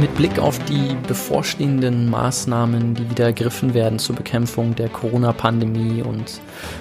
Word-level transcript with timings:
Mit 0.00 0.14
Blick 0.14 0.38
auf 0.38 0.58
die 0.64 0.96
bevorstehenden 1.08 2.08
Maßnahmen, 2.08 2.94
die 2.94 3.10
wieder 3.10 3.26
ergriffen 3.26 3.74
werden 3.74 3.98
zur 3.98 4.16
Bekämpfung 4.16 4.74
der 4.74 4.88
Corona-Pandemie 4.88 6.00
und 6.00 6.40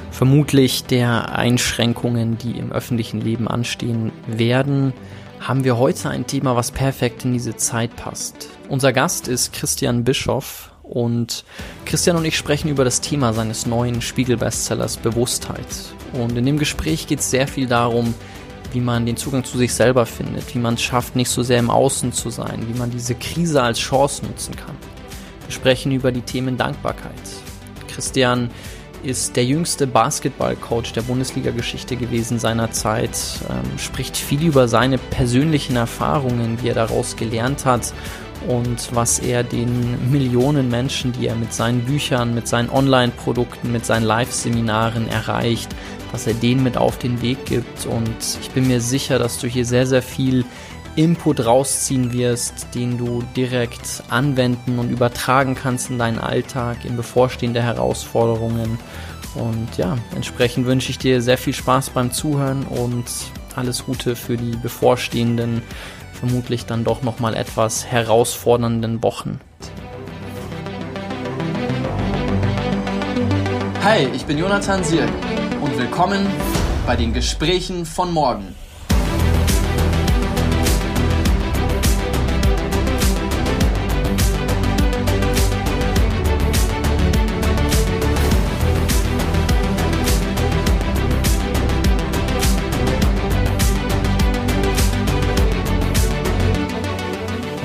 vermutlich 0.09 0.85
der 0.85 1.35
Einschränkungen, 1.35 2.37
die 2.37 2.51
im 2.51 2.71
öffentlichen 2.71 3.19
Leben 3.19 3.49
anstehen 3.49 4.13
werden, 4.25 4.93
haben 5.41 5.65
wir 5.65 5.77
heute 5.77 6.09
ein 6.09 6.27
Thema, 6.27 6.55
was 6.55 6.71
perfekt 6.71 7.25
in 7.25 7.33
diese 7.33 7.57
Zeit 7.57 7.93
passt. 7.97 8.47
Unser 8.69 8.93
Gast 8.93 9.27
ist 9.27 9.51
Christian 9.51 10.05
Bischoff 10.05 10.71
und 10.81 11.43
Christian 11.85 12.15
und 12.15 12.23
ich 12.23 12.37
sprechen 12.37 12.69
über 12.69 12.85
das 12.85 13.01
Thema 13.01 13.33
seines 13.33 13.65
neuen 13.65 14.01
Spiegel-Bestsellers 14.01 14.95
Bewusstheit. 14.95 15.67
Und 16.13 16.37
in 16.37 16.45
dem 16.45 16.57
Gespräch 16.57 17.05
geht 17.05 17.19
es 17.19 17.29
sehr 17.29 17.49
viel 17.49 17.67
darum, 17.67 18.13
wie 18.73 18.79
man 18.79 19.05
den 19.05 19.17
Zugang 19.17 19.43
zu 19.43 19.57
sich 19.57 19.73
selber 19.73 20.05
findet, 20.05 20.53
wie 20.53 20.59
man 20.59 20.75
es 20.75 20.81
schafft, 20.81 21.15
nicht 21.15 21.29
so 21.29 21.43
sehr 21.43 21.59
im 21.59 21.69
Außen 21.69 22.13
zu 22.13 22.29
sein, 22.29 22.65
wie 22.67 22.77
man 22.77 22.91
diese 22.91 23.15
Krise 23.15 23.61
als 23.61 23.79
Chance 23.79 24.25
nutzen 24.25 24.55
kann. 24.55 24.75
Wir 25.45 25.51
sprechen 25.53 25.91
über 25.91 26.11
die 26.11 26.21
Themen 26.21 26.57
Dankbarkeit. 26.57 27.13
Christian 27.87 28.49
ist 29.03 29.35
der 29.35 29.45
jüngste 29.45 29.87
Basketballcoach 29.87 30.93
der 30.93 31.01
Bundesliga-Geschichte 31.01 31.95
gewesen 31.95 32.39
seiner 32.39 32.71
Zeit, 32.71 33.17
ähm, 33.49 33.77
spricht 33.77 34.17
viel 34.17 34.43
über 34.45 34.67
seine 34.67 34.97
persönlichen 34.97 35.75
Erfahrungen, 35.75 36.59
wie 36.61 36.69
er 36.69 36.75
daraus 36.75 37.15
gelernt 37.15 37.65
hat 37.65 37.93
und 38.47 38.93
was 38.93 39.19
er 39.19 39.43
den 39.43 40.11
Millionen 40.11 40.69
Menschen, 40.69 41.11
die 41.13 41.27
er 41.27 41.35
mit 41.35 41.53
seinen 41.53 41.81
Büchern, 41.81 42.33
mit 42.33 42.47
seinen 42.47 42.69
Online-Produkten, 42.69 43.71
mit 43.71 43.85
seinen 43.85 44.03
Live-Seminaren 44.03 45.07
erreicht, 45.07 45.69
was 46.11 46.27
er 46.27 46.33
denen 46.33 46.63
mit 46.63 46.77
auf 46.77 46.97
den 46.97 47.21
Weg 47.21 47.45
gibt. 47.45 47.85
Und 47.85 48.15
ich 48.41 48.51
bin 48.51 48.67
mir 48.67 48.81
sicher, 48.81 49.19
dass 49.19 49.39
du 49.39 49.47
hier 49.47 49.65
sehr, 49.65 49.87
sehr 49.87 50.01
viel 50.01 50.45
Input 50.95 51.45
rausziehen 51.45 52.11
wirst, 52.11 52.67
den 52.75 52.97
du 52.97 53.23
direkt 53.35 54.03
anwenden 54.09 54.79
und 54.79 54.89
übertragen 54.89 55.55
kannst 55.55 55.89
in 55.89 55.97
deinen 55.97 56.19
Alltag, 56.19 56.83
in 56.83 56.97
bevorstehende 56.97 57.61
Herausforderungen. 57.61 58.79
Und 59.35 59.77
ja, 59.77 59.97
entsprechend 60.15 60.65
wünsche 60.65 60.89
ich 60.89 60.97
dir 60.97 61.21
sehr 61.21 61.37
viel 61.37 61.53
Spaß 61.53 61.91
beim 61.91 62.11
Zuhören 62.11 62.63
und 62.63 63.05
alles 63.55 63.85
Gute 63.85 64.15
für 64.15 64.37
die 64.37 64.57
bevorstehenden, 64.57 65.61
vermutlich 66.13 66.65
dann 66.65 66.83
doch 66.83 67.03
nochmal 67.03 67.35
etwas 67.35 67.85
herausfordernden 67.85 69.01
Wochen. 69.03 69.39
Hi, 73.83 74.07
ich 74.13 74.25
bin 74.25 74.37
Jonathan 74.37 74.83
Sierk 74.83 75.09
willkommen 75.79 76.27
bei 76.85 76.97
den 76.97 77.13
Gesprächen 77.13 77.85
von 77.85 78.11
morgen. 78.11 78.53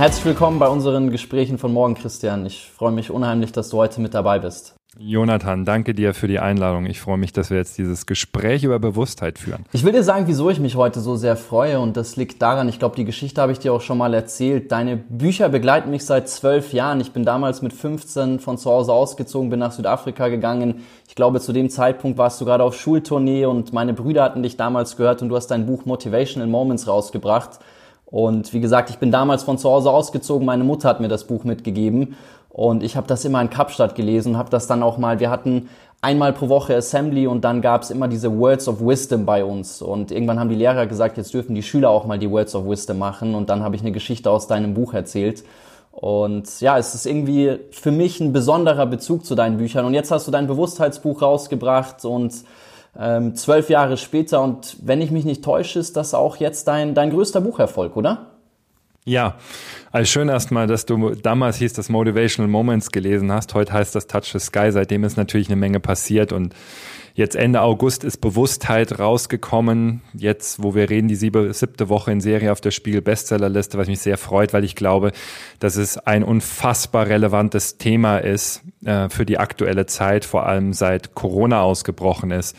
Herzlich 0.04 0.26
willkommen 0.26 0.58
bei 0.58 0.68
unseren 0.68 1.10
Gesprächen 1.10 1.56
von 1.56 1.72
morgen, 1.72 1.94
Christian. 1.94 2.44
Ich 2.44 2.70
freue 2.70 2.92
mich 2.92 3.10
unheimlich, 3.10 3.52
dass 3.52 3.70
du 3.70 3.78
heute 3.78 4.02
mit 4.02 4.12
dabei 4.12 4.38
bist. 4.38 4.74
Jonathan, 4.98 5.64
danke 5.64 5.94
dir 5.94 6.12
für 6.12 6.28
die 6.28 6.40
Einladung. 6.40 6.84
Ich 6.84 7.00
freue 7.00 7.16
mich, 7.16 7.32
dass 7.32 7.48
wir 7.48 7.56
jetzt 7.56 7.78
dieses 7.78 8.04
Gespräch 8.04 8.64
über 8.64 8.78
Bewusstheit 8.78 9.38
führen. 9.38 9.64
Ich 9.72 9.82
will 9.82 9.92
dir 9.92 10.02
sagen, 10.02 10.24
wieso 10.26 10.50
ich 10.50 10.60
mich 10.60 10.76
heute 10.76 11.00
so 11.00 11.16
sehr 11.16 11.38
freue 11.38 11.80
und 11.80 11.96
das 11.96 12.16
liegt 12.16 12.42
daran, 12.42 12.68
ich 12.68 12.78
glaube, 12.78 12.96
die 12.96 13.06
Geschichte 13.06 13.40
habe 13.40 13.52
ich 13.52 13.60
dir 13.60 13.72
auch 13.72 13.80
schon 13.80 13.96
mal 13.96 14.12
erzählt. 14.12 14.70
Deine 14.70 14.98
Bücher 14.98 15.48
begleiten 15.48 15.88
mich 15.88 16.04
seit 16.04 16.28
zwölf 16.28 16.74
Jahren. 16.74 17.00
Ich 17.00 17.12
bin 17.12 17.24
damals 17.24 17.62
mit 17.62 17.72
15 17.72 18.40
von 18.40 18.58
zu 18.58 18.70
Hause 18.70 18.92
ausgezogen, 18.92 19.48
bin 19.48 19.60
nach 19.60 19.72
Südafrika 19.72 20.28
gegangen. 20.28 20.82
Ich 21.08 21.14
glaube, 21.14 21.40
zu 21.40 21.54
dem 21.54 21.70
Zeitpunkt 21.70 22.18
warst 22.18 22.38
du 22.42 22.44
gerade 22.44 22.62
auf 22.62 22.78
Schultournee 22.78 23.46
und 23.46 23.72
meine 23.72 23.94
Brüder 23.94 24.24
hatten 24.24 24.42
dich 24.42 24.58
damals 24.58 24.98
gehört 24.98 25.22
und 25.22 25.30
du 25.30 25.36
hast 25.36 25.46
dein 25.46 25.64
Buch 25.64 25.86
Motivational 25.86 26.46
Moments 26.46 26.86
rausgebracht. 26.86 27.58
Und 28.14 28.52
wie 28.52 28.60
gesagt, 28.60 28.90
ich 28.90 28.98
bin 28.98 29.10
damals 29.10 29.42
von 29.42 29.58
zu 29.58 29.68
Hause 29.68 29.90
ausgezogen. 29.90 30.46
Meine 30.46 30.62
Mutter 30.62 30.88
hat 30.88 31.00
mir 31.00 31.08
das 31.08 31.24
Buch 31.24 31.42
mitgegeben 31.42 32.14
und 32.48 32.84
ich 32.84 32.96
habe 32.96 33.08
das 33.08 33.24
immer 33.24 33.42
in 33.42 33.50
Kapstadt 33.50 33.96
gelesen 33.96 34.38
habe 34.38 34.50
das 34.50 34.68
dann 34.68 34.84
auch 34.84 34.98
mal, 34.98 35.18
wir 35.18 35.30
hatten 35.30 35.68
einmal 36.00 36.32
pro 36.32 36.48
Woche 36.48 36.76
Assembly 36.76 37.26
und 37.26 37.42
dann 37.42 37.60
gab 37.60 37.82
es 37.82 37.90
immer 37.90 38.06
diese 38.06 38.38
Words 38.38 38.68
of 38.68 38.80
Wisdom 38.80 39.26
bei 39.26 39.44
uns. 39.44 39.82
Und 39.82 40.12
irgendwann 40.12 40.38
haben 40.38 40.48
die 40.48 40.54
Lehrer 40.54 40.86
gesagt, 40.86 41.16
jetzt 41.16 41.34
dürfen 41.34 41.56
die 41.56 41.64
Schüler 41.64 41.90
auch 41.90 42.06
mal 42.06 42.20
die 42.20 42.30
Words 42.30 42.54
of 42.54 42.68
Wisdom 42.68 42.98
machen. 42.98 43.34
Und 43.34 43.50
dann 43.50 43.64
habe 43.64 43.74
ich 43.74 43.82
eine 43.82 43.90
Geschichte 43.90 44.30
aus 44.30 44.46
deinem 44.46 44.74
Buch 44.74 44.94
erzählt. 44.94 45.42
Und 45.90 46.60
ja, 46.60 46.78
es 46.78 46.94
ist 46.94 47.06
irgendwie 47.06 47.58
für 47.72 47.90
mich 47.90 48.20
ein 48.20 48.32
besonderer 48.32 48.86
Bezug 48.86 49.26
zu 49.26 49.34
deinen 49.34 49.56
Büchern. 49.56 49.86
Und 49.86 49.94
jetzt 49.94 50.12
hast 50.12 50.28
du 50.28 50.30
dein 50.30 50.46
Bewusstheitsbuch 50.46 51.20
rausgebracht 51.20 52.04
und 52.04 52.32
ähm, 52.98 53.34
zwölf 53.34 53.68
Jahre 53.70 53.96
später. 53.96 54.42
Und 54.42 54.76
wenn 54.82 55.00
ich 55.00 55.10
mich 55.10 55.24
nicht 55.24 55.44
täusche, 55.44 55.78
ist 55.78 55.96
das 55.96 56.14
auch 56.14 56.36
jetzt 56.36 56.68
dein, 56.68 56.94
dein 56.94 57.10
größter 57.10 57.40
Bucherfolg, 57.40 57.96
oder? 57.96 58.30
Ja, 59.06 59.36
also 59.92 60.10
schön 60.10 60.30
erstmal, 60.30 60.66
dass 60.66 60.86
du 60.86 61.14
damals 61.14 61.58
hieß 61.58 61.74
das 61.74 61.90
Motivational 61.90 62.50
Moments 62.50 62.90
gelesen 62.90 63.30
hast. 63.30 63.52
Heute 63.52 63.74
heißt 63.74 63.94
das 63.94 64.06
Touch 64.06 64.32
the 64.32 64.38
Sky. 64.38 64.72
Seitdem 64.72 65.04
ist 65.04 65.18
natürlich 65.18 65.48
eine 65.48 65.56
Menge 65.56 65.78
passiert 65.78 66.32
und 66.32 66.54
jetzt 67.14 67.36
Ende 67.36 67.62
August 67.62 68.04
ist 68.04 68.18
Bewusstheit 68.18 68.98
rausgekommen. 68.98 70.02
Jetzt, 70.12 70.62
wo 70.62 70.74
wir 70.74 70.90
reden, 70.90 71.08
die 71.08 71.14
siebte 71.14 71.88
Woche 71.88 72.12
in 72.12 72.20
Serie 72.20 72.52
auf 72.52 72.60
der 72.60 72.72
Spiegel 72.72 73.00
Bestsellerliste, 73.00 73.78
was 73.78 73.88
mich 73.88 74.00
sehr 74.00 74.18
freut, 74.18 74.52
weil 74.52 74.64
ich 74.64 74.74
glaube, 74.74 75.12
dass 75.60 75.76
es 75.76 75.96
ein 75.96 76.24
unfassbar 76.24 77.06
relevantes 77.06 77.78
Thema 77.78 78.18
ist 78.18 78.62
äh, 78.84 79.08
für 79.08 79.24
die 79.24 79.38
aktuelle 79.38 79.86
Zeit, 79.86 80.24
vor 80.24 80.46
allem 80.46 80.72
seit 80.72 81.14
Corona 81.14 81.62
ausgebrochen 81.62 82.30
ist. 82.30 82.56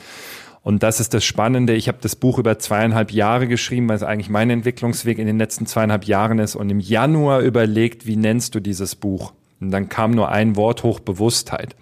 Und 0.66 0.81
das 0.81 0.99
ist 0.99 1.13
das 1.13 1.23
Spannende. 1.23 1.75
Ich 1.75 1.87
habe 1.87 1.99
das 2.01 2.16
Buch 2.16 2.39
über 2.39 2.57
zweieinhalb 2.57 3.11
Jahre 3.11 3.47
geschrieben, 3.47 3.87
weil 3.87 3.97
es 3.97 4.03
eigentlich 4.03 4.29
mein 4.29 4.49
Entwicklungsweg 4.49 5.19
in 5.19 5.27
den 5.27 5.37
letzten 5.37 5.67
zweieinhalb 5.67 6.05
Jahren 6.05 6.39
ist. 6.39 6.55
Und 6.55 6.72
im 6.72 6.79
Januar 6.79 7.41
überlegt, 7.41 8.07
wie 8.07 8.16
nennst 8.16 8.55
du 8.55 8.59
dieses 8.59 8.95
Buch? 8.95 9.33
Und 9.61 9.69
dann 9.69 9.89
kam 9.89 10.09
nur 10.09 10.29
ein 10.29 10.55
Wort 10.55 10.81
hoch, 10.81 10.99
Bewusstheit. 10.99 11.75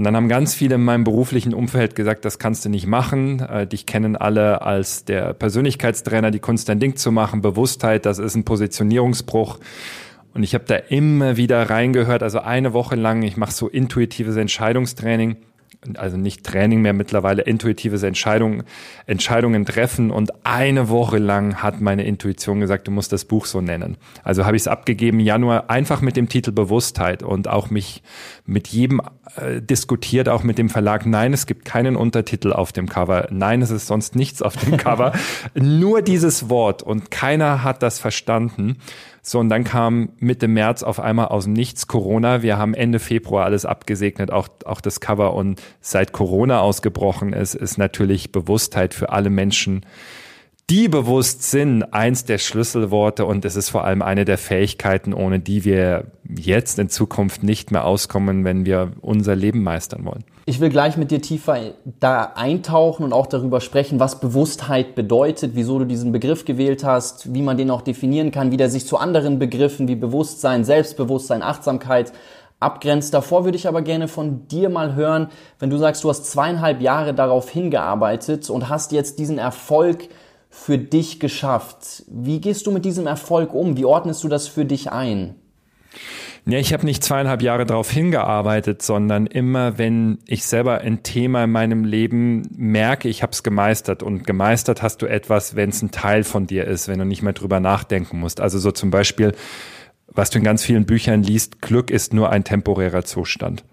Und 0.00 0.04
dann 0.04 0.16
haben 0.16 0.30
ganz 0.30 0.54
viele 0.54 0.76
in 0.76 0.82
meinem 0.82 1.04
beruflichen 1.04 1.52
Umfeld 1.52 1.94
gesagt, 1.94 2.24
das 2.24 2.38
kannst 2.38 2.64
du 2.64 2.70
nicht 2.70 2.86
machen. 2.86 3.40
Äh, 3.40 3.66
dich 3.66 3.84
kennen 3.84 4.16
alle 4.16 4.62
als 4.62 5.04
der 5.04 5.34
Persönlichkeitstrainer, 5.34 6.30
die 6.30 6.38
Kunst 6.38 6.70
dein 6.70 6.80
Ding 6.80 6.96
zu 6.96 7.12
machen. 7.12 7.42
Bewusstheit, 7.42 8.06
das 8.06 8.18
ist 8.18 8.34
ein 8.34 8.44
Positionierungsbruch. 8.44 9.58
Und 10.32 10.42
ich 10.42 10.54
habe 10.54 10.64
da 10.66 10.76
immer 10.76 11.36
wieder 11.36 11.68
reingehört. 11.68 12.22
Also 12.22 12.38
eine 12.38 12.72
Woche 12.72 12.96
lang, 12.96 13.20
ich 13.20 13.36
mache 13.36 13.52
so 13.52 13.68
intuitives 13.68 14.36
Entscheidungstraining 14.36 15.36
also 15.96 16.16
nicht 16.16 16.44
Training 16.44 16.82
mehr 16.82 16.92
mittlerweile, 16.92 17.42
intuitives 17.42 18.02
Entscheidungen, 18.02 18.64
Entscheidungen 19.06 19.64
treffen. 19.64 20.10
Und 20.10 20.32
eine 20.44 20.88
Woche 20.88 21.18
lang 21.18 21.62
hat 21.62 21.80
meine 21.80 22.04
Intuition 22.04 22.60
gesagt, 22.60 22.86
du 22.86 22.90
musst 22.90 23.12
das 23.12 23.24
Buch 23.24 23.46
so 23.46 23.60
nennen. 23.60 23.96
Also 24.22 24.44
habe 24.44 24.56
ich 24.56 24.62
es 24.62 24.68
abgegeben 24.68 25.20
Januar 25.20 25.70
einfach 25.70 26.02
mit 26.02 26.16
dem 26.16 26.28
Titel 26.28 26.52
Bewusstheit 26.52 27.22
und 27.22 27.48
auch 27.48 27.70
mich 27.70 28.02
mit 28.44 28.68
jedem 28.68 29.00
äh, 29.36 29.62
diskutiert, 29.62 30.28
auch 30.28 30.42
mit 30.42 30.58
dem 30.58 30.68
Verlag. 30.68 31.06
Nein, 31.06 31.32
es 31.32 31.46
gibt 31.46 31.64
keinen 31.64 31.96
Untertitel 31.96 32.52
auf 32.52 32.72
dem 32.72 32.88
Cover. 32.88 33.28
Nein, 33.30 33.62
es 33.62 33.70
ist 33.70 33.86
sonst 33.86 34.14
nichts 34.16 34.42
auf 34.42 34.56
dem 34.56 34.76
Cover. 34.76 35.12
Nur 35.54 36.02
dieses 36.02 36.50
Wort 36.50 36.82
und 36.82 37.10
keiner 37.10 37.64
hat 37.64 37.82
das 37.82 37.98
verstanden. 37.98 38.76
So, 39.22 39.38
und 39.38 39.48
dann 39.50 39.64
kam 39.64 40.10
Mitte 40.18 40.48
März 40.48 40.82
auf 40.82 40.98
einmal 40.98 41.28
aus 41.28 41.44
dem 41.44 41.52
Nichts 41.52 41.86
Corona. 41.86 42.42
Wir 42.42 42.56
haben 42.56 42.74
Ende 42.74 42.98
Februar 42.98 43.44
alles 43.44 43.66
abgesegnet, 43.66 44.30
auch, 44.30 44.48
auch 44.64 44.80
das 44.80 45.00
Cover. 45.00 45.34
Und 45.34 45.60
seit 45.80 46.12
Corona 46.12 46.60
ausgebrochen 46.60 47.32
ist, 47.32 47.54
ist 47.54 47.76
natürlich 47.76 48.32
Bewusstheit 48.32 48.94
für 48.94 49.10
alle 49.10 49.30
Menschen, 49.30 49.84
die 50.70 50.88
bewusst 50.88 51.42
sind, 51.42 51.82
eins 51.92 52.24
der 52.24 52.38
Schlüsselworte. 52.38 53.26
Und 53.26 53.44
es 53.44 53.56
ist 53.56 53.70
vor 53.70 53.84
allem 53.84 54.02
eine 54.02 54.24
der 54.24 54.38
Fähigkeiten, 54.38 55.12
ohne 55.12 55.40
die 55.40 55.64
wir 55.64 56.04
jetzt 56.24 56.78
in 56.78 56.88
Zukunft 56.88 57.42
nicht 57.42 57.72
mehr 57.72 57.84
auskommen, 57.84 58.44
wenn 58.44 58.64
wir 58.64 58.92
unser 59.00 59.34
Leben 59.34 59.64
meistern 59.64 60.04
wollen. 60.04 60.24
Ich 60.46 60.60
will 60.60 60.68
gleich 60.68 60.96
mit 60.96 61.10
dir 61.10 61.20
tiefer 61.20 61.58
da 61.98 62.32
eintauchen 62.36 63.04
und 63.04 63.12
auch 63.12 63.26
darüber 63.26 63.60
sprechen, 63.60 63.98
was 63.98 64.20
Bewusstheit 64.20 64.94
bedeutet, 64.94 65.52
wieso 65.54 65.80
du 65.80 65.86
diesen 65.86 66.12
Begriff 66.12 66.44
gewählt 66.44 66.84
hast, 66.84 67.34
wie 67.34 67.42
man 67.42 67.56
den 67.56 67.70
auch 67.70 67.82
definieren 67.82 68.30
kann, 68.30 68.52
wie 68.52 68.56
der 68.56 68.70
sich 68.70 68.86
zu 68.86 68.96
anderen 68.96 69.40
Begriffen 69.40 69.88
wie 69.88 69.96
Bewusstsein, 69.96 70.64
Selbstbewusstsein, 70.64 71.42
Achtsamkeit 71.42 72.12
abgrenzt. 72.60 73.12
Davor 73.12 73.44
würde 73.44 73.56
ich 73.56 73.66
aber 73.66 73.82
gerne 73.82 74.06
von 74.06 74.46
dir 74.46 74.68
mal 74.68 74.94
hören, 74.94 75.30
wenn 75.58 75.70
du 75.70 75.78
sagst, 75.78 76.04
du 76.04 76.10
hast 76.10 76.30
zweieinhalb 76.30 76.80
Jahre 76.80 77.12
darauf 77.12 77.50
hingearbeitet 77.50 78.50
und 78.50 78.68
hast 78.68 78.92
jetzt 78.92 79.18
diesen 79.18 79.38
Erfolg 79.38 80.08
für 80.50 80.78
dich 80.78 81.20
geschafft. 81.20 82.04
Wie 82.08 82.40
gehst 82.40 82.66
du 82.66 82.72
mit 82.72 82.84
diesem 82.84 83.06
Erfolg 83.06 83.54
um? 83.54 83.76
Wie 83.76 83.84
ordnest 83.84 84.22
du 84.24 84.28
das 84.28 84.48
für 84.48 84.64
dich 84.64 84.92
ein? 84.92 85.36
Ja, 86.46 86.58
ich 86.58 86.72
habe 86.72 86.84
nicht 86.84 87.04
zweieinhalb 87.04 87.42
Jahre 87.42 87.66
darauf 87.66 87.90
hingearbeitet, 87.90 88.82
sondern 88.82 89.26
immer, 89.26 89.78
wenn 89.78 90.18
ich 90.26 90.44
selber 90.44 90.80
ein 90.80 91.02
Thema 91.02 91.44
in 91.44 91.52
meinem 91.52 91.84
Leben 91.84 92.48
merke, 92.56 93.08
ich 93.08 93.22
habe 93.22 93.32
es 93.32 93.42
gemeistert. 93.42 94.02
Und 94.02 94.26
gemeistert 94.26 94.82
hast 94.82 95.02
du 95.02 95.06
etwas, 95.06 95.54
wenn 95.54 95.70
es 95.70 95.82
ein 95.82 95.90
Teil 95.90 96.24
von 96.24 96.46
dir 96.46 96.66
ist, 96.66 96.88
wenn 96.88 96.98
du 96.98 97.04
nicht 97.04 97.22
mehr 97.22 97.32
drüber 97.32 97.60
nachdenken 97.60 98.18
musst. 98.18 98.40
Also 98.40 98.58
so 98.58 98.72
zum 98.72 98.90
Beispiel 98.90 99.34
was 100.12 100.30
du 100.30 100.38
in 100.38 100.44
ganz 100.44 100.64
vielen 100.64 100.86
Büchern 100.86 101.22
liest, 101.22 101.62
Glück 101.62 101.90
ist 101.90 102.12
nur 102.12 102.30
ein 102.30 102.44
temporärer 102.44 103.04
Zustand. 103.04 103.64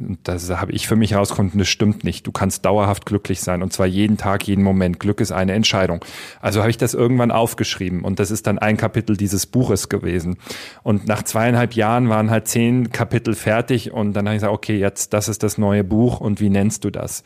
Und 0.00 0.18
das 0.24 0.50
habe 0.50 0.72
ich 0.72 0.88
für 0.88 0.96
mich 0.96 1.12
herausgefunden, 1.12 1.58
das 1.58 1.68
stimmt 1.68 2.04
nicht. 2.04 2.26
Du 2.26 2.32
kannst 2.32 2.64
dauerhaft 2.64 3.04
glücklich 3.06 3.40
sein 3.40 3.62
und 3.62 3.72
zwar 3.72 3.86
jeden 3.86 4.16
Tag, 4.16 4.46
jeden 4.46 4.64
Moment. 4.64 4.98
Glück 4.98 5.20
ist 5.20 5.30
eine 5.30 5.52
Entscheidung. 5.52 6.04
Also 6.40 6.60
habe 6.60 6.70
ich 6.70 6.78
das 6.78 6.94
irgendwann 6.94 7.30
aufgeschrieben 7.30 8.02
und 8.02 8.18
das 8.18 8.30
ist 8.30 8.46
dann 8.46 8.58
ein 8.58 8.76
Kapitel 8.76 9.16
dieses 9.16 9.46
Buches 9.46 9.88
gewesen. 9.88 10.38
Und 10.82 11.06
nach 11.06 11.22
zweieinhalb 11.22 11.74
Jahren 11.74 12.08
waren 12.08 12.30
halt 12.30 12.48
zehn 12.48 12.90
Kapitel 12.90 13.34
fertig 13.34 13.92
und 13.92 14.14
dann 14.14 14.26
habe 14.26 14.36
ich 14.36 14.40
gesagt, 14.40 14.54
okay, 14.54 14.78
jetzt, 14.78 15.12
das 15.12 15.28
ist 15.28 15.42
das 15.42 15.58
neue 15.58 15.84
Buch 15.84 16.20
und 16.20 16.40
wie 16.40 16.50
nennst 16.50 16.84
du 16.84 16.90
das? 16.90 17.22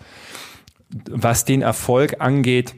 Was 1.08 1.44
den 1.44 1.62
Erfolg 1.62 2.20
angeht, 2.20 2.74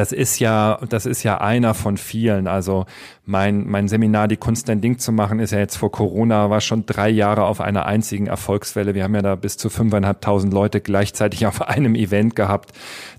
das 0.00 0.12
ist 0.12 0.38
ja, 0.38 0.78
das 0.88 1.04
ist 1.04 1.24
ja 1.24 1.42
einer 1.42 1.74
von 1.74 1.98
vielen. 1.98 2.46
Also 2.46 2.86
mein, 3.26 3.68
mein 3.68 3.86
Seminar, 3.86 4.28
die 4.28 4.38
Kunst 4.38 4.70
ein 4.70 4.80
Ding 4.80 4.98
zu 4.98 5.12
machen, 5.12 5.40
ist 5.40 5.50
ja 5.50 5.58
jetzt 5.58 5.76
vor 5.76 5.92
Corona, 5.92 6.48
war 6.48 6.62
schon 6.62 6.86
drei 6.86 7.10
Jahre 7.10 7.44
auf 7.44 7.60
einer 7.60 7.84
einzigen 7.84 8.26
Erfolgswelle. 8.26 8.94
Wir 8.94 9.04
haben 9.04 9.14
ja 9.14 9.20
da 9.20 9.34
bis 9.34 9.58
zu 9.58 9.68
fünfeinhalbtausend 9.68 10.54
Leute 10.54 10.80
gleichzeitig 10.80 11.44
auf 11.46 11.60
einem 11.60 11.94
Event 11.94 12.34
gehabt. 12.34 12.72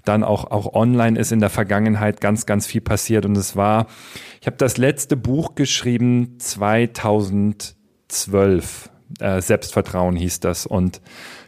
Dann 0.06 0.24
auch, 0.24 0.50
auch 0.50 0.74
online 0.74 1.20
ist 1.20 1.32
in 1.32 1.40
der 1.40 1.52
Vergangenheit 1.52 2.20
ganz, 2.20 2.48
ganz 2.48 2.66
viel 2.66 2.82
passiert. 2.82 3.28
Und 3.28 3.38
es 3.38 3.56
war, 3.56 3.86
ich 4.40 4.48
habe 4.48 4.58
das 4.58 4.78
letzte 4.78 5.18
Buch 5.18 5.54
geschrieben 5.54 6.40
2012. 6.40 8.90
Äh, 9.20 9.40
Selbstvertrauen 9.40 10.16
hieß 10.16 10.40
das. 10.40 10.66
Und 10.66 11.00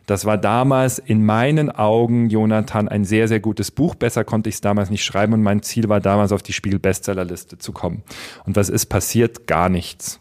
das 0.05 0.25
war 0.25 0.37
damals 0.37 0.99
in 0.99 1.25
meinen 1.25 1.71
Augen, 1.71 2.29
Jonathan, 2.29 2.87
ein 2.89 3.05
sehr, 3.05 3.27
sehr 3.27 3.39
gutes 3.39 3.71
Buch. 3.71 3.95
Besser 3.95 4.23
konnte 4.23 4.49
ich 4.49 4.55
es 4.55 4.61
damals 4.61 4.89
nicht 4.89 5.05
schreiben 5.05 5.33
und 5.33 5.43
mein 5.43 5.61
Ziel 5.61 5.87
war 5.87 6.01
damals 6.01 6.31
auf 6.31 6.43
die 6.43 6.53
Spiegel-Bestsellerliste 6.53 7.57
zu 7.57 7.71
kommen. 7.71 8.03
Und 8.45 8.55
was 8.55 8.69
ist 8.69 8.87
passiert? 8.87 9.47
Gar 9.47 9.69
nichts. 9.69 10.19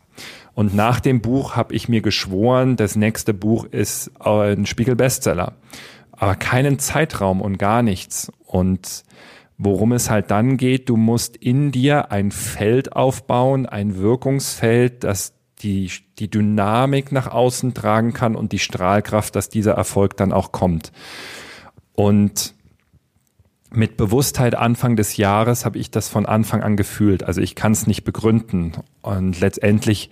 Und 0.55 0.75
nach 0.75 1.01
dem 1.01 1.21
Buch 1.21 1.57
habe 1.57 1.75
ich 1.75 1.89
mir 1.89 2.03
geschworen, 2.03 2.77
das 2.77 2.95
nächste 2.95 3.35
Buch 3.35 3.65
ist 3.65 4.11
ein 4.21 4.67
Spiegel-Bestseller. 4.67 5.55
Aber 6.13 6.35
keinen 6.37 6.79
Zeitraum 6.79 7.41
und 7.41 7.59
gar 7.59 7.83
nichts. 7.83 8.31
Und 8.45 9.03
worum 9.59 9.93
es 9.93 10.11
halt 10.11 10.31
dann 10.31 10.59
geht, 10.59 10.89
du 10.89 10.97
musst 10.97 11.37
in 11.37 11.73
dir 11.73 12.13
ein 12.13 12.31
Feld 12.31 12.95
aufbauen, 12.95 13.67
ein 13.67 13.97
Wirkungsfeld, 13.97 15.03
das 15.03 15.35
die, 15.61 15.91
die 16.23 16.31
Dynamik 16.31 17.11
nach 17.11 17.27
außen 17.27 17.75
tragen 17.75 18.13
kann 18.13 18.37
und 18.37 18.53
die 18.53 18.61
Strahlkraft, 18.61 19.35
dass 19.35 19.49
dieser 19.49 19.73
Erfolg 19.73 20.17
dann 20.17 20.33
auch 20.33 20.53
kommt. 20.53 20.93
Und 21.95 22.55
mit 23.73 23.97
Bewusstheit 23.97 24.55
Anfang 24.55 24.95
des 24.95 25.17
Jahres 25.17 25.65
habe 25.65 25.79
ich 25.79 25.91
das 25.91 26.09
von 26.09 26.25
Anfang 26.25 26.63
an 26.63 26.77
gefühlt. 26.77 27.25
Also 27.25 27.41
ich 27.41 27.57
kann 27.57 27.73
es 27.73 27.89
nicht 27.89 28.05
begründen. 28.05 28.75
Und 29.01 29.41
letztendlich 29.41 30.11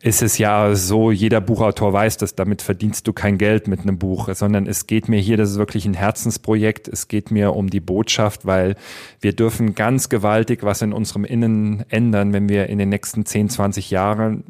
ist 0.00 0.22
es 0.22 0.38
ja 0.38 0.76
so, 0.76 1.10
jeder 1.10 1.40
Buchautor 1.40 1.92
weiß 1.92 2.18
dass 2.18 2.36
damit 2.36 2.62
verdienst 2.62 3.08
du 3.08 3.12
kein 3.12 3.38
Geld 3.38 3.66
mit 3.66 3.80
einem 3.80 3.98
Buch, 3.98 4.28
sondern 4.34 4.66
es 4.66 4.86
geht 4.86 5.08
mir 5.08 5.18
hier, 5.18 5.36
das 5.36 5.50
ist 5.50 5.58
wirklich 5.58 5.86
ein 5.86 5.94
Herzensprojekt, 5.94 6.86
es 6.86 7.08
geht 7.08 7.30
mir 7.32 7.56
um 7.56 7.70
die 7.70 7.80
Botschaft, 7.80 8.44
weil 8.44 8.76
wir 9.20 9.32
dürfen 9.32 9.74
ganz 9.74 10.10
gewaltig 10.10 10.62
was 10.62 10.82
in 10.82 10.92
unserem 10.92 11.24
Innen 11.24 11.84
ändern, 11.88 12.34
wenn 12.34 12.48
wir 12.48 12.68
in 12.68 12.78
den 12.78 12.90
nächsten 12.90 13.24
10, 13.24 13.48
20 13.48 13.90
Jahren 13.90 14.44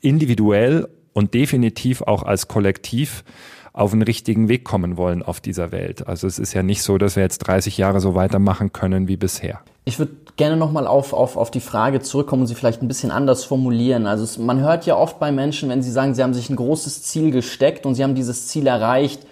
individuell 0.00 0.88
und 1.12 1.34
definitiv 1.34 2.02
auch 2.02 2.22
als 2.22 2.48
Kollektiv 2.48 3.24
auf 3.72 3.92
den 3.92 4.02
richtigen 4.02 4.48
Weg 4.48 4.64
kommen 4.64 4.96
wollen 4.96 5.22
auf 5.22 5.40
dieser 5.40 5.72
Welt. 5.72 6.06
Also 6.06 6.26
es 6.26 6.38
ist 6.38 6.54
ja 6.54 6.62
nicht 6.62 6.82
so, 6.82 6.98
dass 6.98 7.16
wir 7.16 7.22
jetzt 7.22 7.38
30 7.38 7.78
Jahre 7.78 8.00
so 8.00 8.14
weitermachen 8.14 8.72
können 8.72 9.06
wie 9.06 9.16
bisher. 9.16 9.60
Ich 9.84 9.98
würde 9.98 10.12
gerne 10.36 10.56
nochmal 10.56 10.86
auf, 10.86 11.12
auf, 11.12 11.36
auf 11.36 11.50
die 11.50 11.60
Frage 11.60 12.00
zurückkommen 12.00 12.42
und 12.42 12.48
sie 12.48 12.54
vielleicht 12.54 12.82
ein 12.82 12.88
bisschen 12.88 13.10
anders 13.10 13.44
formulieren. 13.44 14.06
Also 14.06 14.24
es, 14.24 14.38
man 14.38 14.60
hört 14.60 14.86
ja 14.86 14.96
oft 14.96 15.18
bei 15.20 15.30
Menschen, 15.30 15.68
wenn 15.68 15.82
sie 15.82 15.90
sagen, 15.90 16.14
sie 16.14 16.22
haben 16.22 16.34
sich 16.34 16.50
ein 16.50 16.56
großes 16.56 17.02
Ziel 17.04 17.30
gesteckt 17.30 17.86
und 17.86 17.94
sie 17.94 18.02
haben 18.02 18.14
dieses 18.14 18.48
Ziel 18.48 18.66
erreicht, 18.66 19.26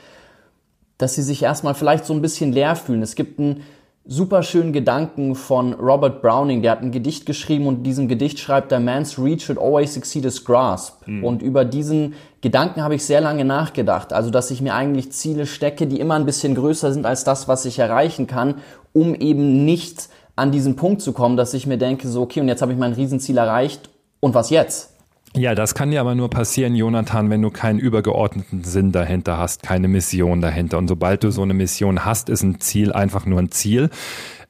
dass 0.98 1.14
sie 1.14 1.22
sich 1.22 1.42
erstmal 1.42 1.74
vielleicht 1.74 2.06
so 2.06 2.12
ein 2.12 2.22
bisschen 2.22 2.52
leer 2.52 2.76
fühlen. 2.76 3.02
Es 3.02 3.14
gibt 3.14 3.38
ein 3.38 3.62
super 4.10 4.42
schönen 4.42 4.72
Gedanken 4.72 5.34
von 5.34 5.74
Robert 5.74 6.22
Browning. 6.22 6.62
Der 6.62 6.72
hat 6.72 6.80
ein 6.80 6.90
Gedicht 6.90 7.26
geschrieben 7.26 7.66
und 7.66 7.76
in 7.76 7.82
diesem 7.82 8.08
Gedicht 8.08 8.38
schreibt 8.38 8.72
er, 8.72 8.80
Man's 8.80 9.18
reach 9.18 9.44
should 9.44 9.58
always 9.58 9.98
exceed 9.98 10.24
his 10.24 10.44
grasp. 10.44 11.06
Mhm. 11.06 11.22
Und 11.22 11.42
über 11.42 11.66
diesen 11.66 12.14
Gedanken 12.40 12.82
habe 12.82 12.94
ich 12.94 13.04
sehr 13.04 13.20
lange 13.20 13.44
nachgedacht. 13.44 14.14
Also, 14.14 14.30
dass 14.30 14.50
ich 14.50 14.62
mir 14.62 14.74
eigentlich 14.74 15.12
Ziele 15.12 15.44
stecke, 15.44 15.86
die 15.86 16.00
immer 16.00 16.14
ein 16.14 16.24
bisschen 16.24 16.54
größer 16.54 16.90
sind 16.90 17.04
als 17.04 17.24
das, 17.24 17.48
was 17.48 17.66
ich 17.66 17.78
erreichen 17.78 18.26
kann, 18.26 18.54
um 18.94 19.14
eben 19.14 19.66
nicht 19.66 20.08
an 20.36 20.52
diesen 20.52 20.74
Punkt 20.76 21.02
zu 21.02 21.12
kommen, 21.12 21.36
dass 21.36 21.52
ich 21.52 21.66
mir 21.66 21.76
denke, 21.76 22.08
so, 22.08 22.22
okay, 22.22 22.40
und 22.40 22.48
jetzt 22.48 22.62
habe 22.62 22.72
ich 22.72 22.78
mein 22.78 22.94
Riesenziel 22.94 23.36
erreicht. 23.36 23.90
Und 24.20 24.34
was 24.34 24.48
jetzt? 24.48 24.94
Ja, 25.38 25.54
das 25.54 25.76
kann 25.76 25.92
dir 25.92 26.00
aber 26.00 26.16
nur 26.16 26.30
passieren, 26.30 26.74
Jonathan, 26.74 27.30
wenn 27.30 27.40
du 27.40 27.50
keinen 27.50 27.78
übergeordneten 27.78 28.64
Sinn 28.64 28.90
dahinter 28.90 29.38
hast, 29.38 29.62
keine 29.62 29.86
Mission 29.86 30.40
dahinter. 30.40 30.78
Und 30.78 30.88
sobald 30.88 31.22
du 31.22 31.30
so 31.30 31.42
eine 31.42 31.54
Mission 31.54 32.04
hast, 32.04 32.28
ist 32.28 32.42
ein 32.42 32.58
Ziel 32.58 32.92
einfach 32.92 33.24
nur 33.24 33.38
ein 33.38 33.52
Ziel. 33.52 33.88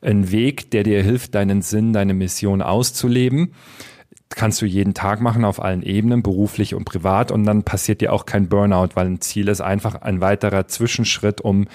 Ein 0.01 0.33
Weg, 0.33 0.71
der 0.71 0.85
dir 0.85 1.03
hilft, 1.03 1.35
deinen 1.35 1.61
Sinn, 1.61 1.93
deine 1.93 2.15
Mission 2.15 2.63
auszuleben 2.63 3.53
kannst 4.31 4.61
du 4.61 4.67
jeden 4.67 4.93
Tag 4.93 5.23
machen 5.23 5.45
auf 5.45 5.61
allen 5.61 5.83
Ebenen, 5.83 6.23
beruflich 6.23 6.75
und 6.75 6.85
privat 6.85 7.33
und 7.33 7.45
dann 7.45 7.63
passiert 7.63 8.03
dir 8.03 8.13
auch 8.13 8.27
kein 8.27 8.49
Burnout, 8.49 8.91
weil 8.95 9.07
ein 9.07 9.23
Ziel 9.23 9.49
ist 9.49 9.63
einfach 9.63 10.03
ein 10.03 10.21
weiterer 10.21 10.69
Zwischenschritt, 10.69 11.41
um 11.41 11.67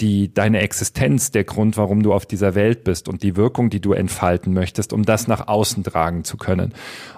die, 0.00 0.32
deine 0.32 0.60
Existenz, 0.60 1.32
der 1.32 1.44
Grund, 1.44 1.76
warum 1.76 2.02
du 2.02 2.12
auf 2.12 2.24
dieser 2.24 2.54
Welt 2.54 2.84
bist 2.84 3.08
und 3.08 3.24
die 3.24 3.36
Wirkung, 3.36 3.68
die 3.68 3.80
du 3.80 3.92
entfalten 3.92 4.52
möchtest, 4.52 4.92
um 4.92 5.04
das 5.04 5.26
nach 5.26 5.48
außen 5.48 5.82
tragen 5.82 6.22
zu 6.22 6.36
können. 6.36 6.72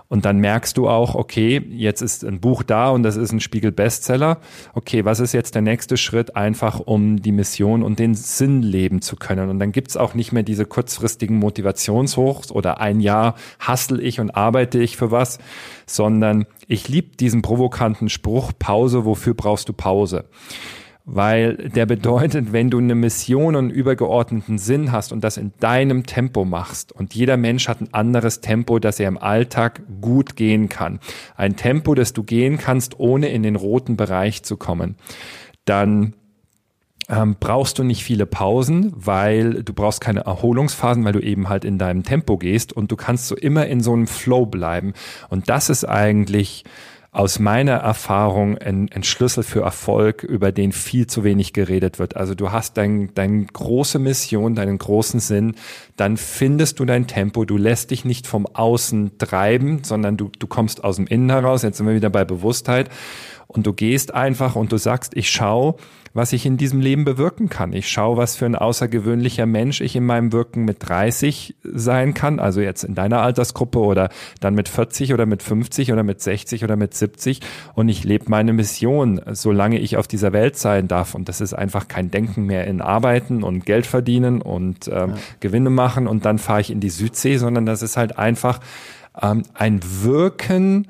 Und 0.09 0.25
dann 0.25 0.39
merkst 0.39 0.77
du 0.77 0.89
auch, 0.89 1.15
okay, 1.15 1.63
jetzt 1.71 2.01
ist 2.01 2.25
ein 2.25 2.41
Buch 2.41 2.63
da 2.63 2.89
und 2.89 3.03
das 3.05 3.17
ist 3.17 3.33
ein 3.33 3.39
Spiegel-Bestseller. 3.39 4.39
Okay, 4.75 5.05
was 5.05 5.21
ist 5.21 5.33
jetzt 5.33 5.55
der 5.55 5.63
nächste 5.63 5.97
Schritt, 5.97 6.35
einfach 6.35 6.81
um 6.81 7.23
die 7.23 7.31
Mission 7.33 7.83
und 7.83 7.99
den 7.99 8.15
Sinn 8.15 8.63
leben 8.63 9.03
zu 9.03 9.15
können? 9.15 9.51
Und 9.51 9.61
dann 9.61 9.73
gibt's 9.73 9.97
auch 9.97 10.15
nicht 10.15 10.33
mehr 10.33 10.43
diese 10.43 10.65
kurzfristigen 10.65 11.39
Motivationshochs 11.39 12.51
oder 12.51 12.81
ein 12.81 13.01
Jahr 13.01 13.37
hassel 13.61 14.01
ich 14.01 14.19
und 14.19 14.31
arbeite 14.31 14.81
ich 14.81 14.97
für 14.97 15.11
was, 15.11 15.39
sondern 15.87 16.47
ich 16.67 16.89
liebe 16.89 17.17
diesen 17.17 17.43
provokanten 17.43 18.09
Spruch, 18.09 18.53
Pause, 18.59 19.05
wofür 19.05 19.35
brauchst 19.35 19.69
du 19.69 19.75
Pause? 19.75 20.25
Weil 21.05 21.57
der 21.57 21.87
bedeutet, 21.87 22.53
wenn 22.53 22.71
du 22.71 22.79
eine 22.79 22.95
Mission 22.95 23.57
und 23.57 23.67
einen 23.67 23.71
übergeordneten 23.71 24.59
Sinn 24.59 24.93
hast 24.93 25.13
und 25.13 25.25
das 25.25 25.37
in 25.37 25.53
deinem 25.61 26.05
Tempo 26.05 26.45
machst 26.45 26.93
und 26.93 27.15
jeder 27.15 27.37
Mensch 27.37 27.69
hat 27.69 27.81
ein 27.81 27.93
anderes 27.93 28.41
Tempo, 28.41 28.79
dass 28.79 29.01
er 29.01 29.09
im 29.09 29.19
Alltag 29.19 29.83
gut 30.01 30.37
gehen 30.37 30.69
kann. 30.69 31.01
Ein 31.37 31.57
Tempo, 31.57 31.95
das 31.95 32.13
du 32.13 32.23
gehen 32.23 32.59
kannst, 32.59 32.99
ohne 32.99 33.29
in 33.29 33.43
den 33.43 33.57
roten 33.57 33.97
Bereich 33.97 34.43
zu 34.43 34.57
kommen. 34.57 34.97
Dann 35.65 36.15
ähm, 37.11 37.37
brauchst 37.41 37.79
du 37.79 37.83
nicht 37.83 38.05
viele 38.05 38.25
Pausen, 38.25 38.93
weil 38.95 39.65
du 39.65 39.73
brauchst 39.73 40.01
keine 40.01 40.21
Erholungsphasen, 40.21 41.05
weil 41.05 41.13
du 41.13 41.21
eben 41.21 41.49
halt 41.49 41.65
in 41.65 41.77
deinem 41.77 42.05
Tempo 42.05 42.39
gehst 42.39 42.73
und 42.73 42.93
du 42.93 42.97
kannst 42.97 43.27
so 43.27 43.37
immer 43.37 43.67
in 43.67 43.81
so 43.81 43.93
einem 43.93 44.07
Flow 44.07 44.47
bleiben. 44.47 44.95
Und 45.29 45.51
das 45.51 45.71
ist 45.71 45.85
eigentlich 45.85 46.65
aus 47.13 47.41
meiner 47.41 47.73
Erfahrung 47.73 48.57
ein, 48.59 48.89
ein 48.95 49.03
Schlüssel 49.03 49.43
für 49.43 49.63
Erfolg, 49.63 50.23
über 50.23 50.53
den 50.53 50.71
viel 50.71 51.09
zu 51.09 51.25
wenig 51.25 51.53
geredet 51.53 51.99
wird. 51.99 52.17
Also 52.17 52.37
du 52.37 52.53
hast 52.53 52.77
dein, 52.77 53.13
deine 53.15 53.47
große 53.47 53.99
Mission, 53.99 54.55
deinen 54.55 54.79
großen 54.79 55.19
Sinn, 55.19 55.57
dann 55.97 56.17
findest 56.17 56.79
du 56.79 56.85
dein 56.85 57.09
Tempo, 57.09 57.45
du 57.45 57.57
lässt 57.57 57.91
dich 57.91 58.05
nicht 58.05 58.29
vom 58.29 58.47
Außen 58.47 59.19
treiben, 59.19 59.83
sondern 59.83 60.17
du, 60.17 60.31
du 60.39 60.47
kommst 60.47 60.85
aus 60.85 60.97
dem 60.97 61.09
Innen 61.09 61.31
heraus, 61.31 61.63
jetzt 61.63 61.79
sind 61.79 61.87
wir 61.89 61.97
wieder 61.97 62.11
bei 62.11 62.25
Bewusstheit 62.25 62.91
und 63.49 63.67
du 63.67 63.73
gehst 63.73 64.15
einfach 64.15 64.55
und 64.55 64.71
du 64.71 64.77
sagst, 64.77 65.17
ich 65.17 65.31
schau, 65.31 65.79
was 66.13 66.33
ich 66.33 66.45
in 66.45 66.57
diesem 66.57 66.81
Leben 66.81 67.05
bewirken 67.05 67.49
kann. 67.49 67.73
Ich 67.73 67.89
schaue, 67.89 68.17
was 68.17 68.37
für 68.37 68.47
ein 68.47 68.57
außergewöhnlicher 68.57 69.47
Mensch 69.47 69.81
ich 69.81 69.95
in 69.95 70.05
meinem 70.05 70.33
Wirken 70.33 70.65
mit 70.65 70.89
30 70.89 71.55
sein 71.63 72.15
kann, 72.15 72.41
also 72.41 72.61
jetzt 72.61 72.83
in 72.83 72.95
deiner 72.95 73.23
Altersgruppe 73.23 73.79
oder 73.79 74.09
dann 74.41 74.55
mit 74.55 74.69
40 74.69 75.15
oder 75.15 75.27
mit 75.27 75.43
50 75.43 75.93
oder 75.93 76.03
mit 76.03 76.21
60 76.21 76.65
oder 76.65 76.77
mit 76.77 76.95
70 76.95 77.41
und 77.75 77.89
ich 77.89 78.05
lebe 78.05 78.25
meine 78.29 78.53
Mission, 78.53 79.21
solange 79.33 79.79
ich 79.79 79.97
auf 79.97 80.09
dieser 80.09 80.33
Welt 80.33 80.57
sein 80.57 80.89
darf 80.89 81.15
und 81.15 81.29
das 81.29 81.41
ist 81.41 81.55
einfach 81.55 81.87
kein 81.87 82.11
Denken 82.11 82.45
mehr 82.45 82.67
in 82.67 82.81
Arbeiten 82.81 83.43
und 83.43 83.65
Geld 83.65 83.87
verdienen 83.87 84.43
und 84.43 84.89
ähm, 84.89 85.11
ja. 85.11 85.17
Gewinne 85.39 85.71
machen 85.71 86.09
und 86.09 86.25
dann 86.25 86.39
fahre 86.39 86.61
ich 86.61 86.71
in 86.71 86.81
die 86.81 86.91
Südsee, 86.91 87.37
sondern 87.37 87.67
das 87.67 87.83
ist 87.83 87.97
halt 87.97 88.19
einfach 88.19 88.61
ähm, 89.21 89.43
ein 89.55 89.81
Wirken, 89.83 90.87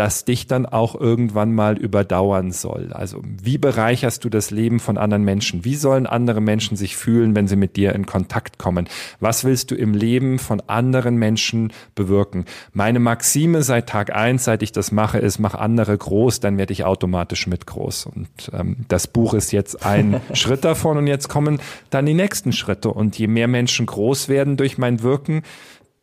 das 0.00 0.24
dich 0.24 0.46
dann 0.46 0.64
auch 0.64 0.98
irgendwann 0.98 1.54
mal 1.54 1.76
überdauern 1.76 2.52
soll. 2.52 2.90
Also 2.94 3.20
wie 3.22 3.58
bereicherst 3.58 4.24
du 4.24 4.30
das 4.30 4.50
Leben 4.50 4.80
von 4.80 4.96
anderen 4.96 5.24
Menschen? 5.24 5.66
Wie 5.66 5.74
sollen 5.74 6.06
andere 6.06 6.40
Menschen 6.40 6.78
sich 6.78 6.96
fühlen, 6.96 7.36
wenn 7.36 7.48
sie 7.48 7.56
mit 7.56 7.76
dir 7.76 7.94
in 7.94 8.06
Kontakt 8.06 8.56
kommen? 8.56 8.88
Was 9.20 9.44
willst 9.44 9.70
du 9.70 9.74
im 9.74 9.92
Leben 9.92 10.38
von 10.38 10.62
anderen 10.68 11.16
Menschen 11.16 11.70
bewirken? 11.94 12.46
Meine 12.72 12.98
Maxime 12.98 13.62
seit 13.62 13.90
Tag 13.90 14.16
eins, 14.16 14.44
seit 14.44 14.62
ich 14.62 14.72
das 14.72 14.90
mache, 14.90 15.18
ist, 15.18 15.38
mach 15.38 15.54
andere 15.54 15.98
groß, 15.98 16.40
dann 16.40 16.56
werde 16.56 16.72
ich 16.72 16.86
automatisch 16.86 17.46
mit 17.46 17.66
groß. 17.66 18.06
Und 18.06 18.30
ähm, 18.54 18.76
das 18.88 19.06
Buch 19.06 19.34
ist 19.34 19.52
jetzt 19.52 19.84
ein 19.84 20.22
Schritt 20.32 20.64
davon 20.64 20.96
und 20.96 21.08
jetzt 21.08 21.28
kommen 21.28 21.60
dann 21.90 22.06
die 22.06 22.14
nächsten 22.14 22.54
Schritte. 22.54 22.88
Und 22.88 23.18
je 23.18 23.26
mehr 23.26 23.48
Menschen 23.48 23.84
groß 23.84 24.30
werden 24.30 24.56
durch 24.56 24.78
mein 24.78 25.02
Wirken, 25.02 25.42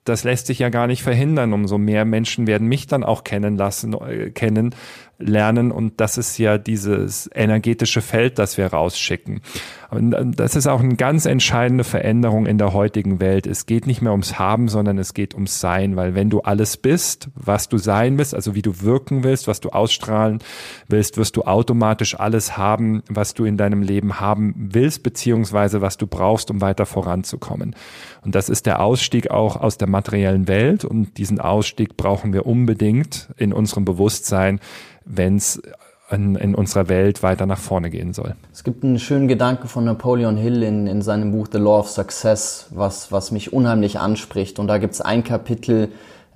das 0.08 0.24
lässt 0.24 0.48
sich 0.48 0.60
ja 0.60 0.70
gar 0.70 0.88
nicht 0.88 1.04
verhindern. 1.04 1.54
Umso 1.54 1.78
mehr 1.78 2.06
Menschen 2.06 2.48
werden 2.48 2.68
mich 2.68 2.88
dann 2.88 3.04
auch 3.04 3.24
kennen 3.24 3.58
lassen, 3.58 3.94
äh, 3.94 4.30
kennen 4.32 4.76
lernen 5.20 5.72
und 5.72 6.00
das 6.00 6.18
ist 6.18 6.38
ja 6.38 6.58
dieses 6.58 7.30
energetische 7.34 8.02
Feld, 8.02 8.38
das 8.38 8.58
wir 8.58 8.68
rausschicken. 8.68 9.42
Und 9.90 10.14
äh, 10.14 10.26
das 10.26 10.56
ist 10.56 10.68
auch 10.68 10.82
eine 10.82 10.96
ganz 10.96 11.26
entscheidende 11.26 11.84
Veränderung 11.84 12.46
in 12.46 12.58
der 12.58 12.74
heutigen 12.74 13.20
Welt. 13.20 13.48
Es 13.48 13.66
geht 13.66 13.88
nicht 13.88 14.02
mehr 14.02 14.12
ums 14.12 14.38
Haben, 14.38 14.68
sondern 14.68 14.98
es 14.98 15.14
geht 15.14 15.34
ums 15.34 15.60
Sein, 15.60 15.96
weil 15.96 16.14
wenn 16.14 16.30
du 16.30 16.42
alles 16.42 16.78
bist, 16.78 17.30
was 17.36 17.70
du 17.70 17.78
sein 17.78 18.18
willst, 18.18 18.36
also 18.36 18.54
wie 18.54 18.62
du 18.62 18.82
wirken 18.82 19.24
willst, 19.24 19.48
was 19.48 19.60
du 19.60 19.70
ausstrahlen 19.70 20.40
willst, 20.88 21.18
wirst 21.18 21.38
du 21.38 21.44
automatisch 21.44 22.20
alles 22.20 22.58
haben, 22.58 23.02
was 23.10 23.34
du 23.34 23.46
in 23.46 23.58
deinem 23.58 23.82
Leben 23.82 24.20
haben 24.20 24.54
willst, 24.58 25.04
beziehungsweise 25.04 25.82
was 25.82 25.98
du 25.98 26.06
brauchst, 26.08 26.52
um 26.52 26.62
weiter 26.62 26.86
voranzukommen. 26.86 27.76
Und 28.24 28.36
das 28.36 28.50
ist 28.50 28.66
der 28.66 28.82
Ausstieg 28.82 29.32
auch 29.32 29.56
aus 29.56 29.78
der 29.78 29.88
materiellen 29.88 30.48
Welt 30.48 30.86
und 30.86 31.18
diesen 31.18 31.40
Ausstieg 31.40 31.98
brauchen 31.98 32.34
wir 32.34 32.46
unbedingt 32.46 33.30
in 33.38 33.54
unserem 33.54 33.86
Bewusstsein, 33.86 34.60
wenn 35.08 35.38
es 35.38 35.62
in, 36.10 36.36
in, 36.36 36.56
unserer 36.56 36.88
Welt 36.88 37.22
weiter 37.22 37.46
nach 37.46 37.58
vorne 37.58 37.90
gehen 37.90 38.14
soll. 38.14 38.36
Es 38.54 38.64
gibt 38.64 38.84
einen 38.84 39.00
schönen 39.00 39.28
Gedanke 39.28 39.68
von 39.68 39.84
Napoleon 39.84 40.38
Hill 40.38 40.64
in, 40.64 40.88
in 40.88 41.02
seinem 41.02 41.32
Buch 41.32 41.48
The 41.52 41.58
Law 41.58 41.80
of 41.80 41.90
Success, 41.90 42.68
was, 42.72 43.12
was 43.12 43.32
mich 43.32 43.52
unheimlich 43.52 44.00
anspricht. 44.00 44.60
Und 44.60 44.68
da 44.68 44.78
gibt 44.78 44.94
es 44.94 45.02
ein 45.02 45.24
Kapitel, 45.24 45.90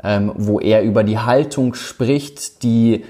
ähm, 0.04 0.32
wo 0.36 0.60
er 0.60 0.84
über 0.84 1.04
die 1.04 1.20
Haltung 1.20 1.74
spricht, 1.74 2.64
die 2.64 3.06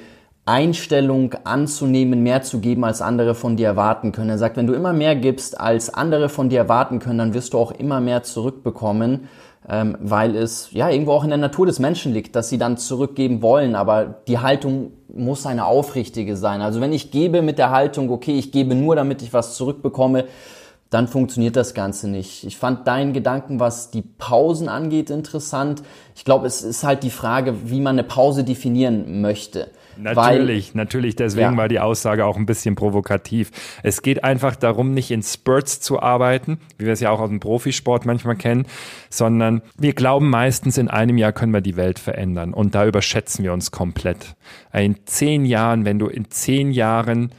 Einstellung 0.45 1.33
anzunehmen, 1.45 2.21
mehr 2.21 2.41
zu 2.41 2.59
geben, 2.59 2.83
als 2.83 3.01
andere 3.01 3.33
von 3.35 3.57
dir 3.57 3.67
erwarten 3.67 4.11
können. 4.11 4.29
Er 4.29 4.37
sagt, 4.37 4.57
wenn 4.57 4.67
du 4.67 4.73
immer 4.73 4.93
mehr 4.93 5.15
gibst, 5.15 5.59
als 5.59 5.91
andere 5.93 6.29
von 6.29 6.49
dir 6.49 6.59
erwarten 6.59 6.99
können, 6.99 7.19
dann 7.19 7.33
wirst 7.33 7.53
du 7.53 7.57
auch 7.57 7.71
immer 7.71 8.01
mehr 8.01 8.23
zurückbekommen 8.23 9.29
ähm, 9.69 9.97
weil 9.99 10.35
es 10.35 10.69
ja 10.71 10.89
irgendwo 10.89 11.11
auch 11.11 11.23
in 11.23 11.29
der 11.29 11.37
Natur 11.37 11.65
des 11.65 11.79
Menschen 11.79 12.13
liegt, 12.13 12.35
dass 12.35 12.49
sie 12.49 12.57
dann 12.57 12.77
zurückgeben 12.77 13.41
wollen, 13.41 13.75
aber 13.75 14.05
die 14.27 14.39
Haltung 14.39 14.91
muss 15.13 15.45
eine 15.45 15.65
aufrichtige 15.65 16.37
sein. 16.37 16.61
Also 16.61 16.81
wenn 16.81 16.93
ich 16.93 17.11
gebe 17.11 17.41
mit 17.41 17.57
der 17.57 17.71
Haltung, 17.71 18.09
okay, 18.09 18.37
ich 18.37 18.51
gebe 18.51 18.75
nur, 18.75 18.95
damit 18.95 19.21
ich 19.21 19.33
was 19.33 19.55
zurückbekomme, 19.55 20.25
dann 20.89 21.07
funktioniert 21.07 21.55
das 21.55 21.73
Ganze 21.73 22.09
nicht. 22.09 22.43
Ich 22.43 22.57
fand 22.57 22.85
deinen 22.85 23.13
Gedanken, 23.13 23.59
was 23.61 23.91
die 23.91 24.01
Pausen 24.01 24.67
angeht, 24.67 25.09
interessant. 25.09 25.83
Ich 26.15 26.25
glaube, 26.25 26.47
es 26.47 26.63
ist 26.63 26.83
halt 26.83 27.03
die 27.03 27.09
Frage, 27.09 27.69
wie 27.71 27.79
man 27.79 27.95
eine 27.95 28.03
Pause 28.03 28.43
definieren 28.43 29.21
möchte. 29.21 29.69
Natürlich, 30.01 30.73
Weil, 30.73 30.77
natürlich. 30.77 31.15
Deswegen 31.15 31.51
ja. 31.53 31.57
war 31.57 31.67
die 31.67 31.79
Aussage 31.79 32.25
auch 32.25 32.37
ein 32.37 32.45
bisschen 32.45 32.75
provokativ. 32.75 33.51
Es 33.83 34.01
geht 34.01 34.23
einfach 34.23 34.55
darum, 34.55 34.93
nicht 34.93 35.11
in 35.11 35.23
Spurts 35.23 35.79
zu 35.79 36.01
arbeiten, 36.01 36.59
wie 36.77 36.85
wir 36.85 36.93
es 36.93 36.99
ja 36.99 37.11
auch 37.11 37.19
aus 37.19 37.29
dem 37.29 37.39
Profisport 37.39 38.05
manchmal 38.05 38.35
kennen, 38.35 38.65
sondern 39.09 39.61
wir 39.77 39.93
glauben 39.93 40.29
meistens, 40.29 40.77
in 40.77 40.89
einem 40.89 41.17
Jahr 41.17 41.33
können 41.33 41.53
wir 41.53 41.61
die 41.61 41.77
Welt 41.77 41.99
verändern. 41.99 42.53
Und 42.53 42.75
da 42.75 42.85
überschätzen 42.85 43.43
wir 43.43 43.53
uns 43.53 43.71
komplett. 43.71 44.35
In 44.73 44.97
zehn 45.05 45.45
Jahren, 45.45 45.85
wenn 45.85 45.99
du 45.99 46.07
in 46.07 46.29
zehn 46.29 46.71
Jahren 46.71 47.31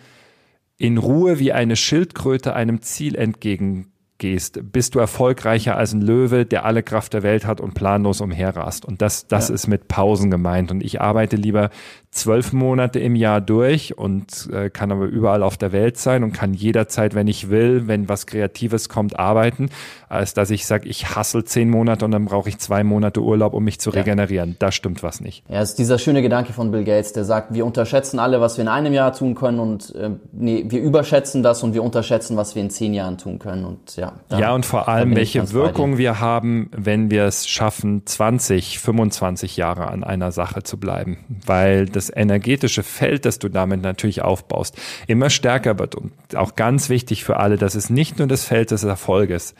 in 0.76 0.98
Ruhe 0.98 1.38
wie 1.38 1.52
eine 1.52 1.76
Schildkröte 1.76 2.54
einem 2.54 2.82
Ziel 2.82 3.14
entgegen 3.14 3.91
gehst, 4.22 4.60
bist 4.72 4.94
du 4.94 5.00
erfolgreicher 5.00 5.76
als 5.76 5.92
ein 5.92 6.00
Löwe, 6.00 6.46
der 6.46 6.64
alle 6.64 6.84
Kraft 6.84 7.12
der 7.12 7.24
Welt 7.24 7.44
hat 7.44 7.60
und 7.60 7.74
planlos 7.74 8.20
umherrast. 8.20 8.84
Und 8.84 9.02
das, 9.02 9.26
das 9.26 9.48
ja. 9.48 9.54
ist 9.56 9.66
mit 9.66 9.88
Pausen 9.88 10.30
gemeint. 10.30 10.70
Und 10.70 10.80
ich 10.80 11.00
arbeite 11.00 11.34
lieber 11.34 11.70
zwölf 12.12 12.52
Monate 12.52 13.00
im 13.00 13.16
Jahr 13.16 13.40
durch 13.40 13.98
und 13.98 14.48
äh, 14.52 14.70
kann 14.70 14.92
aber 14.92 15.06
überall 15.06 15.42
auf 15.42 15.56
der 15.56 15.72
Welt 15.72 15.96
sein 15.96 16.22
und 16.22 16.32
kann 16.32 16.54
jederzeit, 16.54 17.14
wenn 17.14 17.26
ich 17.26 17.50
will, 17.50 17.88
wenn 17.88 18.08
was 18.08 18.26
Kreatives 18.26 18.88
kommt, 18.88 19.18
arbeiten, 19.18 19.70
als 20.08 20.34
dass 20.34 20.50
ich 20.50 20.66
sage, 20.66 20.88
ich 20.88 21.16
hassel 21.16 21.44
zehn 21.44 21.70
Monate 21.70 22.04
und 22.04 22.10
dann 22.12 22.26
brauche 22.26 22.50
ich 22.50 22.58
zwei 22.58 22.84
Monate 22.84 23.22
Urlaub, 23.22 23.54
um 23.54 23.64
mich 23.64 23.80
zu 23.80 23.90
regenerieren. 23.90 24.50
Ja. 24.50 24.56
Da 24.58 24.72
stimmt 24.72 25.02
was 25.02 25.20
nicht. 25.20 25.42
Ja, 25.48 25.62
es 25.62 25.70
ist 25.70 25.78
dieser 25.78 25.98
schöne 25.98 26.22
Gedanke 26.22 26.52
von 26.52 26.70
Bill 26.70 26.84
Gates, 26.84 27.14
der 27.14 27.24
sagt, 27.24 27.54
wir 27.54 27.64
unterschätzen 27.64 28.18
alle, 28.18 28.40
was 28.40 28.58
wir 28.58 28.62
in 28.62 28.68
einem 28.68 28.92
Jahr 28.92 29.14
tun 29.14 29.34
können 29.34 29.58
und 29.58 29.94
äh, 29.94 30.10
nee, 30.32 30.66
wir 30.68 30.80
überschätzen 30.82 31.42
das 31.42 31.62
und 31.62 31.72
wir 31.72 31.82
unterschätzen, 31.82 32.36
was 32.36 32.54
wir 32.54 32.62
in 32.62 32.70
zehn 32.70 32.92
Jahren 32.92 33.16
tun 33.16 33.38
können. 33.38 33.64
Und 33.64 33.96
ja, 33.96 34.11
ja 34.30 34.54
und 34.54 34.66
vor 34.66 34.88
allem, 34.88 35.16
welche 35.16 35.52
Wirkung 35.52 35.96
wir 35.96 36.20
haben, 36.20 36.70
wenn 36.76 37.10
wir 37.10 37.24
es 37.24 37.48
schaffen, 37.48 38.02
20, 38.04 38.78
25 38.78 39.56
Jahre 39.56 39.88
an 39.88 40.04
einer 40.04 40.30
Sache 40.30 40.62
zu 40.62 40.78
bleiben. 40.78 41.18
Weil 41.46 41.86
das 41.86 42.02
das 42.02 42.14
energetische 42.14 42.82
Feld, 42.82 43.24
das 43.24 43.38
du 43.38 43.48
damit 43.48 43.82
natürlich 43.82 44.22
aufbaust, 44.22 44.76
immer 45.06 45.30
stärker 45.30 45.78
wird. 45.78 45.94
Und 45.94 46.12
auch 46.34 46.56
ganz 46.56 46.88
wichtig 46.88 47.24
für 47.24 47.36
alle, 47.36 47.56
das 47.56 47.74
ist 47.74 47.90
nicht 47.90 48.18
nur 48.18 48.26
das 48.26 48.44
Feld 48.44 48.70
des 48.72 48.82
Erfolges, 48.82 49.54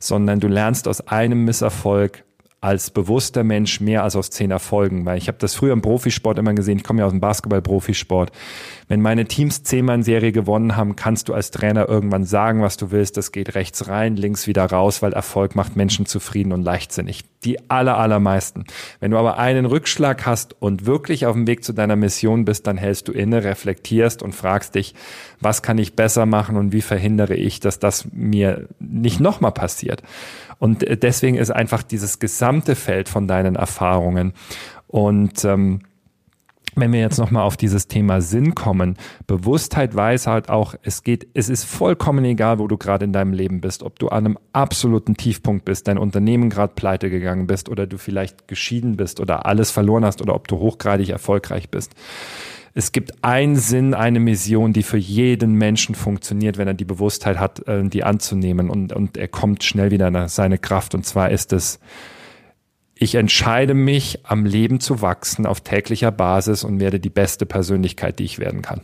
sondern 0.00 0.40
du 0.40 0.48
lernst 0.48 0.88
aus 0.88 1.06
einem 1.06 1.44
Misserfolg 1.44 2.24
als 2.60 2.90
bewusster 2.90 3.44
Mensch 3.44 3.80
mehr 3.80 4.02
als 4.02 4.16
aus 4.16 4.30
zehn 4.30 4.50
Erfolgen, 4.50 5.04
weil 5.04 5.18
ich 5.18 5.28
habe 5.28 5.38
das 5.38 5.54
früher 5.54 5.72
im 5.72 5.82
Profisport 5.82 6.38
immer 6.38 6.54
gesehen, 6.54 6.78
ich 6.78 6.84
komme 6.84 7.00
ja 7.00 7.06
aus 7.06 7.12
dem 7.12 7.20
Basketball-Profisport. 7.20 8.32
Wenn 8.88 9.02
meine 9.02 9.26
Teams 9.26 9.62
zehnmal 9.62 9.96
in 9.96 10.02
Serie 10.02 10.32
gewonnen 10.32 10.76
haben, 10.76 10.96
kannst 10.96 11.28
du 11.28 11.34
als 11.34 11.50
Trainer 11.50 11.88
irgendwann 11.88 12.24
sagen, 12.24 12.62
was 12.62 12.76
du 12.76 12.90
willst, 12.90 13.16
das 13.16 13.30
geht 13.30 13.54
rechts 13.54 13.88
rein, 13.88 14.16
links 14.16 14.46
wieder 14.46 14.64
raus, 14.64 15.02
weil 15.02 15.12
Erfolg 15.12 15.54
macht 15.54 15.76
Menschen 15.76 16.06
zufrieden 16.06 16.52
und 16.52 16.62
leichtsinnig. 16.62 17.24
Die 17.44 17.68
aller, 17.70 17.98
allermeisten. 17.98 18.64
Wenn 19.00 19.10
du 19.10 19.18
aber 19.18 19.38
einen 19.38 19.66
Rückschlag 19.66 20.24
hast 20.24 20.60
und 20.60 20.86
wirklich 20.86 21.26
auf 21.26 21.34
dem 21.34 21.46
Weg 21.46 21.62
zu 21.62 21.72
deiner 21.72 21.96
Mission 21.96 22.44
bist, 22.44 22.66
dann 22.66 22.78
hältst 22.78 23.08
du 23.08 23.12
inne, 23.12 23.44
reflektierst 23.44 24.22
und 24.22 24.34
fragst 24.34 24.74
dich, 24.74 24.94
was 25.40 25.62
kann 25.62 25.78
ich 25.78 25.94
besser 25.94 26.24
machen 26.26 26.56
und 26.56 26.72
wie 26.72 26.80
verhindere 26.80 27.34
ich, 27.34 27.60
dass 27.60 27.78
das 27.78 28.08
mir 28.12 28.66
nicht 28.78 29.20
nochmal 29.20 29.52
passiert. 29.52 30.02
Und 30.58 30.82
äh, 30.84 30.96
deswegen 30.96 31.36
ist 31.36 31.50
einfach 31.50 31.82
dieses 31.82 32.18
gesamte 32.18 32.74
Feld 32.74 33.08
von 33.08 33.28
deinen 33.28 33.56
Erfahrungen. 33.56 34.32
Und 34.86 35.44
ähm, 35.44 35.80
wenn 36.78 36.92
wir 36.92 37.00
jetzt 37.00 37.18
nochmal 37.18 37.42
auf 37.42 37.56
dieses 37.56 37.88
Thema 37.88 38.20
Sinn 38.20 38.54
kommen, 38.54 38.96
Bewusstheit 39.26 39.94
weiß 39.94 40.26
halt 40.26 40.50
auch, 40.50 40.74
es 40.82 41.02
geht, 41.02 41.26
es 41.32 41.48
ist 41.48 41.64
vollkommen 41.64 42.24
egal, 42.26 42.58
wo 42.58 42.68
du 42.68 42.76
gerade 42.76 43.06
in 43.06 43.14
deinem 43.14 43.32
Leben 43.32 43.62
bist, 43.62 43.82
ob 43.82 43.98
du 43.98 44.08
an 44.08 44.26
einem 44.26 44.38
absoluten 44.52 45.16
Tiefpunkt 45.16 45.64
bist, 45.64 45.88
dein 45.88 45.96
Unternehmen 45.96 46.50
gerade 46.50 46.74
pleite 46.74 47.08
gegangen 47.08 47.46
bist 47.46 47.70
oder 47.70 47.86
du 47.86 47.96
vielleicht 47.96 48.46
geschieden 48.46 48.96
bist 48.96 49.20
oder 49.20 49.46
alles 49.46 49.70
verloren 49.70 50.04
hast 50.04 50.20
oder 50.20 50.34
ob 50.34 50.48
du 50.48 50.58
hochgradig 50.58 51.08
erfolgreich 51.08 51.70
bist 51.70 51.94
es 52.78 52.92
gibt 52.92 53.24
einen 53.24 53.56
Sinn, 53.56 53.94
eine 53.94 54.20
Mission, 54.20 54.74
die 54.74 54.82
für 54.82 54.98
jeden 54.98 55.54
Menschen 55.54 55.94
funktioniert, 55.94 56.58
wenn 56.58 56.68
er 56.68 56.74
die 56.74 56.84
Bewusstheit 56.84 57.38
hat, 57.38 57.66
äh, 57.66 57.82
die 57.88 58.04
anzunehmen 58.04 58.68
und, 58.68 58.92
und 58.92 59.16
er 59.16 59.28
kommt 59.28 59.64
schnell 59.64 59.90
wieder 59.90 60.10
nach 60.10 60.28
seine 60.28 60.58
Kraft. 60.58 60.94
Und 60.94 61.06
zwar 61.06 61.30
ist 61.30 61.54
es, 61.54 61.80
ich 62.94 63.14
entscheide 63.14 63.72
mich, 63.72 64.26
am 64.26 64.44
Leben 64.44 64.78
zu 64.80 65.00
wachsen 65.00 65.46
auf 65.46 65.62
täglicher 65.62 66.12
Basis 66.12 66.64
und 66.64 66.78
werde 66.78 67.00
die 67.00 67.08
beste 67.08 67.46
Persönlichkeit, 67.46 68.18
die 68.18 68.24
ich 68.24 68.38
werden 68.38 68.60
kann. 68.60 68.82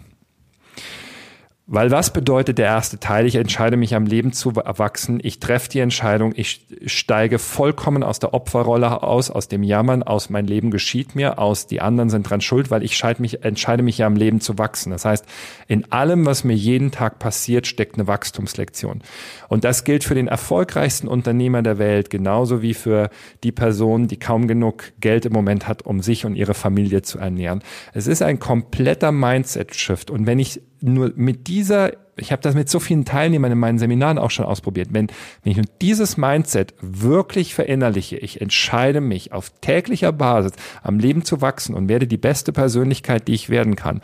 Weil 1.68 1.92
was 1.92 2.12
bedeutet 2.12 2.58
der 2.58 2.66
erste 2.66 2.98
Teil? 2.98 3.24
Ich 3.24 3.36
entscheide 3.36 3.76
mich 3.76 3.94
am 3.94 4.04
Leben 4.04 4.32
zu 4.32 4.50
erwachsen. 4.50 5.20
Ich 5.22 5.38
treffe 5.38 5.68
die 5.68 5.78
Entscheidung. 5.78 6.32
Ich 6.34 6.66
steige 6.86 7.38
vollkommen 7.38 8.02
aus 8.02 8.18
der 8.18 8.34
Opferrolle 8.34 9.04
aus, 9.04 9.30
aus 9.30 9.46
dem 9.46 9.62
Jammern, 9.62 10.02
aus 10.02 10.28
mein 10.28 10.48
Leben 10.48 10.72
geschieht 10.72 11.14
mir, 11.14 11.38
aus 11.38 11.68
die 11.68 11.80
anderen 11.80 12.10
sind 12.10 12.28
dran 12.28 12.40
schuld, 12.40 12.72
weil 12.72 12.82
ich 12.82 13.00
mich, 13.20 13.44
entscheide 13.44 13.84
mich 13.84 13.98
ja 13.98 14.08
am 14.08 14.16
Leben 14.16 14.40
zu 14.40 14.58
wachsen. 14.58 14.90
Das 14.90 15.04
heißt, 15.04 15.24
in 15.68 15.90
allem, 15.92 16.26
was 16.26 16.42
mir 16.42 16.56
jeden 16.56 16.90
Tag 16.90 17.20
passiert, 17.20 17.68
steckt 17.68 17.94
eine 17.94 18.08
Wachstumslektion. 18.08 19.00
Und 19.48 19.62
das 19.62 19.84
gilt 19.84 20.02
für 20.02 20.16
den 20.16 20.26
erfolgreichsten 20.26 21.06
Unternehmer 21.06 21.62
der 21.62 21.78
Welt, 21.78 22.10
genauso 22.10 22.60
wie 22.60 22.74
für 22.74 23.08
die 23.44 23.52
Person, 23.52 24.08
die 24.08 24.18
kaum 24.18 24.48
genug 24.48 24.92
Geld 25.00 25.26
im 25.26 25.32
Moment 25.32 25.68
hat, 25.68 25.82
um 25.82 26.02
sich 26.02 26.26
und 26.26 26.34
ihre 26.34 26.54
Familie 26.54 27.02
zu 27.02 27.20
ernähren. 27.20 27.62
Es 27.92 28.08
ist 28.08 28.20
ein 28.20 28.40
kompletter 28.40 29.12
Mindset-Shift. 29.12 30.10
Und 30.10 30.26
wenn 30.26 30.40
ich 30.40 30.60
nur 30.82 31.12
mit 31.14 31.46
dieser, 31.46 31.92
ich 32.16 32.32
habe 32.32 32.42
das 32.42 32.54
mit 32.54 32.68
so 32.68 32.80
vielen 32.80 33.04
Teilnehmern 33.04 33.52
in 33.52 33.58
meinen 33.58 33.78
Seminaren 33.78 34.18
auch 34.18 34.30
schon 34.30 34.44
ausprobiert, 34.44 34.88
wenn, 34.92 35.08
wenn 35.42 35.52
ich 35.52 35.60
dieses 35.80 36.16
Mindset 36.16 36.74
wirklich 36.80 37.54
verinnerliche, 37.54 38.16
ich 38.16 38.40
entscheide 38.40 39.00
mich 39.00 39.32
auf 39.32 39.50
täglicher 39.60 40.12
Basis 40.12 40.52
am 40.82 40.98
Leben 40.98 41.24
zu 41.24 41.40
wachsen 41.40 41.74
und 41.74 41.88
werde 41.88 42.06
die 42.06 42.18
beste 42.18 42.52
Persönlichkeit, 42.52 43.28
die 43.28 43.34
ich 43.34 43.48
werden 43.48 43.76
kann, 43.76 44.02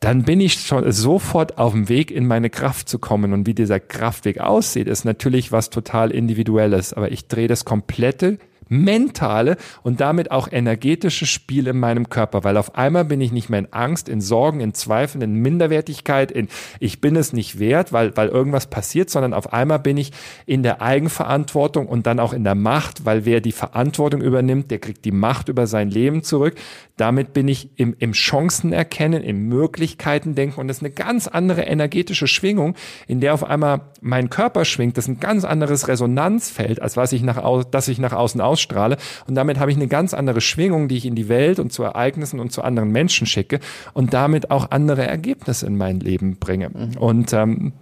dann 0.00 0.22
bin 0.22 0.40
ich 0.40 0.54
schon 0.54 0.90
sofort 0.92 1.58
auf 1.58 1.72
dem 1.72 1.88
Weg, 1.88 2.10
in 2.10 2.26
meine 2.26 2.50
Kraft 2.50 2.88
zu 2.88 2.98
kommen. 3.00 3.32
Und 3.32 3.46
wie 3.46 3.54
dieser 3.54 3.80
Kraftweg 3.80 4.38
aussieht, 4.38 4.86
ist 4.86 5.04
natürlich 5.04 5.50
was 5.50 5.70
total 5.70 6.12
Individuelles. 6.12 6.92
Aber 6.92 7.10
ich 7.10 7.26
drehe 7.26 7.48
das 7.48 7.64
komplette 7.64 8.38
mentale 8.68 9.56
und 9.82 10.00
damit 10.00 10.30
auch 10.30 10.50
energetische 10.50 11.26
Spiel 11.26 11.66
in 11.66 11.78
meinem 11.78 12.08
Körper, 12.08 12.44
weil 12.44 12.56
auf 12.56 12.76
einmal 12.76 13.04
bin 13.04 13.20
ich 13.20 13.32
nicht 13.32 13.48
mehr 13.48 13.60
in 13.60 13.72
Angst, 13.72 14.08
in 14.08 14.20
Sorgen, 14.20 14.60
in 14.60 14.74
Zweifeln, 14.74 15.22
in 15.22 15.34
Minderwertigkeit, 15.34 16.30
in 16.30 16.48
ich 16.80 17.00
bin 17.00 17.16
es 17.16 17.32
nicht 17.32 17.58
wert, 17.58 17.92
weil, 17.92 18.16
weil 18.16 18.28
irgendwas 18.28 18.68
passiert, 18.68 19.10
sondern 19.10 19.34
auf 19.34 19.52
einmal 19.52 19.78
bin 19.78 19.96
ich 19.96 20.12
in 20.46 20.62
der 20.62 20.82
Eigenverantwortung 20.82 21.86
und 21.86 22.06
dann 22.06 22.20
auch 22.20 22.32
in 22.32 22.44
der 22.44 22.54
Macht, 22.54 23.04
weil 23.04 23.24
wer 23.24 23.40
die 23.40 23.52
Verantwortung 23.52 24.20
übernimmt, 24.22 24.70
der 24.70 24.78
kriegt 24.78 25.04
die 25.04 25.12
Macht 25.12 25.48
über 25.48 25.66
sein 25.66 25.90
Leben 25.90 26.22
zurück. 26.22 26.54
Damit 26.96 27.32
bin 27.32 27.48
ich 27.48 27.70
im, 27.76 27.94
im 27.98 28.12
Chancen 28.12 28.72
erkennen, 28.72 29.22
im 29.22 29.48
Möglichkeiten 29.48 30.34
denken 30.34 30.60
und 30.60 30.68
das 30.68 30.78
ist 30.78 30.82
eine 30.82 30.92
ganz 30.92 31.28
andere 31.28 31.62
energetische 31.62 32.26
Schwingung, 32.26 32.74
in 33.06 33.20
der 33.20 33.34
auf 33.34 33.44
einmal 33.44 33.82
mein 34.00 34.30
Körper 34.30 34.64
schwingt. 34.64 34.96
Das 34.96 35.04
ist 35.04 35.08
ein 35.08 35.20
ganz 35.20 35.44
anderes 35.44 35.88
Resonanzfeld, 35.88 36.82
als 36.82 36.96
was 36.96 37.12
ich 37.12 37.22
nach, 37.22 37.64
das 37.70 37.88
ich 37.88 37.98
nach 37.98 38.12
außen 38.12 38.40
aus 38.40 38.57
ausstrahle. 38.58 38.96
Und 39.26 39.34
damit 39.34 39.58
habe 39.58 39.70
ich 39.70 39.76
eine 39.76 39.88
ganz 39.88 40.14
andere 40.14 40.40
Schwingung, 40.40 40.88
die 40.88 40.96
ich 40.96 41.06
in 41.06 41.14
die 41.14 41.28
Welt 41.28 41.58
und 41.58 41.72
zu 41.72 41.84
Ereignissen 41.84 42.40
und 42.40 42.52
zu 42.52 42.62
anderen 42.62 42.90
Menschen 42.90 43.26
schicke 43.26 43.60
und 43.92 44.12
damit 44.12 44.50
auch 44.50 44.70
andere 44.70 45.06
Ergebnisse 45.06 45.66
in 45.66 45.76
mein 45.76 46.00
Leben 46.00 46.36
bringe. 46.38 46.70
Mhm. 46.70 46.96
Und 46.98 47.32
ähm, 47.32 47.72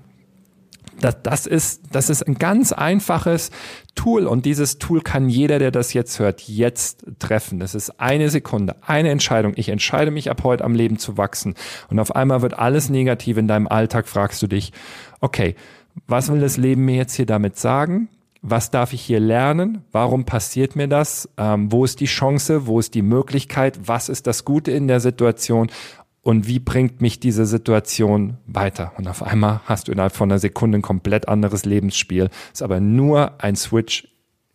das, 1.00 1.16
das, 1.22 1.46
ist, 1.46 1.82
das 1.92 2.08
ist 2.08 2.22
ein 2.22 2.36
ganz 2.36 2.72
einfaches 2.72 3.50
Tool 3.94 4.26
und 4.26 4.46
dieses 4.46 4.78
Tool 4.78 5.02
kann 5.02 5.28
jeder, 5.28 5.58
der 5.58 5.70
das 5.70 5.92
jetzt 5.92 6.18
hört, 6.18 6.42
jetzt 6.42 7.04
treffen. 7.18 7.58
Das 7.58 7.74
ist 7.74 8.00
eine 8.00 8.30
Sekunde, 8.30 8.76
eine 8.80 9.10
Entscheidung. 9.10 9.52
Ich 9.56 9.68
entscheide 9.68 10.10
mich 10.10 10.30
ab 10.30 10.42
heute 10.42 10.64
am 10.64 10.74
Leben 10.74 10.98
zu 10.98 11.18
wachsen 11.18 11.54
und 11.90 11.98
auf 11.98 12.16
einmal 12.16 12.40
wird 12.40 12.58
alles 12.58 12.88
negativ 12.88 13.36
in 13.36 13.48
deinem 13.48 13.68
Alltag, 13.68 14.08
fragst 14.08 14.40
du 14.42 14.46
dich, 14.46 14.72
okay, 15.20 15.54
was 16.06 16.30
will 16.30 16.40
das 16.40 16.56
Leben 16.56 16.84
mir 16.84 16.96
jetzt 16.96 17.14
hier 17.14 17.26
damit 17.26 17.58
sagen? 17.58 18.08
Was 18.48 18.70
darf 18.70 18.92
ich 18.92 19.02
hier 19.02 19.18
lernen? 19.18 19.82
Warum 19.90 20.24
passiert 20.24 20.76
mir 20.76 20.86
das? 20.86 21.28
Ähm, 21.36 21.72
wo 21.72 21.84
ist 21.84 22.00
die 22.00 22.06
Chance? 22.06 22.66
Wo 22.66 22.78
ist 22.78 22.94
die 22.94 23.02
Möglichkeit? 23.02 23.88
Was 23.88 24.08
ist 24.08 24.26
das 24.26 24.44
Gute 24.44 24.70
in 24.70 24.88
der 24.88 25.00
Situation? 25.00 25.68
und 26.26 26.48
wie 26.48 26.58
bringt 26.58 27.00
mich 27.00 27.20
diese 27.20 27.46
Situation 27.46 28.38
weiter? 28.48 28.90
Und 28.98 29.06
auf 29.06 29.22
einmal 29.22 29.60
hast 29.64 29.86
du 29.86 29.92
innerhalb 29.92 30.12
von 30.12 30.28
einer 30.28 30.40
Sekunde 30.40 30.78
ein 30.78 30.82
komplett 30.82 31.28
anderes 31.28 31.64
Lebensspiel. 31.64 32.30
Ist 32.52 32.64
aber 32.64 32.80
nur 32.80 33.40
ein 33.40 33.54
Switch 33.54 34.08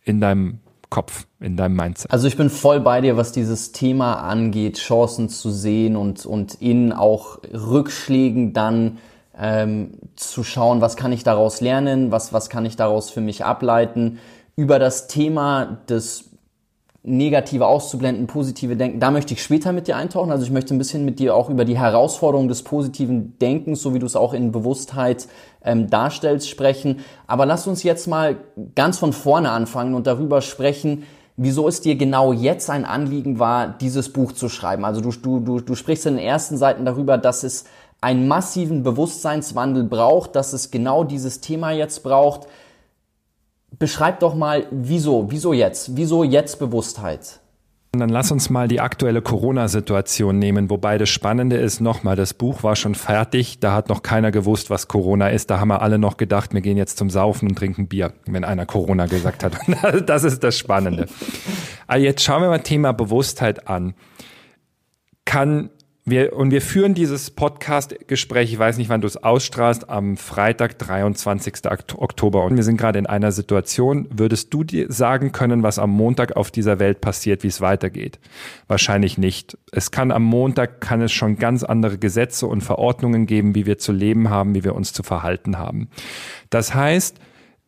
in 0.04 0.20
deinem 0.20 0.58
Kopf, 0.90 1.26
in 1.40 1.56
deinem 1.56 1.74
Mindset. 1.74 2.10
Also 2.10 2.28
ich 2.28 2.36
bin 2.36 2.50
voll 2.50 2.80
bei 2.80 3.00
dir, 3.00 3.16
was 3.16 3.32
dieses 3.32 3.72
Thema 3.72 4.16
angeht, 4.16 4.76
Chancen 4.76 5.30
zu 5.30 5.50
sehen 5.50 5.96
und, 5.96 6.26
und 6.26 6.52
in 6.56 6.92
auch 6.92 7.38
Rückschlägen 7.50 8.52
dann 8.52 8.98
ähm, 9.38 9.92
zu 10.16 10.44
schauen, 10.44 10.80
was 10.80 10.96
kann 10.96 11.12
ich 11.12 11.24
daraus 11.24 11.60
lernen, 11.60 12.10
was, 12.10 12.32
was 12.32 12.50
kann 12.50 12.64
ich 12.64 12.76
daraus 12.76 13.10
für 13.10 13.20
mich 13.20 13.44
ableiten. 13.44 14.18
Über 14.56 14.78
das 14.78 15.06
Thema 15.08 15.78
des 15.88 16.32
negative 17.04 17.66
auszublenden, 17.66 18.28
positive 18.28 18.76
Denken. 18.76 19.00
Da 19.00 19.10
möchte 19.10 19.34
ich 19.34 19.42
später 19.42 19.72
mit 19.72 19.88
dir 19.88 19.96
eintauchen. 19.96 20.30
Also 20.30 20.44
ich 20.44 20.52
möchte 20.52 20.72
ein 20.72 20.78
bisschen 20.78 21.04
mit 21.04 21.18
dir 21.18 21.34
auch 21.34 21.50
über 21.50 21.64
die 21.64 21.76
Herausforderung 21.76 22.46
des 22.46 22.62
positiven 22.62 23.36
Denkens, 23.40 23.82
so 23.82 23.92
wie 23.92 23.98
du 23.98 24.06
es 24.06 24.14
auch 24.14 24.34
in 24.34 24.52
Bewusstheit 24.52 25.26
ähm, 25.64 25.90
darstellst, 25.90 26.48
sprechen. 26.48 27.00
Aber 27.26 27.44
lass 27.44 27.66
uns 27.66 27.82
jetzt 27.82 28.06
mal 28.06 28.36
ganz 28.76 28.98
von 28.98 29.12
vorne 29.12 29.50
anfangen 29.50 29.94
und 29.94 30.06
darüber 30.06 30.42
sprechen, 30.42 31.02
wieso 31.36 31.66
es 31.66 31.80
dir 31.80 31.96
genau 31.96 32.32
jetzt 32.32 32.70
ein 32.70 32.84
Anliegen 32.84 33.40
war, 33.40 33.66
dieses 33.66 34.12
Buch 34.12 34.30
zu 34.30 34.48
schreiben. 34.48 34.84
Also 34.84 35.00
du, 35.00 35.10
du, 35.10 35.40
du, 35.40 35.60
du 35.60 35.74
sprichst 35.74 36.06
in 36.06 36.16
den 36.16 36.24
ersten 36.24 36.56
Seiten 36.56 36.84
darüber, 36.84 37.18
dass 37.18 37.42
es 37.42 37.64
einen 38.02 38.28
massiven 38.28 38.82
Bewusstseinswandel 38.82 39.84
braucht, 39.84 40.36
dass 40.36 40.52
es 40.52 40.70
genau 40.70 41.04
dieses 41.04 41.40
Thema 41.40 41.70
jetzt 41.70 42.02
braucht 42.02 42.46
beschreib 43.78 44.20
doch 44.20 44.34
mal, 44.34 44.66
wieso, 44.70 45.30
wieso 45.30 45.52
jetzt? 45.52 45.96
Wieso 45.96 46.24
jetzt 46.24 46.58
Bewusstheit? 46.58 47.40
Und 47.94 48.00
dann 48.00 48.08
lass 48.08 48.32
uns 48.32 48.48
mal 48.48 48.68
die 48.68 48.80
aktuelle 48.80 49.20
Corona-Situation 49.20 50.38
nehmen, 50.38 50.70
wobei 50.70 50.96
das 50.96 51.10
Spannende 51.10 51.56
ist, 51.56 51.80
nochmal, 51.80 52.16
das 52.16 52.32
Buch 52.32 52.62
war 52.62 52.74
schon 52.74 52.94
fertig, 52.94 53.60
da 53.60 53.74
hat 53.74 53.90
noch 53.90 54.02
keiner 54.02 54.30
gewusst, 54.30 54.70
was 54.70 54.88
Corona 54.88 55.28
ist. 55.28 55.50
Da 55.50 55.60
haben 55.60 55.68
wir 55.68 55.82
alle 55.82 55.98
noch 55.98 56.16
gedacht, 56.16 56.54
wir 56.54 56.62
gehen 56.62 56.78
jetzt 56.78 56.96
zum 56.96 57.10
Saufen 57.10 57.48
und 57.48 57.56
trinken 57.56 57.88
Bier, 57.88 58.14
wenn 58.24 58.44
einer 58.44 58.64
Corona 58.64 59.06
gesagt 59.06 59.44
hat. 59.44 59.56
das 60.06 60.24
ist 60.24 60.42
das 60.42 60.56
Spannende. 60.56 61.06
Aber 61.86 61.98
jetzt 61.98 62.22
schauen 62.22 62.40
wir 62.40 62.48
mal 62.48 62.60
Thema 62.60 62.92
Bewusstheit 62.92 63.68
an. 63.68 63.94
Kann 65.26 65.68
wir, 66.04 66.32
und 66.32 66.50
wir 66.50 66.62
führen 66.62 66.94
dieses 66.94 67.30
Podcast-Gespräch, 67.30 68.52
ich 68.52 68.58
weiß 68.58 68.76
nicht, 68.76 68.88
wann 68.88 69.00
du 69.00 69.06
es 69.06 69.16
ausstrahlst, 69.16 69.88
am 69.88 70.16
Freitag, 70.16 70.76
23. 70.78 71.70
Oktober. 71.96 72.44
Und 72.44 72.56
wir 72.56 72.64
sind 72.64 72.76
gerade 72.76 72.98
in 72.98 73.06
einer 73.06 73.30
Situation, 73.30 74.08
würdest 74.10 74.52
du 74.52 74.64
dir 74.64 74.90
sagen 74.90 75.30
können, 75.30 75.62
was 75.62 75.78
am 75.78 75.90
Montag 75.90 76.36
auf 76.36 76.50
dieser 76.50 76.80
Welt 76.80 77.00
passiert, 77.00 77.44
wie 77.44 77.48
es 77.48 77.60
weitergeht? 77.60 78.18
Wahrscheinlich 78.66 79.16
nicht. 79.16 79.56
Es 79.70 79.92
kann 79.92 80.10
am 80.10 80.24
Montag, 80.24 80.80
kann 80.80 81.00
es 81.00 81.12
schon 81.12 81.36
ganz 81.36 81.62
andere 81.62 81.98
Gesetze 81.98 82.48
und 82.48 82.62
Verordnungen 82.62 83.26
geben, 83.26 83.54
wie 83.54 83.66
wir 83.66 83.78
zu 83.78 83.92
leben 83.92 84.28
haben, 84.28 84.56
wie 84.56 84.64
wir 84.64 84.74
uns 84.74 84.92
zu 84.92 85.04
verhalten 85.04 85.56
haben. 85.56 85.88
Das 86.50 86.74
heißt, 86.74 87.18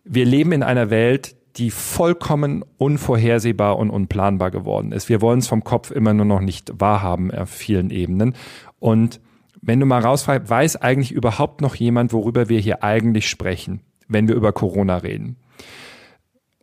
wir 0.03 0.25
leben 0.25 0.51
in 0.51 0.65
einer 0.65 0.91
Welt, 0.91 1.37
die 1.57 1.71
vollkommen 1.71 2.65
unvorhersehbar 2.79 3.79
und 3.79 3.91
unplanbar 3.91 4.51
geworden 4.51 4.93
ist. 4.93 5.09
Wir 5.09 5.21
wollen 5.21 5.39
es 5.39 5.47
vom 5.47 5.63
Kopf 5.63 5.91
immer 5.91 6.13
nur 6.13 6.27
noch 6.27 6.41
nicht 6.41 6.73
wahrhaben 6.79 7.31
auf 7.31 7.49
vielen 7.49 7.91
Ebenen. 7.91 8.35
Und 8.81 9.21
wenn 9.63 9.81
du 9.81 9.87
mal 9.87 10.03
rausfragst, 10.03 10.51
weiß 10.51 10.77
eigentlich 10.77 11.13
überhaupt 11.13 11.61
noch 11.61 11.75
jemand, 11.75 12.13
worüber 12.13 12.49
wir 12.49 12.59
hier 12.59 12.83
eigentlich 12.83 13.29
sprechen, 13.29 13.81
wenn 14.09 14.29
wir 14.29 14.35
über 14.35 14.53
Corona 14.53 14.99
reden? 14.99 15.37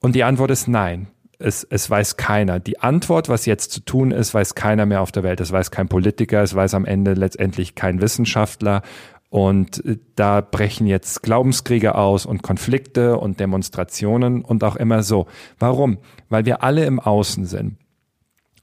Und 0.01 0.15
die 0.15 0.23
Antwort 0.23 0.51
ist 0.51 0.67
nein. 0.67 1.08
Es, 1.39 1.63
es 1.63 1.89
weiß 1.89 2.17
keiner. 2.17 2.60
Die 2.60 2.80
Antwort, 2.80 3.30
was 3.30 3.47
jetzt 3.47 3.71
zu 3.71 3.80
tun 3.80 4.12
ist, 4.12 4.34
weiß 4.34 4.54
keiner 4.54 4.86
mehr 4.86 5.01
auf 5.01 5.12
der 5.12 5.23
Welt. 5.23 5.39
Es 5.39 5.51
weiß 5.51 5.71
kein 5.71 5.88
Politiker, 5.88 6.43
es 6.43 6.54
weiß 6.54 6.75
am 6.75 6.86
Ende 6.86 7.13
letztendlich 7.13 7.73
kein 7.73 8.01
Wissenschaftler 8.01 8.84
und 9.31 9.83
äh, 9.85 9.97
da 10.15 10.41
brechen 10.41 10.85
jetzt 10.85 11.23
Glaubenskriege 11.23 11.95
aus 11.95 12.25
und 12.25 12.43
Konflikte 12.43 13.17
und 13.17 13.39
Demonstrationen 13.39 14.43
und 14.43 14.63
auch 14.63 14.75
immer 14.75 15.03
so. 15.03 15.25
Warum? 15.57 15.99
Weil 16.27 16.45
wir 16.45 16.63
alle 16.63 16.85
im 16.85 16.99
Außen 16.99 17.45
sind. 17.45 17.77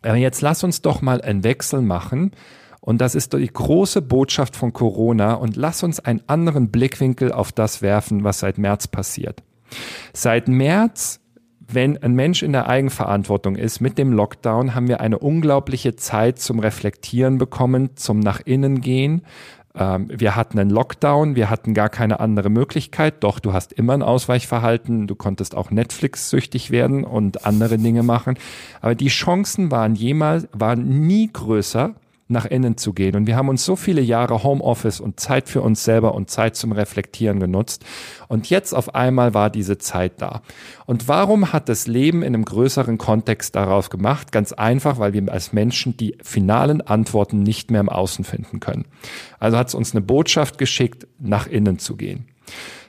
Jetzt 0.04 0.42
lass 0.42 0.62
uns 0.62 0.83
doch 0.83 1.00
mal 1.00 1.22
einen 1.22 1.42
Wechsel 1.42 1.81
machen. 1.81 2.33
Und 2.81 3.00
das 3.00 3.14
ist 3.14 3.33
die 3.33 3.46
große 3.46 4.02
Botschaft 4.02 4.54
von 4.57 4.74
Corona. 4.74 5.35
Und 5.35 5.57
lass 5.57 5.83
uns 5.83 6.00
einen 6.00 6.22
anderen 6.26 6.70
Blickwinkel 6.70 7.33
auf 7.33 7.50
das 7.50 7.81
werfen, 7.81 8.22
was 8.22 8.40
seit 8.40 8.59
März 8.59 8.88
passiert. 8.88 9.42
Seit 10.12 10.48
März 10.48 11.20
wenn 11.70 12.02
ein 12.02 12.14
Mensch 12.14 12.42
in 12.42 12.52
der 12.52 12.66
Eigenverantwortung 12.66 13.54
ist 13.54 13.81
mit 13.81 13.98
dem 13.98 14.11
Lockdown, 14.12 14.74
haben 14.74 14.88
wir 14.88 15.00
eine 15.00 15.18
unglaubliche 15.18 15.96
Zeit 15.96 16.38
zum 16.38 16.61
Reflektieren 16.61 17.37
bekommen, 17.37 17.94
zum 17.94 18.20
nach 18.20 18.40
innen 18.40 18.81
gehen, 18.81 19.22
ähm, 19.74 20.09
wir 20.11 20.37
hatten 20.37 20.59
einen 20.59 20.70
Lockdown, 20.70 21.37
wir 21.37 21.50
hatten 21.50 21.74
gar 21.74 21.88
keine 21.88 22.20
andere 22.20 22.50
Möglichkeit. 22.50 23.22
Doch, 23.22 23.38
du 23.38 23.52
hast 23.52 23.72
immer 23.72 23.94
ein 23.94 24.02
Ausweichverhalten. 24.02 25.07
Du 25.07 25.14
konntest 25.14 25.54
auch 25.54 25.70
Netflix-süchtig 25.70 26.70
werden 26.70 27.04
und 27.04 27.46
andere 27.46 27.78
Dinge 27.78 28.02
machen. 28.02 28.38
Aber 28.81 28.94
die 28.94 29.09
Chancen 29.09 29.70
waren 29.70 29.94
jemals, 29.94 30.48
waren 30.52 31.07
nie 31.07 31.31
größer, 31.33 31.94
nach 32.29 32.45
innen 32.45 32.77
zu 32.77 32.93
gehen. 32.93 33.17
Und 33.17 33.27
wir 33.27 33.37
haben 33.37 33.49
uns 33.49 33.64
so 33.64 33.75
viele 33.75 34.01
Jahre 34.01 34.43
Homeoffice 34.43 35.01
und 35.01 35.19
Zeit 35.19 35.49
für 35.49 35.62
uns 35.62 35.85
selber 35.85 36.14
und 36.14 36.31
Zeit 36.31 36.57
zum 36.57 36.73
Reflektieren 36.73 37.41
genutzt. 37.41 37.85
Und 38.29 38.51
jetzt 38.51 38.75
auf 38.75 38.95
einmal 38.95 39.35
war 39.35 39.51
diese 39.51 39.79
Zeit 39.79 40.21
da. 40.21 40.43
Und 40.87 41.09
warum 41.09 41.53
hat 41.53 41.69
das 41.69 41.87
Leben 41.87 42.23
in 42.23 42.35
einem 42.35 42.45
größeren 42.45 42.99
Kontext 42.99 43.57
daraus 43.57 43.91
gemacht? 43.91 44.31
Ganz 44.31 44.53
einfach, 44.53 44.99
weil 44.99 45.14
wir 45.14 45.33
als 45.33 45.53
Menschen 45.53 45.97
die 45.97 46.17
finalen 46.23 46.81
Antworten 46.81 47.43
nicht 47.43 47.71
mehr 47.71 47.81
im 47.81 47.88
Außen 47.88 48.25
finden 48.25 48.61
können. 48.61 48.85
Also 49.38 49.57
hat 49.57 49.69
es 49.69 49.75
uns 49.75 49.93
eine 49.93 50.03
Botschaft 50.03 50.59
geschickt, 50.59 51.07
nach 51.19 51.47
innen 51.47 51.79
zu 51.79 51.97
gehen. 51.97 52.27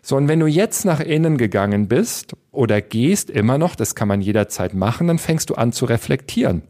So, 0.01 0.15
und 0.15 0.27
wenn 0.27 0.39
du 0.39 0.47
jetzt 0.47 0.85
nach 0.85 0.99
innen 0.99 1.37
gegangen 1.37 1.87
bist 1.87 2.35
oder 2.51 2.81
gehst 2.81 3.29
immer 3.29 3.57
noch, 3.57 3.75
das 3.75 3.95
kann 3.95 4.07
man 4.07 4.21
jederzeit 4.21 4.73
machen, 4.73 5.07
dann 5.07 5.19
fängst 5.19 5.49
du 5.49 5.55
an 5.55 5.71
zu 5.71 5.85
reflektieren. 5.85 6.63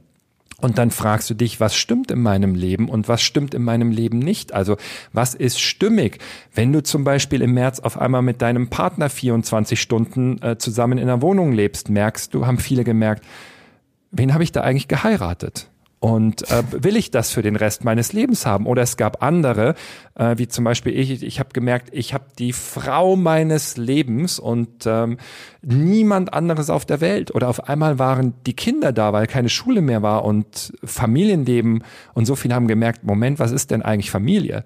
Und 0.61 0.77
dann 0.77 0.91
fragst 0.91 1.29
du 1.29 1.33
dich, 1.33 1.59
was 1.59 1.75
stimmt 1.75 2.11
in 2.11 2.21
meinem 2.21 2.55
Leben 2.55 2.89
und 2.89 3.07
was 3.07 3.21
stimmt 3.21 3.53
in 3.53 3.63
meinem 3.63 3.91
Leben 3.91 4.19
nicht? 4.19 4.53
Also 4.53 4.77
was 5.13 5.33
ist 5.33 5.59
stimmig? 5.59 6.19
Wenn 6.53 6.73
du 6.73 6.83
zum 6.83 7.03
Beispiel 7.03 7.41
im 7.41 7.53
März 7.53 7.79
auf 7.79 7.99
einmal 7.99 8.21
mit 8.21 8.41
deinem 8.41 8.69
Partner 8.69 9.09
24 9.09 9.79
Stunden 9.79 10.41
äh, 10.41 10.57
zusammen 10.57 10.97
in 10.97 11.09
einer 11.09 11.21
Wohnung 11.21 11.53
lebst, 11.53 11.89
merkst 11.89 12.33
du, 12.33 12.45
haben 12.45 12.57
viele 12.57 12.83
gemerkt, 12.83 13.23
wen 14.11 14.33
habe 14.33 14.43
ich 14.43 14.51
da 14.51 14.61
eigentlich 14.61 14.87
geheiratet? 14.87 15.69
Und 15.99 16.49
äh, 16.49 16.63
will 16.71 16.95
ich 16.95 17.12
das 17.12 17.31
für 17.31 17.41
den 17.41 17.57
Rest 17.57 17.83
meines 17.83 18.13
Lebens 18.13 18.45
haben? 18.45 18.67
Oder 18.67 18.83
es 18.83 18.95
gab 18.95 19.21
andere, 19.21 19.75
äh, 20.15 20.38
wie 20.38 20.47
zum 20.47 20.63
Beispiel 20.63 20.97
ich, 20.97 21.23
ich 21.23 21.39
habe 21.39 21.49
gemerkt, 21.51 21.89
ich 21.91 22.13
habe 22.13 22.23
die 22.38 22.53
Frau 22.53 23.17
meines 23.17 23.75
Lebens 23.75 24.39
und 24.39 24.85
ähm, 24.85 25.17
niemand 25.62 26.33
anderes 26.33 26.69
auf 26.69 26.85
der 26.85 27.01
Welt. 27.01 27.35
Oder 27.35 27.49
auf 27.49 27.67
einmal 27.67 27.99
waren 27.99 28.33
die 28.45 28.55
Kinder 28.55 28.93
da, 28.93 29.12
weil 29.12 29.27
keine 29.27 29.49
Schule 29.49 29.81
mehr 29.81 30.01
war 30.01 30.23
und 30.23 30.71
Familienleben 30.85 31.83
und 32.13 32.25
so 32.25 32.35
viele 32.35 32.55
haben 32.55 32.69
gemerkt, 32.69 33.03
Moment, 33.03 33.39
was 33.39 33.51
ist 33.51 33.71
denn 33.71 33.81
eigentlich 33.81 34.09
Familie? 34.09 34.63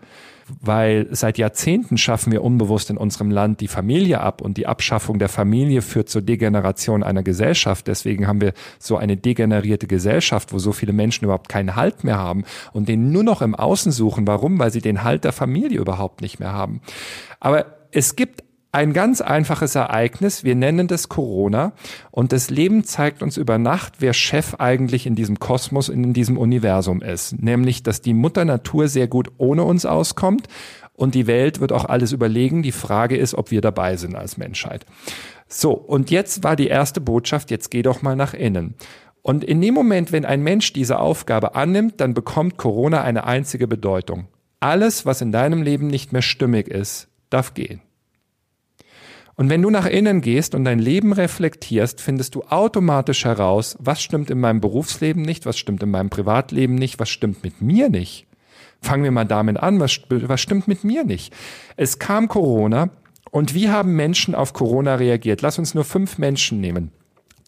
Weil 0.62 1.08
seit 1.12 1.38
Jahrzehnten 1.38 1.98
schaffen 1.98 2.32
wir 2.32 2.44
unbewusst 2.44 2.89
in 2.89 2.98
unserem 2.98 3.32
Land 3.32 3.62
die 3.62 3.68
Familie 3.68 4.22
ab 4.22 4.42
und 4.42 4.58
die 4.58 4.68
Abschaffung 4.68 5.20
der 5.20 5.30
Familie 5.30 5.82
führt 5.82 6.10
zur 6.10 6.22
Degeneration 6.22 7.04
einer 7.04 7.24
Gesellschaft. 7.24 7.88
Deswegen 7.88 8.28
haben 8.28 8.42
wir 8.42 8.54
so 8.80 8.98
eine 8.98 9.18
degenerierte 9.18 9.88
Gesellschaft, 9.88 10.54
wo 10.54 10.60
so 10.60 10.72
viele 10.72 10.94
Menschen 10.94 11.26
überhaupt 11.26 11.50
keinen 11.50 11.76
Halt 11.76 12.04
mehr 12.04 12.18
haben 12.18 12.44
und 12.72 12.89
den 12.89 13.12
nur 13.12 13.24
noch 13.24 13.42
im 13.42 13.56
Außen 13.56 13.92
suchen. 13.92 14.28
Warum? 14.28 14.60
Weil 14.60 14.72
sie 14.72 14.82
den 14.82 15.04
Halt 15.04 15.24
der 15.24 15.34
Familie 15.34 15.80
überhaupt 15.80 16.22
nicht 16.22 16.39
mehr 16.39 16.54
haben. 16.54 16.82
Aber 17.39 17.66
es 17.92 18.16
gibt 18.16 18.44
ein 18.74 18.92
ganz 18.92 19.22
einfaches 19.22 19.76
Ereignis. 19.76 20.44
Wir 20.44 20.56
nennen 20.56 20.88
das 20.88 21.08
Corona. 21.08 21.74
Und 22.10 22.32
das 22.32 22.50
Leben 22.50 22.84
zeigt 22.84 23.22
uns 23.22 23.38
über 23.38 23.60
Nacht, 23.60 23.94
wer 24.00 24.14
Chef 24.14 24.56
eigentlich 24.56 25.06
in 25.06 25.14
diesem 25.16 25.40
Kosmos, 25.40 25.90
in 25.90 26.12
diesem 26.14 26.40
Universum 26.40 27.02
ist. 27.02 27.40
Nämlich, 27.40 27.84
dass 27.84 28.02
die 28.02 28.16
Mutter 28.16 28.46
Natur 28.46 28.88
sehr 28.88 29.08
gut 29.08 29.32
ohne 29.38 29.64
uns 29.64 29.86
auskommt. 29.86 30.48
Und 30.96 31.14
die 31.14 31.28
Welt 31.28 31.60
wird 31.60 31.72
auch 31.72 31.86
alles 31.86 32.12
überlegen. 32.12 32.64
Die 32.64 32.72
Frage 32.72 33.16
ist, 33.16 33.36
ob 33.36 33.52
wir 33.52 33.62
dabei 33.62 33.96
sind 33.96 34.16
als 34.16 34.38
Menschheit. 34.38 34.88
So, 35.48 35.72
und 35.72 36.10
jetzt 36.10 36.44
war 36.44 36.56
die 36.56 36.68
erste 36.68 37.00
Botschaft, 37.00 37.52
jetzt 37.52 37.70
geh 37.70 37.84
doch 37.84 38.02
mal 38.02 38.16
nach 38.16 38.34
innen. 38.34 38.74
Und 39.22 39.44
in 39.44 39.62
dem 39.62 39.76
Moment, 39.76 40.12
wenn 40.12 40.26
ein 40.26 40.42
Mensch 40.42 40.74
diese 40.74 40.98
Aufgabe 41.00 41.54
annimmt, 41.54 42.02
dann 42.02 42.16
bekommt 42.16 42.58
Corona 42.58 43.04
eine 43.04 43.26
einzige 43.26 43.68
Bedeutung. 43.68 44.28
Alles, 44.60 45.06
was 45.06 45.22
in 45.22 45.32
deinem 45.32 45.62
Leben 45.62 45.88
nicht 45.88 46.12
mehr 46.12 46.24
stimmig 46.24 46.68
ist, 46.68 47.08
darf 47.30 47.54
gehen. 47.54 47.82
Und 49.36 49.50
wenn 49.50 49.62
du 49.62 49.69
nach 49.69 49.88
innen 49.88 50.22
gehst 50.22 50.54
und 50.54 50.63
dein 50.63 50.80
Leben 50.80 51.12
reflektierst, 51.12 52.02
findest 52.02 52.36
du 52.36 52.43
automatisch 52.43 53.26
heraus, 53.26 53.76
was 53.80 54.02
stimmt 54.02 54.30
in 54.30 54.39
meinem 54.39 54.62
Berufsleben 54.62 55.24
nicht, 55.24 55.46
was 55.46 55.58
stimmt 55.58 55.82
in 55.82 55.89
meinem 55.89 56.10
Privatleben 56.10 56.76
nicht, 56.76 57.00
was 57.00 57.10
stimmt 57.10 57.43
mit 57.43 57.62
mir 57.62 57.89
nicht. 57.89 58.28
Fangen 58.82 59.04
wir 59.04 59.12
mal 59.12 59.26
damit 59.26 59.58
an, 59.58 59.80
was, 59.80 60.00
was 60.10 60.41
stimmt 60.41 60.67
mit 60.67 60.84
mir 60.84 61.04
nicht. 61.04 61.34
Es 61.78 61.98
kam 61.98 62.28
Corona 62.28 62.89
und 63.32 63.56
wie 63.56 63.69
haben 63.69 63.96
Menschen 63.96 64.36
auf 64.36 64.54
Corona 64.54 64.96
reagiert? 64.96 65.41
Lass 65.41 65.58
uns 65.58 65.74
nur 65.74 65.86
fünf 65.86 66.19
Menschen 66.19 66.62
nehmen. 66.62 66.91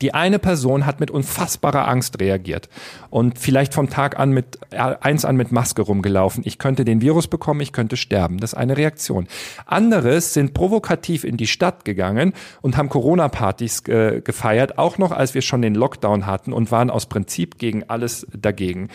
Die 0.01 0.13
eine 0.13 0.39
Person 0.39 0.85
hat 0.85 0.99
mit 0.99 1.11
unfassbarer 1.11 1.87
Angst 1.87 2.19
reagiert 2.19 2.69
und 3.09 3.39
vielleicht 3.39 3.73
vom 3.73 3.89
Tag 3.89 4.19
an 4.19 4.31
mit 4.31 4.59
äh, 4.71 4.77
eins 4.77 5.25
an 5.25 5.37
mit 5.37 5.51
Maske 5.51 5.81
rumgelaufen. 5.81 6.43
Ich 6.45 6.57
könnte 6.57 6.83
den 6.83 7.01
Virus 7.01 7.27
bekommen, 7.27 7.61
ich 7.61 7.71
könnte 7.71 7.95
sterben. 7.95 8.39
Das 8.39 8.53
ist 8.53 8.59
eine 8.59 8.77
Reaktion. 8.77 9.27
Andere 9.65 10.19
sind 10.19 10.53
provokativ 10.53 11.23
in 11.23 11.37
die 11.37 11.47
Stadt 11.47 11.85
gegangen 11.85 12.33
und 12.61 12.77
haben 12.77 12.89
Corona-Partys 12.89 13.87
äh, 13.87 14.21
gefeiert, 14.21 14.77
auch 14.77 14.97
noch 14.97 15.11
als 15.11 15.33
wir 15.33 15.41
schon 15.41 15.61
den 15.61 15.75
Lockdown 15.75 16.25
hatten 16.25 16.51
und 16.51 16.71
waren 16.71 16.89
aus 16.89 17.05
Prinzip 17.05 17.57
gegen 17.57 17.83
alles 17.87 18.27
dagegen. 18.35 18.89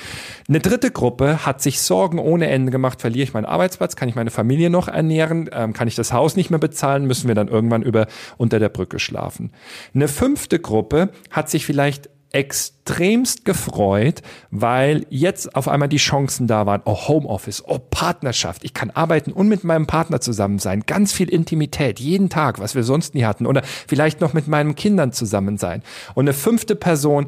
Eine 0.48 0.60
dritte 0.60 0.90
Gruppe 0.90 1.46
hat 1.46 1.62
sich 1.62 1.80
Sorgen 1.80 2.18
ohne 2.18 2.48
Ende 2.48 2.70
gemacht. 2.70 3.00
Verliere 3.00 3.24
ich 3.24 3.32
meinen 3.32 3.46
Arbeitsplatz? 3.46 3.96
Kann 3.96 4.08
ich 4.08 4.16
meine 4.16 4.30
Familie 4.30 4.68
noch 4.68 4.88
ernähren? 4.88 5.48
Ähm, 5.52 5.72
kann 5.72 5.88
ich 5.88 5.94
das 5.94 6.12
Haus 6.12 6.36
nicht 6.36 6.50
mehr 6.50 6.58
bezahlen? 6.58 7.06
Müssen 7.06 7.28
wir 7.28 7.34
dann 7.34 7.48
irgendwann 7.48 7.82
über 7.82 8.06
unter 8.36 8.58
der 8.58 8.68
Brücke 8.68 8.98
schlafen? 8.98 9.52
Eine 9.94 10.08
fünfte 10.08 10.58
Gruppe 10.58 10.89
Gruppe 10.90 11.12
hat 11.30 11.48
sich 11.48 11.64
vielleicht 11.64 12.10
extremst 12.32 13.44
gefreut, 13.44 14.22
weil 14.52 15.04
jetzt 15.10 15.56
auf 15.56 15.66
einmal 15.66 15.88
die 15.88 15.96
Chancen 15.96 16.46
da 16.46 16.64
waren. 16.64 16.82
Oh, 16.84 17.08
Homeoffice, 17.08 17.64
oh, 17.66 17.78
Partnerschaft. 17.78 18.64
Ich 18.64 18.72
kann 18.72 18.90
arbeiten 18.90 19.32
und 19.32 19.48
mit 19.48 19.64
meinem 19.64 19.86
Partner 19.86 20.20
zusammen 20.20 20.60
sein. 20.60 20.84
Ganz 20.86 21.12
viel 21.12 21.28
Intimität, 21.28 21.98
jeden 21.98 22.28
Tag, 22.28 22.60
was 22.60 22.76
wir 22.76 22.84
sonst 22.84 23.14
nie 23.14 23.24
hatten. 23.24 23.46
Oder 23.46 23.62
vielleicht 23.64 24.20
noch 24.20 24.32
mit 24.32 24.46
meinen 24.46 24.76
Kindern 24.76 25.12
zusammen 25.12 25.58
sein. 25.58 25.82
Und 26.14 26.24
eine 26.24 26.32
fünfte 26.32 26.76
Person 26.76 27.26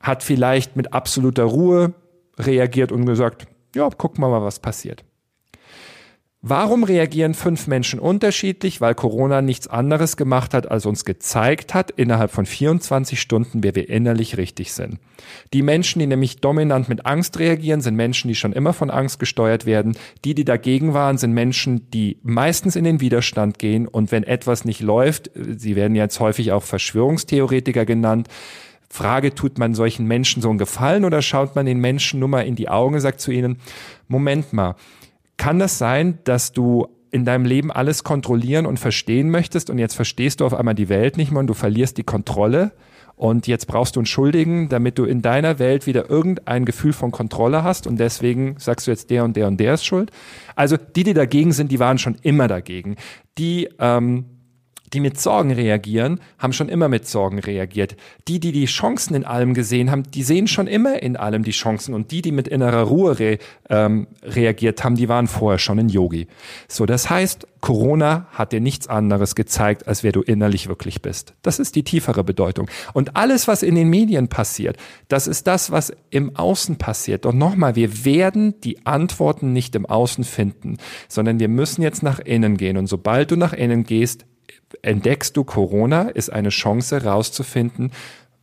hat 0.00 0.24
vielleicht 0.24 0.74
mit 0.74 0.92
absoluter 0.92 1.44
Ruhe 1.44 1.94
reagiert 2.36 2.90
und 2.90 3.06
gesagt, 3.06 3.46
ja, 3.76 3.88
guck 3.96 4.18
mal, 4.18 4.42
was 4.42 4.58
passiert. 4.58 5.04
Warum 6.44 6.82
reagieren 6.82 7.34
fünf 7.34 7.68
Menschen 7.68 8.00
unterschiedlich? 8.00 8.80
Weil 8.80 8.96
Corona 8.96 9.42
nichts 9.42 9.68
anderes 9.68 10.16
gemacht 10.16 10.54
hat, 10.54 10.68
als 10.68 10.86
uns 10.86 11.04
gezeigt 11.04 11.72
hat, 11.72 11.92
innerhalb 11.92 12.32
von 12.32 12.46
24 12.46 13.20
Stunden, 13.20 13.62
wer 13.62 13.76
wir 13.76 13.88
innerlich 13.88 14.38
richtig 14.38 14.72
sind. 14.72 14.98
Die 15.52 15.62
Menschen, 15.62 16.00
die 16.00 16.08
nämlich 16.08 16.40
dominant 16.40 16.88
mit 16.88 17.06
Angst 17.06 17.38
reagieren, 17.38 17.80
sind 17.80 17.94
Menschen, 17.94 18.26
die 18.26 18.34
schon 18.34 18.52
immer 18.52 18.72
von 18.72 18.90
Angst 18.90 19.20
gesteuert 19.20 19.66
werden. 19.66 19.96
Die, 20.24 20.34
die 20.34 20.44
dagegen 20.44 20.94
waren, 20.94 21.16
sind 21.16 21.32
Menschen, 21.32 21.88
die 21.92 22.18
meistens 22.24 22.74
in 22.74 22.82
den 22.82 23.00
Widerstand 23.00 23.60
gehen. 23.60 23.86
Und 23.86 24.10
wenn 24.10 24.24
etwas 24.24 24.64
nicht 24.64 24.80
läuft, 24.80 25.30
sie 25.36 25.76
werden 25.76 25.94
jetzt 25.94 26.18
häufig 26.18 26.50
auch 26.50 26.64
Verschwörungstheoretiker 26.64 27.84
genannt, 27.84 28.26
Frage, 28.88 29.34
tut 29.34 29.58
man 29.58 29.74
solchen 29.74 30.06
Menschen 30.06 30.42
so 30.42 30.50
einen 30.50 30.58
Gefallen 30.58 31.04
oder 31.04 31.22
schaut 31.22 31.54
man 31.54 31.66
den 31.66 31.78
Menschen 31.78 32.18
nur 32.18 32.28
mal 32.28 32.42
in 32.42 32.56
die 32.56 32.68
Augen 32.68 32.96
und 32.96 33.00
sagt 33.00 33.20
zu 33.20 33.30
ihnen, 33.30 33.58
Moment 34.08 34.52
mal, 34.52 34.74
kann 35.42 35.58
das 35.58 35.76
sein, 35.76 36.20
dass 36.22 36.52
du 36.52 36.86
in 37.10 37.24
deinem 37.24 37.44
Leben 37.44 37.72
alles 37.72 38.04
kontrollieren 38.04 38.64
und 38.64 38.78
verstehen 38.78 39.28
möchtest 39.28 39.70
und 39.70 39.78
jetzt 39.78 39.94
verstehst 39.94 40.38
du 40.38 40.46
auf 40.46 40.54
einmal 40.54 40.76
die 40.76 40.88
Welt 40.88 41.16
nicht 41.16 41.32
mehr 41.32 41.40
und 41.40 41.48
du 41.48 41.54
verlierst 41.54 41.98
die 41.98 42.04
Kontrolle 42.04 42.70
und 43.16 43.48
jetzt 43.48 43.66
brauchst 43.66 43.96
du 43.96 44.00
einen 44.00 44.06
Schuldigen, 44.06 44.68
damit 44.68 45.00
du 45.00 45.04
in 45.04 45.20
deiner 45.20 45.58
Welt 45.58 45.88
wieder 45.88 46.08
irgendein 46.08 46.64
Gefühl 46.64 46.92
von 46.92 47.10
Kontrolle 47.10 47.64
hast 47.64 47.88
und 47.88 47.98
deswegen 47.98 48.54
sagst 48.58 48.86
du 48.86 48.92
jetzt 48.92 49.10
der 49.10 49.24
und 49.24 49.34
der 49.36 49.48
und 49.48 49.56
der 49.56 49.74
ist 49.74 49.84
schuld. 49.84 50.12
Also 50.54 50.76
die, 50.76 51.02
die 51.02 51.12
dagegen 51.12 51.50
sind, 51.50 51.72
die 51.72 51.80
waren 51.80 51.98
schon 51.98 52.14
immer 52.22 52.46
dagegen. 52.46 52.94
Die 53.36 53.68
ähm, 53.80 54.26
die 54.92 55.00
mit 55.00 55.20
Sorgen 55.20 55.52
reagieren, 55.52 56.20
haben 56.38 56.52
schon 56.52 56.68
immer 56.68 56.88
mit 56.88 57.06
Sorgen 57.06 57.38
reagiert. 57.38 57.96
Die, 58.28 58.40
die 58.40 58.52
die 58.52 58.66
Chancen 58.66 59.14
in 59.14 59.24
allem 59.24 59.54
gesehen 59.54 59.90
haben, 59.90 60.02
die 60.04 60.22
sehen 60.22 60.46
schon 60.46 60.66
immer 60.66 61.02
in 61.02 61.16
allem 61.16 61.44
die 61.44 61.52
Chancen. 61.52 61.94
Und 61.94 62.10
die, 62.10 62.22
die 62.22 62.32
mit 62.32 62.48
innerer 62.48 62.82
Ruhe 62.82 63.18
re, 63.18 63.38
ähm, 63.70 64.06
reagiert 64.22 64.84
haben, 64.84 64.96
die 64.96 65.08
waren 65.08 65.28
vorher 65.28 65.58
schon 65.58 65.78
in 65.78 65.88
Yogi. 65.88 66.26
So, 66.68 66.86
das 66.86 67.08
heißt, 67.08 67.46
Corona 67.62 68.26
hat 68.32 68.52
dir 68.52 68.60
nichts 68.60 68.88
anderes 68.88 69.36
gezeigt, 69.36 69.86
als 69.86 70.02
wer 70.02 70.10
du 70.10 70.20
innerlich 70.20 70.68
wirklich 70.68 71.00
bist. 71.00 71.32
Das 71.42 71.60
ist 71.60 71.76
die 71.76 71.84
tiefere 71.84 72.24
Bedeutung. 72.24 72.68
Und 72.92 73.16
alles, 73.16 73.46
was 73.46 73.62
in 73.62 73.76
den 73.76 73.88
Medien 73.88 74.26
passiert, 74.28 74.76
das 75.08 75.28
ist 75.28 75.46
das, 75.46 75.70
was 75.70 75.92
im 76.10 76.34
Außen 76.36 76.76
passiert. 76.76 77.24
Und 77.24 77.38
nochmal, 77.38 77.76
wir 77.76 78.04
werden 78.04 78.60
die 78.62 78.84
Antworten 78.84 79.52
nicht 79.52 79.76
im 79.76 79.86
Außen 79.86 80.24
finden, 80.24 80.76
sondern 81.08 81.38
wir 81.38 81.48
müssen 81.48 81.82
jetzt 81.82 82.02
nach 82.02 82.18
innen 82.18 82.56
gehen. 82.56 82.76
Und 82.76 82.88
sobald 82.88 83.30
du 83.30 83.36
nach 83.36 83.52
innen 83.52 83.84
gehst, 83.84 84.26
entdeckst 84.82 85.36
du, 85.36 85.44
Corona 85.44 86.08
ist 86.08 86.32
eine 86.32 86.48
Chance 86.48 87.04
rauszufinden, 87.04 87.92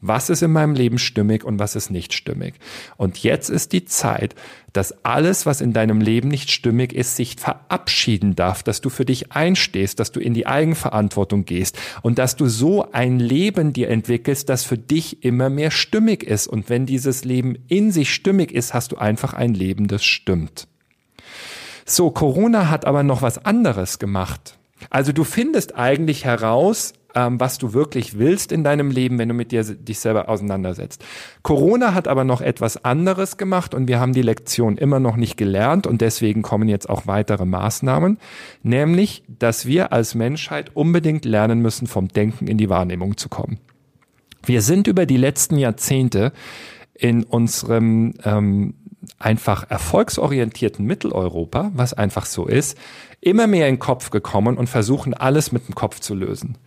was 0.02 0.30
ist 0.30 0.42
in 0.42 0.52
meinem 0.52 0.76
Leben 0.76 0.98
stimmig 0.98 1.44
und 1.44 1.60
was 1.60 1.76
ist 1.76 1.90
nicht 1.90 2.14
stimmig. 2.14 2.56
Und 2.96 3.22
jetzt 3.22 3.50
ist 3.50 3.74
die 3.74 3.84
Zeit, 3.84 4.34
dass 4.72 5.04
alles, 5.04 5.46
was 5.46 5.60
in 5.60 5.74
deinem 5.74 6.00
Leben 6.00 6.30
nicht 6.30 6.52
stimmig 6.52 6.94
ist, 6.94 7.18
sich 7.18 7.36
verabschieden 7.36 8.36
darf, 8.36 8.64
dass 8.64 8.80
du 8.80 8.90
für 8.90 9.04
dich 9.04 9.34
einstehst, 9.34 10.00
dass 10.00 10.12
du 10.12 10.22
in 10.22 10.34
die 10.34 10.48
Eigenverantwortung 10.48 11.44
gehst 11.44 11.78
und 12.02 12.18
dass 12.18 12.38
du 12.38 12.48
so 12.48 12.92
ein 12.92 13.20
Leben 13.20 13.74
dir 13.74 13.90
entwickelst, 13.90 14.48
das 14.48 14.64
für 14.64 14.78
dich 14.78 15.24
immer 15.26 15.50
mehr 15.50 15.72
stimmig 15.72 16.24
ist. 16.24 16.48
Und 16.48 16.70
wenn 16.70 16.86
dieses 16.86 17.26
Leben 17.26 17.58
in 17.68 17.92
sich 17.92 18.14
stimmig 18.14 18.54
ist, 18.54 18.74
hast 18.74 18.94
du 18.94 18.98
einfach 18.98 19.34
ein 19.34 19.54
Leben, 19.54 19.88
das 19.88 20.06
stimmt. 20.06 20.68
So, 21.86 22.12
Corona 22.12 22.70
hat 22.70 22.86
aber 22.86 23.04
noch 23.04 23.22
was 23.22 23.44
anderes 23.44 24.00
gemacht. 24.00 24.59
Also 24.90 25.12
du 25.12 25.24
findest 25.24 25.76
eigentlich 25.76 26.26
heraus, 26.26 26.94
ähm, 27.16 27.40
was 27.40 27.58
du 27.58 27.74
wirklich 27.74 28.18
willst 28.18 28.52
in 28.52 28.64
deinem 28.64 28.92
Leben, 28.92 29.18
wenn 29.18 29.30
du 29.30 29.34
mit 29.34 29.52
dir 29.52 29.64
dich 29.64 30.00
selber 30.00 30.30
auseinandersetzt. 30.30 31.04
Corona 31.42 31.94
hat 31.94 32.08
aber 32.08 32.24
noch 32.24 32.42
etwas 32.42 32.84
anderes 32.86 33.38
gemacht 33.38 33.74
und 33.74 33.88
wir 33.88 34.00
haben 34.00 34.14
die 34.14 34.22
Lektion 34.22 34.78
immer 34.78 35.00
noch 35.00 35.16
nicht 35.16 35.38
gelernt 35.38 35.88
und 35.88 36.02
deswegen 36.02 36.42
kommen 36.42 36.70
jetzt 36.70 36.90
auch 36.90 37.08
weitere 37.08 37.46
Maßnahmen, 37.46 38.20
nämlich, 38.64 39.24
dass 39.28 39.66
wir 39.66 39.92
als 39.92 40.16
Menschheit 40.16 40.76
unbedingt 40.76 41.26
lernen 41.26 41.60
müssen, 41.62 41.88
vom 41.88 42.08
Denken 42.10 42.48
in 42.48 42.58
die 42.58 42.70
Wahrnehmung 42.70 43.18
zu 43.18 43.30
kommen. 43.30 43.60
Wir 44.46 44.62
sind 44.62 44.88
über 44.88 45.06
die 45.06 45.18
letzten 45.18 45.58
Jahrzehnte 45.58 46.32
in 46.94 47.24
unserem 47.24 48.14
ähm, 48.24 48.74
einfach 49.18 49.70
erfolgsorientierten 49.70 50.86
Mitteleuropa, 50.86 51.72
was 51.74 51.94
einfach 51.94 52.26
so 52.26 52.46
ist, 52.46 52.78
immer 53.22 53.48
mehr 53.48 53.68
in 53.68 53.76
den 53.76 53.80
Kopf 53.80 54.12
gekommen 54.12 54.58
und 54.58 54.68
versuchen 54.68 55.14
alles 55.14 55.52
mit 55.52 55.68
dem 55.68 55.76
Kopf 55.76 56.00
zu 56.00 56.16
lösen. 56.16 56.58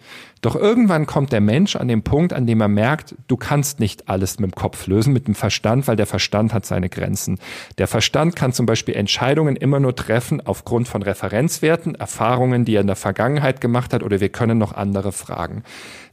Doch 0.43 0.57
irgendwann 0.57 1.07
kommt 1.07 1.33
der 1.33 1.41
Mensch 1.41 1.77
an 1.77 1.89
den 1.89 2.03
Punkt, 2.03 2.33
an 2.33 2.47
dem 2.47 2.61
er 2.61 2.69
merkt, 2.69 3.15
du 3.29 3.37
kannst 3.37 3.81
nicht 3.81 4.09
alles 4.09 4.39
mit 4.39 4.51
dem 4.51 4.55
Kopf 4.55 4.87
lösen, 4.87 5.13
mit 5.13 5.29
dem 5.29 5.35
Verstand, 5.35 5.89
weil 5.89 5.97
der 5.97 6.07
Verstand 6.07 6.53
hat 6.53 6.67
seine 6.67 6.89
Grenzen. 6.89 7.39
Der 7.79 7.87
Verstand 7.87 8.37
kann 8.37 8.53
zum 8.53 8.67
Beispiel 8.67 8.95
Entscheidungen 8.95 9.57
immer 9.57 9.81
nur 9.81 9.95
treffen 9.95 10.41
aufgrund 10.45 10.89
von 10.89 11.03
Referenzwerten, 11.03 11.95
Erfahrungen, 11.95 12.65
die 12.65 12.75
er 12.75 12.83
in 12.83 12.87
der 12.87 12.97
Vergangenheit 12.97 13.61
gemacht 13.61 13.95
hat 13.95 14.03
oder 14.03 14.21
wir 14.21 14.29
können 14.29 14.59
noch 14.59 14.73
andere 14.73 15.13
fragen. 15.13 15.63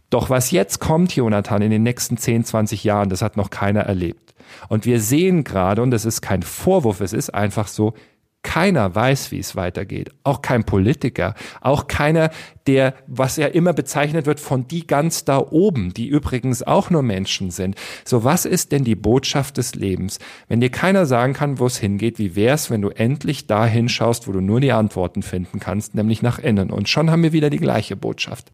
Doch 0.09 0.29
was 0.29 0.51
jetzt 0.51 0.79
kommt, 0.79 1.15
Jonathan, 1.15 1.61
in 1.61 1.69
den 1.69 1.83
nächsten 1.83 2.17
10, 2.17 2.45
20 2.45 2.83
Jahren, 2.83 3.09
das 3.09 3.21
hat 3.21 3.37
noch 3.37 3.49
keiner 3.49 3.81
erlebt. 3.81 4.28
Und 4.67 4.85
wir 4.85 4.99
sehen 4.99 5.43
gerade, 5.43 5.81
und 5.81 5.91
das 5.91 6.05
ist 6.05 6.21
kein 6.21 6.43
Vorwurf, 6.43 7.01
es 7.01 7.13
ist 7.13 7.33
einfach 7.33 7.67
so, 7.67 7.93
keiner 8.41 8.95
weiß, 8.95 9.31
wie 9.31 9.39
es 9.39 9.55
weitergeht. 9.55 10.11
Auch 10.23 10.41
kein 10.41 10.63
Politiker. 10.63 11.35
Auch 11.59 11.87
keiner, 11.87 12.29
der, 12.67 12.93
was 13.05 13.35
ja 13.35 13.47
immer 13.47 13.73
bezeichnet 13.73 14.25
wird, 14.25 14.39
von 14.39 14.67
die 14.67 14.87
ganz 14.87 15.25
da 15.25 15.39
oben, 15.39 15.93
die 15.93 16.07
übrigens 16.07 16.63
auch 16.63 16.89
nur 16.89 17.03
Menschen 17.03 17.51
sind. 17.51 17.75
So, 18.05 18.23
was 18.23 18.45
ist 18.45 18.71
denn 18.71 18.85
die 18.85 18.95
Botschaft 18.95 19.57
des 19.57 19.75
Lebens? 19.75 20.19
Wenn 20.47 20.61
dir 20.61 20.69
keiner 20.69 21.05
sagen 21.05 21.33
kann, 21.33 21.59
wo 21.59 21.65
es 21.65 21.77
hingeht, 21.77 22.17
wie 22.17 22.35
wär's, 22.35 22.69
wenn 22.69 22.81
du 22.81 22.89
endlich 22.89 23.47
da 23.47 23.65
hinschaust, 23.65 24.27
wo 24.27 24.31
du 24.31 24.41
nur 24.41 24.61
die 24.61 24.71
Antworten 24.71 25.21
finden 25.21 25.59
kannst, 25.59 25.93
nämlich 25.95 26.21
nach 26.21 26.39
innen? 26.39 26.71
Und 26.71 26.87
schon 26.87 27.11
haben 27.11 27.23
wir 27.23 27.33
wieder 27.33 27.49
die 27.49 27.57
gleiche 27.57 27.97
Botschaft. 27.97 28.51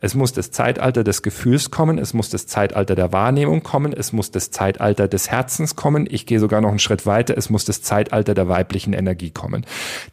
Es 0.00 0.14
muss 0.14 0.32
das 0.32 0.50
Zeitalter 0.50 1.04
des 1.04 1.22
Gefühls 1.22 1.70
kommen, 1.70 1.98
es 1.98 2.14
muss 2.14 2.30
das 2.30 2.46
Zeitalter 2.46 2.94
der 2.94 3.12
Wahrnehmung 3.12 3.62
kommen, 3.62 3.92
es 3.92 4.12
muss 4.12 4.30
das 4.30 4.50
Zeitalter 4.50 5.08
des 5.08 5.30
Herzens 5.30 5.76
kommen. 5.76 6.06
Ich 6.10 6.26
gehe 6.26 6.40
sogar 6.40 6.60
noch 6.60 6.70
einen 6.70 6.78
Schritt 6.78 7.06
weiter, 7.06 7.36
es 7.36 7.50
muss 7.50 7.64
das 7.64 7.82
Zeitalter 7.82 8.34
der 8.34 8.48
weiblichen 8.48 8.92
Energie 8.92 9.30
kommen. 9.30 9.64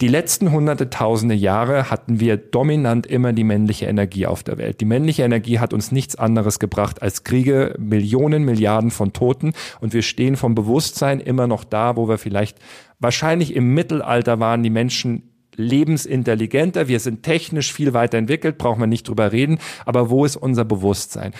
Die 0.01 0.07
letzten 0.07 0.51
hunderte, 0.51 0.89
tausende 0.89 1.35
Jahre 1.35 1.89
hatten 1.89 2.19
wir 2.19 2.37
dominant 2.37 3.05
immer 3.05 3.33
die 3.33 3.43
männliche 3.43 3.85
Energie 3.85 4.25
auf 4.25 4.43
der 4.43 4.57
Welt. 4.57 4.81
Die 4.81 4.85
männliche 4.85 5.23
Energie 5.23 5.59
hat 5.59 5.73
uns 5.73 5.91
nichts 5.91 6.15
anderes 6.15 6.59
gebracht 6.59 7.01
als 7.01 7.23
Kriege, 7.23 7.75
Millionen, 7.77 8.43
Milliarden 8.43 8.91
von 8.91 9.13
Toten 9.13 9.53
und 9.81 9.93
wir 9.93 10.01
stehen 10.01 10.35
vom 10.35 10.55
Bewusstsein 10.55 11.19
immer 11.19 11.47
noch 11.47 11.63
da, 11.63 11.95
wo 11.95 12.07
wir 12.07 12.17
vielleicht 12.17 12.57
wahrscheinlich 12.99 13.55
im 13.55 13.73
Mittelalter 13.73 14.39
waren 14.39 14.63
die 14.63 14.69
Menschen 14.69 15.32
lebensintelligenter, 15.57 16.87
wir 16.87 16.99
sind 16.99 17.23
technisch 17.23 17.73
viel 17.73 17.93
weiterentwickelt, 17.93 18.57
brauchen 18.57 18.79
wir 18.79 18.87
nicht 18.87 19.07
drüber 19.07 19.31
reden, 19.31 19.59
aber 19.85 20.09
wo 20.09 20.25
ist 20.25 20.35
unser 20.35 20.65
Bewusstsein? 20.65 21.33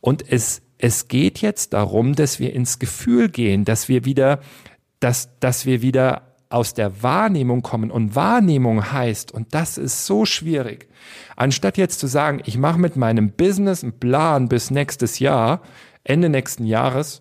Und 0.00 0.24
es, 0.30 0.62
es 0.78 1.08
geht 1.08 1.40
jetzt 1.40 1.72
darum, 1.72 2.14
dass 2.14 2.40
wir 2.40 2.52
ins 2.52 2.78
Gefühl 2.78 3.28
gehen, 3.28 3.64
dass 3.64 3.88
wir 3.88 4.04
wieder, 4.04 4.40
dass, 4.98 5.38
dass 5.40 5.66
wir 5.66 5.82
wieder 5.82 6.30
aus 6.48 6.74
der 6.74 7.02
Wahrnehmung 7.02 7.62
kommen. 7.62 7.90
Und 7.90 8.16
Wahrnehmung 8.16 8.90
heißt, 8.92 9.32
und 9.32 9.54
das 9.54 9.78
ist 9.78 10.06
so 10.06 10.24
schwierig, 10.26 10.88
anstatt 11.36 11.78
jetzt 11.78 12.00
zu 12.00 12.08
sagen, 12.08 12.42
ich 12.44 12.58
mache 12.58 12.78
mit 12.78 12.96
meinem 12.96 13.30
Business 13.30 13.84
einen 13.84 13.98
Plan 13.98 14.48
bis 14.48 14.70
nächstes 14.70 15.20
Jahr, 15.20 15.62
Ende 16.02 16.28
nächsten 16.28 16.66
Jahres 16.66 17.20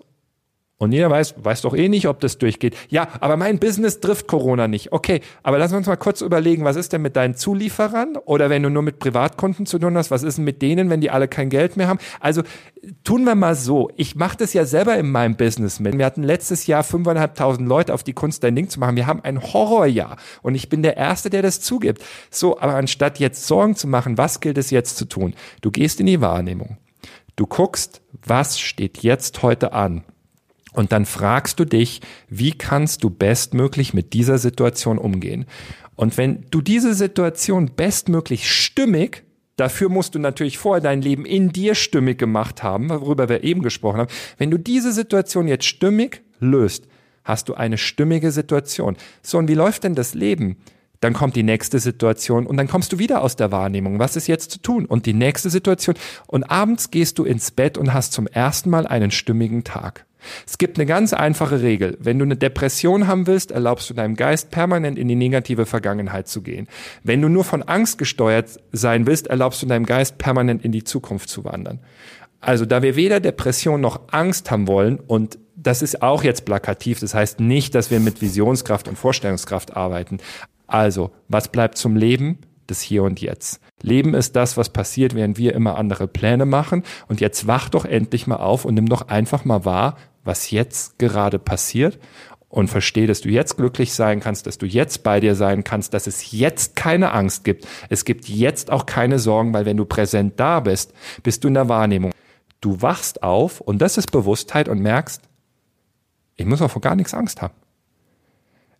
und 0.81 0.93
jeder 0.93 1.09
weiß, 1.09 1.35
weiß 1.43 1.63
doch 1.63 1.75
eh 1.75 1.89
nicht, 1.89 2.07
ob 2.07 2.21
das 2.21 2.37
durchgeht. 2.37 2.73
Ja, 2.87 3.09
aber 3.19 3.35
mein 3.35 3.59
Business 3.59 3.99
trifft 3.99 4.27
Corona 4.27 4.69
nicht. 4.69 4.93
Okay, 4.93 5.19
aber 5.43 5.57
lass 5.57 5.73
uns 5.73 5.87
mal 5.87 5.97
kurz 5.97 6.21
überlegen, 6.21 6.63
was 6.63 6.77
ist 6.77 6.93
denn 6.93 7.01
mit 7.01 7.17
deinen 7.17 7.35
Zulieferern? 7.35 8.15
Oder 8.23 8.49
wenn 8.49 8.63
du 8.63 8.69
nur 8.69 8.81
mit 8.81 8.97
Privatkunden 8.97 9.65
zu 9.65 9.77
tun 9.77 9.97
hast, 9.97 10.09
was 10.09 10.23
ist 10.23 10.37
denn 10.37 10.45
mit 10.45 10.61
denen, 10.61 10.89
wenn 10.89 11.01
die 11.01 11.11
alle 11.11 11.27
kein 11.27 11.49
Geld 11.49 11.75
mehr 11.75 11.89
haben? 11.89 11.99
Also 12.21 12.43
tun 13.03 13.25
wir 13.25 13.35
mal 13.35 13.55
so. 13.55 13.89
Ich 13.97 14.15
mache 14.15 14.37
das 14.37 14.53
ja 14.53 14.63
selber 14.63 14.97
in 14.97 15.11
meinem 15.11 15.35
Business 15.35 15.81
mit. 15.81 15.97
Wir 15.97 16.05
hatten 16.05 16.23
letztes 16.23 16.65
Jahr 16.65 16.83
fünfeinhalbtausend 16.83 17.67
Leute 17.67 17.93
auf 17.93 18.03
die 18.03 18.13
Kunst, 18.13 18.45
dein 18.45 18.55
Ding 18.55 18.69
zu 18.69 18.79
machen. 18.79 18.95
Wir 18.95 19.05
haben 19.05 19.21
ein 19.21 19.43
Horrorjahr. 19.43 20.15
Und 20.43 20.55
ich 20.55 20.69
bin 20.69 20.81
der 20.81 20.95
Erste, 20.95 21.29
der 21.29 21.41
das 21.41 21.59
zugibt. 21.59 22.01
So, 22.31 22.57
aber 22.57 22.75
anstatt 22.75 23.19
jetzt 23.19 23.45
Sorgen 23.45 23.75
zu 23.75 23.89
machen, 23.89 24.17
was 24.17 24.39
gilt 24.39 24.57
es 24.57 24.69
jetzt 24.69 24.95
zu 24.95 25.03
tun? 25.03 25.33
Du 25.59 25.71
gehst 25.71 25.99
in 25.99 26.05
die 26.05 26.21
Wahrnehmung. 26.21 26.77
Du 27.35 27.47
guckst, 27.47 28.01
was 28.25 28.61
steht 28.61 28.99
jetzt 28.99 29.43
heute 29.43 29.73
an? 29.73 30.05
Und 30.73 30.91
dann 30.91 31.05
fragst 31.05 31.59
du 31.59 31.65
dich, 31.65 32.01
wie 32.29 32.51
kannst 32.51 33.03
du 33.03 33.09
bestmöglich 33.09 33.93
mit 33.93 34.13
dieser 34.13 34.37
Situation 34.37 34.97
umgehen? 34.97 35.45
Und 35.95 36.17
wenn 36.17 36.45
du 36.51 36.61
diese 36.61 36.93
Situation 36.93 37.71
bestmöglich 37.75 38.49
stimmig, 38.49 39.23
dafür 39.57 39.89
musst 39.89 40.15
du 40.15 40.19
natürlich 40.19 40.57
vorher 40.57 40.81
dein 40.81 41.01
Leben 41.01 41.25
in 41.25 41.49
dir 41.49 41.75
stimmig 41.75 42.17
gemacht 42.17 42.63
haben, 42.63 42.89
worüber 42.89 43.29
wir 43.29 43.43
eben 43.43 43.61
gesprochen 43.61 43.99
haben. 43.99 44.11
Wenn 44.37 44.51
du 44.51 44.57
diese 44.57 44.93
Situation 44.93 45.47
jetzt 45.47 45.65
stimmig 45.65 46.21
löst, 46.39 46.87
hast 47.23 47.49
du 47.49 47.55
eine 47.55 47.77
stimmige 47.77 48.31
Situation. 48.31 48.95
So, 49.21 49.37
und 49.37 49.47
wie 49.49 49.55
läuft 49.55 49.83
denn 49.83 49.95
das 49.95 50.13
Leben? 50.13 50.57
Dann 51.01 51.13
kommt 51.13 51.35
die 51.35 51.43
nächste 51.43 51.79
Situation 51.79 52.45
und 52.45 52.57
dann 52.57 52.67
kommst 52.67 52.91
du 52.91 52.99
wieder 52.99 53.21
aus 53.21 53.35
der 53.35 53.51
Wahrnehmung. 53.51 53.99
Was 53.99 54.15
ist 54.15 54.27
jetzt 54.27 54.51
zu 54.51 54.61
tun? 54.61 54.85
Und 54.85 55.05
die 55.05 55.13
nächste 55.13 55.49
Situation. 55.49 55.95
Und 56.27 56.43
abends 56.43 56.91
gehst 56.91 57.19
du 57.19 57.23
ins 57.23 57.51
Bett 57.51 57.77
und 57.77 57.93
hast 57.93 58.13
zum 58.13 58.27
ersten 58.27 58.69
Mal 58.69 58.85
einen 58.85 59.11
stimmigen 59.11 59.63
Tag. 59.63 60.05
Es 60.45 60.57
gibt 60.57 60.77
eine 60.77 60.85
ganz 60.85 61.13
einfache 61.13 61.61
Regel. 61.61 61.97
Wenn 61.99 62.19
du 62.19 62.25
eine 62.25 62.35
Depression 62.35 63.07
haben 63.07 63.27
willst, 63.27 63.51
erlaubst 63.51 63.89
du 63.89 63.93
deinem 63.93 64.15
Geist 64.15 64.51
permanent 64.51 64.97
in 64.97 65.07
die 65.07 65.15
negative 65.15 65.65
Vergangenheit 65.65 66.27
zu 66.27 66.41
gehen. 66.41 66.67
Wenn 67.03 67.21
du 67.21 67.29
nur 67.29 67.43
von 67.43 67.63
Angst 67.63 67.97
gesteuert 67.97 68.59
sein 68.71 69.05
willst, 69.05 69.27
erlaubst 69.27 69.61
du 69.61 69.65
deinem 69.65 69.85
Geist 69.85 70.17
permanent 70.17 70.63
in 70.63 70.71
die 70.71 70.83
Zukunft 70.83 71.29
zu 71.29 71.43
wandern. 71.45 71.79
Also 72.41 72.65
da 72.65 72.81
wir 72.81 72.95
weder 72.95 73.19
Depression 73.19 73.81
noch 73.81 74.01
Angst 74.11 74.49
haben 74.51 74.67
wollen 74.67 74.99
und 74.99 75.37
das 75.55 75.81
ist 75.81 76.01
auch 76.01 76.23
jetzt 76.23 76.45
plakativ, 76.45 77.01
das 77.01 77.13
heißt 77.13 77.41
nicht, 77.41 77.75
dass 77.75 77.91
wir 77.91 77.99
mit 77.99 78.21
Visionskraft 78.21 78.87
und 78.87 78.97
Vorstellungskraft 78.97 79.75
arbeiten. 79.75 80.19
Also, 80.67 81.11
was 81.27 81.49
bleibt 81.49 81.77
zum 81.77 81.95
Leben? 81.95 82.37
Das 82.69 82.81
Hier 82.81 83.03
und 83.03 83.21
Jetzt. 83.21 83.61
Leben 83.81 84.13
ist 84.13 84.35
das, 84.35 84.57
was 84.57 84.69
passiert, 84.69 85.15
während 85.15 85.37
wir 85.37 85.53
immer 85.53 85.77
andere 85.77 86.07
Pläne 86.07 86.45
machen. 86.45 86.83
Und 87.07 87.21
jetzt 87.21 87.47
wach 87.47 87.69
doch 87.69 87.85
endlich 87.85 88.27
mal 88.27 88.37
auf 88.37 88.65
und 88.65 88.75
nimm 88.75 88.87
doch 88.87 89.07
einfach 89.07 89.45
mal 89.45 89.65
wahr, 89.65 89.97
was 90.23 90.51
jetzt 90.51 90.99
gerade 90.99 91.39
passiert 91.39 91.97
und 92.49 92.67
versteh, 92.67 93.07
dass 93.07 93.21
du 93.21 93.29
jetzt 93.29 93.57
glücklich 93.57 93.93
sein 93.93 94.19
kannst, 94.19 94.47
dass 94.47 94.57
du 94.57 94.65
jetzt 94.65 95.03
bei 95.03 95.19
dir 95.19 95.35
sein 95.35 95.63
kannst, 95.63 95.93
dass 95.93 96.07
es 96.07 96.31
jetzt 96.31 96.75
keine 96.75 97.11
Angst 97.13 97.43
gibt. 97.43 97.67
Es 97.89 98.05
gibt 98.05 98.27
jetzt 98.27 98.71
auch 98.71 98.85
keine 98.85 99.19
Sorgen, 99.19 99.53
weil 99.53 99.65
wenn 99.65 99.77
du 99.77 99.85
präsent 99.85 100.39
da 100.39 100.59
bist, 100.59 100.93
bist 101.23 101.43
du 101.43 101.47
in 101.47 101.53
der 101.53 101.69
Wahrnehmung. 101.69 102.11
Du 102.61 102.81
wachst 102.81 103.23
auf 103.23 103.61
und 103.61 103.81
das 103.81 103.97
ist 103.97 104.11
Bewusstheit 104.11 104.67
und 104.67 104.79
merkst, 104.79 105.21
ich 106.35 106.45
muss 106.45 106.61
auch 106.61 106.71
vor 106.71 106.81
gar 106.81 106.95
nichts 106.95 107.13
Angst 107.13 107.41
haben. 107.41 107.53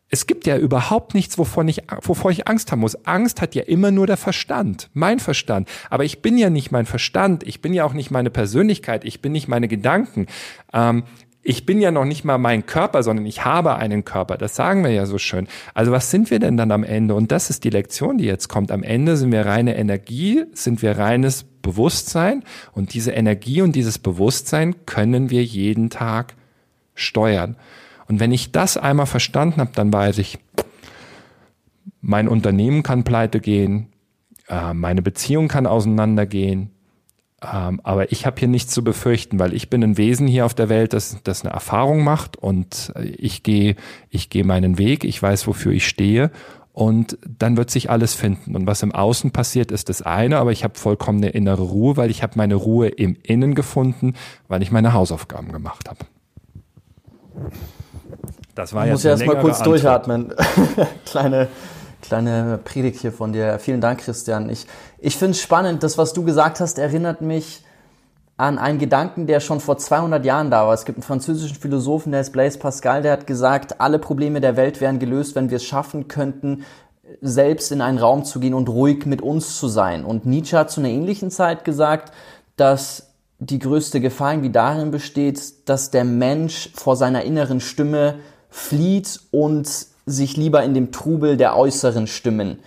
Es 0.09 0.25
gibt 0.25 0.47
ja 0.47 0.57
überhaupt 0.57 1.13
nichts, 1.13 1.37
wovon 1.37 1.67
ich, 1.67 1.83
wovor 2.01 2.31
ich 2.31 2.47
Angst 2.47 2.71
haben 2.71 2.79
muss. 2.79 3.05
Angst 3.05 3.41
hat 3.41 3.53
ja 3.53 3.63
immer 3.63 3.91
nur 3.91 4.07
der 4.07 4.17
Verstand, 4.17 4.89
mein 4.93 5.19
Verstand. 5.19 5.69
Aber 5.89 6.03
ich 6.03 6.21
bin 6.21 6.37
ja 6.37 6.49
nicht 6.49 6.71
mein 6.71 6.87
Verstand, 6.87 7.43
ich 7.47 7.61
bin 7.61 7.73
ja 7.73 7.85
auch 7.85 7.93
nicht 7.93 8.09
meine 8.09 8.31
Persönlichkeit, 8.31 9.05
ich 9.05 9.21
bin 9.21 9.31
nicht 9.31 9.47
meine 9.47 9.67
Gedanken. 9.67 10.25
Ähm, 10.73 11.03
ich 11.41 11.65
bin 11.65 11.79
ja 11.79 11.91
noch 11.91 12.05
nicht 12.05 12.25
mal 12.25 12.37
mein 12.37 12.65
Körper, 12.65 13.01
sondern 13.01 13.25
ich 13.25 13.45
habe 13.45 13.75
einen 13.75 14.03
Körper. 14.03 14.37
Das 14.37 14.55
sagen 14.55 14.83
wir 14.83 14.91
ja 14.91 15.05
so 15.05 15.17
schön. 15.17 15.47
Also 15.73 15.91
was 15.91 16.11
sind 16.11 16.31
wir 16.31 16.39
denn 16.39 16.57
dann 16.57 16.71
am 16.71 16.83
Ende? 16.83 17.15
Und 17.15 17.31
das 17.31 17.49
ist 17.49 17.63
die 17.63 17.69
Lektion, 17.69 18.17
die 18.17 18.25
jetzt 18.25 18.49
kommt. 18.49 18.71
Am 18.71 18.83
Ende 18.83 19.15
sind 19.15 19.31
wir 19.31 19.45
reine 19.45 19.77
Energie, 19.77 20.43
sind 20.53 20.81
wir 20.81 20.97
reines 20.97 21.45
Bewusstsein. 21.61 22.43
Und 22.73 22.93
diese 22.93 23.11
Energie 23.11 23.61
und 23.61 23.75
dieses 23.75 23.99
Bewusstsein 23.99 24.85
können 24.85 25.29
wir 25.29 25.43
jeden 25.43 25.89
Tag 25.89 26.35
steuern. 26.93 27.55
Und 28.09 28.19
wenn 28.19 28.31
ich 28.31 28.51
das 28.51 28.75
einmal 28.75 29.05
verstanden 29.05 29.61
habe, 29.61 29.71
dann 29.73 29.93
weiß 29.93 30.17
ich, 30.17 30.39
mein 32.01 32.27
Unternehmen 32.27 32.83
kann 32.83 33.03
pleite 33.03 33.39
gehen, 33.39 33.87
äh, 34.49 34.73
meine 34.73 35.01
Beziehung 35.01 35.47
kann 35.47 35.67
auseinandergehen, 35.67 36.71
ähm, 37.41 37.79
aber 37.83 38.11
ich 38.11 38.25
habe 38.25 38.39
hier 38.39 38.47
nichts 38.47 38.73
zu 38.73 38.83
befürchten, 38.83 39.39
weil 39.39 39.53
ich 39.53 39.69
bin 39.69 39.83
ein 39.83 39.97
Wesen 39.97 40.27
hier 40.27 40.45
auf 40.45 40.53
der 40.53 40.69
Welt, 40.69 40.93
das, 40.93 41.19
das 41.23 41.45
eine 41.45 41.53
Erfahrung 41.53 42.03
macht 42.03 42.35
und 42.35 42.91
äh, 42.95 43.05
ich 43.05 43.43
gehe 43.43 43.75
ich 44.09 44.29
gehe 44.29 44.43
meinen 44.43 44.77
Weg, 44.77 45.03
ich 45.03 45.21
weiß, 45.21 45.47
wofür 45.47 45.71
ich 45.71 45.87
stehe 45.87 46.31
und 46.73 47.17
dann 47.37 47.57
wird 47.57 47.69
sich 47.69 47.89
alles 47.89 48.13
finden. 48.13 48.55
Und 48.55 48.65
was 48.65 48.83
im 48.83 48.93
Außen 48.93 49.31
passiert, 49.31 49.71
ist 49.71 49.89
das 49.89 50.01
eine, 50.01 50.37
aber 50.37 50.51
ich 50.51 50.63
habe 50.63 50.77
vollkommene 50.77 51.29
innere 51.29 51.63
Ruhe, 51.63 51.95
weil 51.95 52.09
ich 52.09 52.23
habe 52.23 52.33
meine 52.37 52.55
Ruhe 52.55 52.87
im 52.87 53.17
Innen 53.21 53.53
gefunden, 53.53 54.15
weil 54.47 54.61
ich 54.63 54.71
meine 54.71 54.93
Hausaufgaben 54.93 55.51
gemacht 55.51 55.89
habe. 55.89 55.99
Das 58.59 58.73
war 58.73 58.83
ich 58.83 58.89
jetzt 58.89 58.95
muss 58.95 59.05
erst 59.05 59.25
mal 59.25 59.39
kurz 59.39 59.59
Antwort. 59.59 59.67
durchatmen. 59.67 60.33
Kleine 61.05 61.47
kleine 62.01 62.59
Predigt 62.63 63.01
hier 63.01 63.11
von 63.11 63.33
dir. 63.33 63.59
Vielen 63.59 63.81
Dank, 63.81 63.99
Christian. 63.99 64.49
Ich, 64.49 64.65
ich 64.99 65.17
finde 65.17 65.31
es 65.31 65.41
spannend, 65.41 65.83
das, 65.83 65.97
was 65.97 66.13
du 66.13 66.23
gesagt 66.23 66.59
hast, 66.59 66.79
erinnert 66.79 67.21
mich 67.21 67.63
an 68.37 68.57
einen 68.57 68.79
Gedanken, 68.79 69.27
der 69.27 69.41
schon 69.41 69.59
vor 69.59 69.77
200 69.77 70.23
Jahren 70.23 70.49
da 70.49 70.65
war. 70.65 70.73
Es 70.73 70.85
gibt 70.85 70.97
einen 70.97 71.03
französischen 71.03 71.57
Philosophen, 71.57 72.11
der 72.11 72.21
ist 72.21 72.31
Blaise 72.31 72.57
Pascal, 72.57 73.01
der 73.01 73.11
hat 73.11 73.27
gesagt, 73.27 73.81
alle 73.81 73.99
Probleme 73.99 74.39
der 74.39 74.55
Welt 74.55 74.79
wären 74.79 74.99
gelöst, 74.99 75.35
wenn 75.35 75.49
wir 75.49 75.57
es 75.57 75.65
schaffen 75.65 76.07
könnten, 76.07 76.63
selbst 77.21 77.71
in 77.71 77.81
einen 77.81 77.97
Raum 77.97 78.23
zu 78.23 78.39
gehen 78.39 78.53
und 78.53 78.69
ruhig 78.69 79.05
mit 79.05 79.21
uns 79.21 79.57
zu 79.57 79.67
sein. 79.67 80.05
Und 80.05 80.25
Nietzsche 80.25 80.57
hat 80.57 80.71
zu 80.71 80.79
einer 80.79 80.89
ähnlichen 80.89 81.31
Zeit 81.31 81.65
gesagt, 81.65 82.13
dass 82.55 83.13
die 83.39 83.59
größte 83.59 83.99
Gefahr 83.99 84.33
irgendwie 84.33 84.51
darin 84.51 84.91
besteht, 84.91 85.67
dass 85.69 85.91
der 85.91 86.03
Mensch 86.03 86.71
vor 86.75 86.95
seiner 86.95 87.23
inneren 87.23 87.59
Stimme 87.59 88.15
flieht 88.49 89.19
und 89.31 89.69
sich 90.05 90.37
lieber 90.37 90.63
in 90.63 90.73
dem 90.73 90.91
Trubel 90.91 91.37
der 91.37 91.55
äußeren 91.55 92.07
Stimmen 92.07 92.59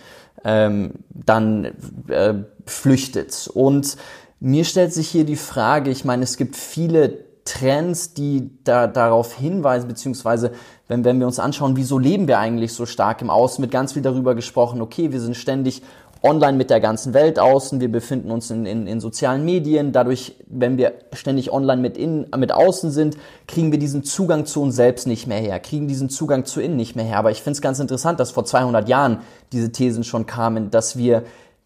ähm, 0.43 0.91
dann 1.09 1.65
äh, 2.07 2.33
flüchtet. 2.65 3.49
Und 3.53 3.97
mir 4.39 4.65
stellt 4.65 4.93
sich 4.93 5.09
hier 5.09 5.25
die 5.25 5.35
Frage, 5.35 5.91
ich 5.91 6.05
meine, 6.05 6.23
es 6.23 6.37
gibt 6.37 6.55
viele 6.55 7.19
Trends, 7.45 8.13
die 8.13 8.51
da, 8.63 8.87
darauf 8.87 9.33
hinweisen, 9.35 9.87
beziehungsweise 9.87 10.53
wenn, 10.87 11.03
wenn 11.03 11.19
wir 11.19 11.27
uns 11.27 11.39
anschauen, 11.39 11.75
wieso 11.75 11.99
leben 11.99 12.27
wir 12.27 12.39
eigentlich 12.39 12.73
so 12.73 12.85
stark 12.85 13.21
im 13.21 13.29
Außen, 13.29 13.61
mit 13.61 13.71
ganz 13.71 13.93
viel 13.93 14.01
darüber 14.01 14.35
gesprochen, 14.35 14.81
okay, 14.81 15.11
wir 15.11 15.19
sind 15.19 15.35
ständig 15.35 15.81
online 16.23 16.57
mit 16.57 16.69
der 16.69 16.79
ganzen 16.79 17.13
Welt 17.13 17.37
außen, 17.37 17.81
wir 17.81 17.91
befinden 17.91 18.31
uns 18.31 18.49
in, 18.49 18.65
in, 18.65 18.87
in 18.87 19.01
sozialen 19.01 19.43
Medien. 19.43 19.91
Dadurch, 19.91 20.35
wenn 20.47 20.77
wir 20.77 20.93
ständig 21.11 21.51
online 21.51 21.81
mit, 21.81 21.97
innen, 21.97 22.27
mit 22.37 22.53
außen 22.53 22.91
sind, 22.91 23.17
kriegen 23.45 23.71
wir 23.71 23.79
diesen 23.79 24.05
Zugang 24.05 24.45
zu 24.45 24.61
uns 24.61 24.75
selbst 24.75 25.05
nicht 25.05 25.27
mehr 25.27 25.39
her, 25.39 25.59
kriegen 25.59 25.87
diesen 25.87 26.09
Zugang 26.09 26.45
zu 26.45 26.61
innen 26.61 26.77
nicht 26.77 26.95
mehr 26.95 27.03
her. 27.03 27.17
Aber 27.17 27.31
ich 27.31 27.41
finde 27.41 27.57
es 27.57 27.61
ganz 27.61 27.79
interessant, 27.79 28.21
dass 28.21 28.31
vor 28.31 28.45
200 28.45 28.87
Jahren 28.87 29.19
diese 29.51 29.73
Thesen 29.73 30.05
schon 30.05 30.25
kamen, 30.25 30.71
dass 30.71 30.97
wir 30.97 31.23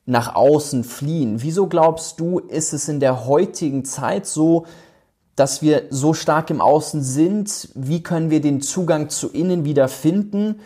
nach 0.07 0.33
außen 0.33 0.83
fliehen. 0.83 1.43
Wieso 1.43 1.67
glaubst 1.67 2.19
du, 2.19 2.39
ist 2.39 2.73
es 2.73 2.87
in 2.87 2.99
der 2.99 3.27
heutigen 3.27 3.85
Zeit 3.85 4.25
so, 4.25 4.65
dass 5.35 5.61
wir 5.61 5.83
so 5.91 6.13
stark 6.13 6.49
im 6.49 6.61
Außen 6.61 7.03
sind? 7.03 7.69
Wie 7.75 8.01
können 8.01 8.31
wir 8.31 8.41
den 8.41 8.61
Zugang 8.61 9.09
zu 9.09 9.29
innen 9.29 9.65
wieder 9.65 9.87
finden? 9.87 10.61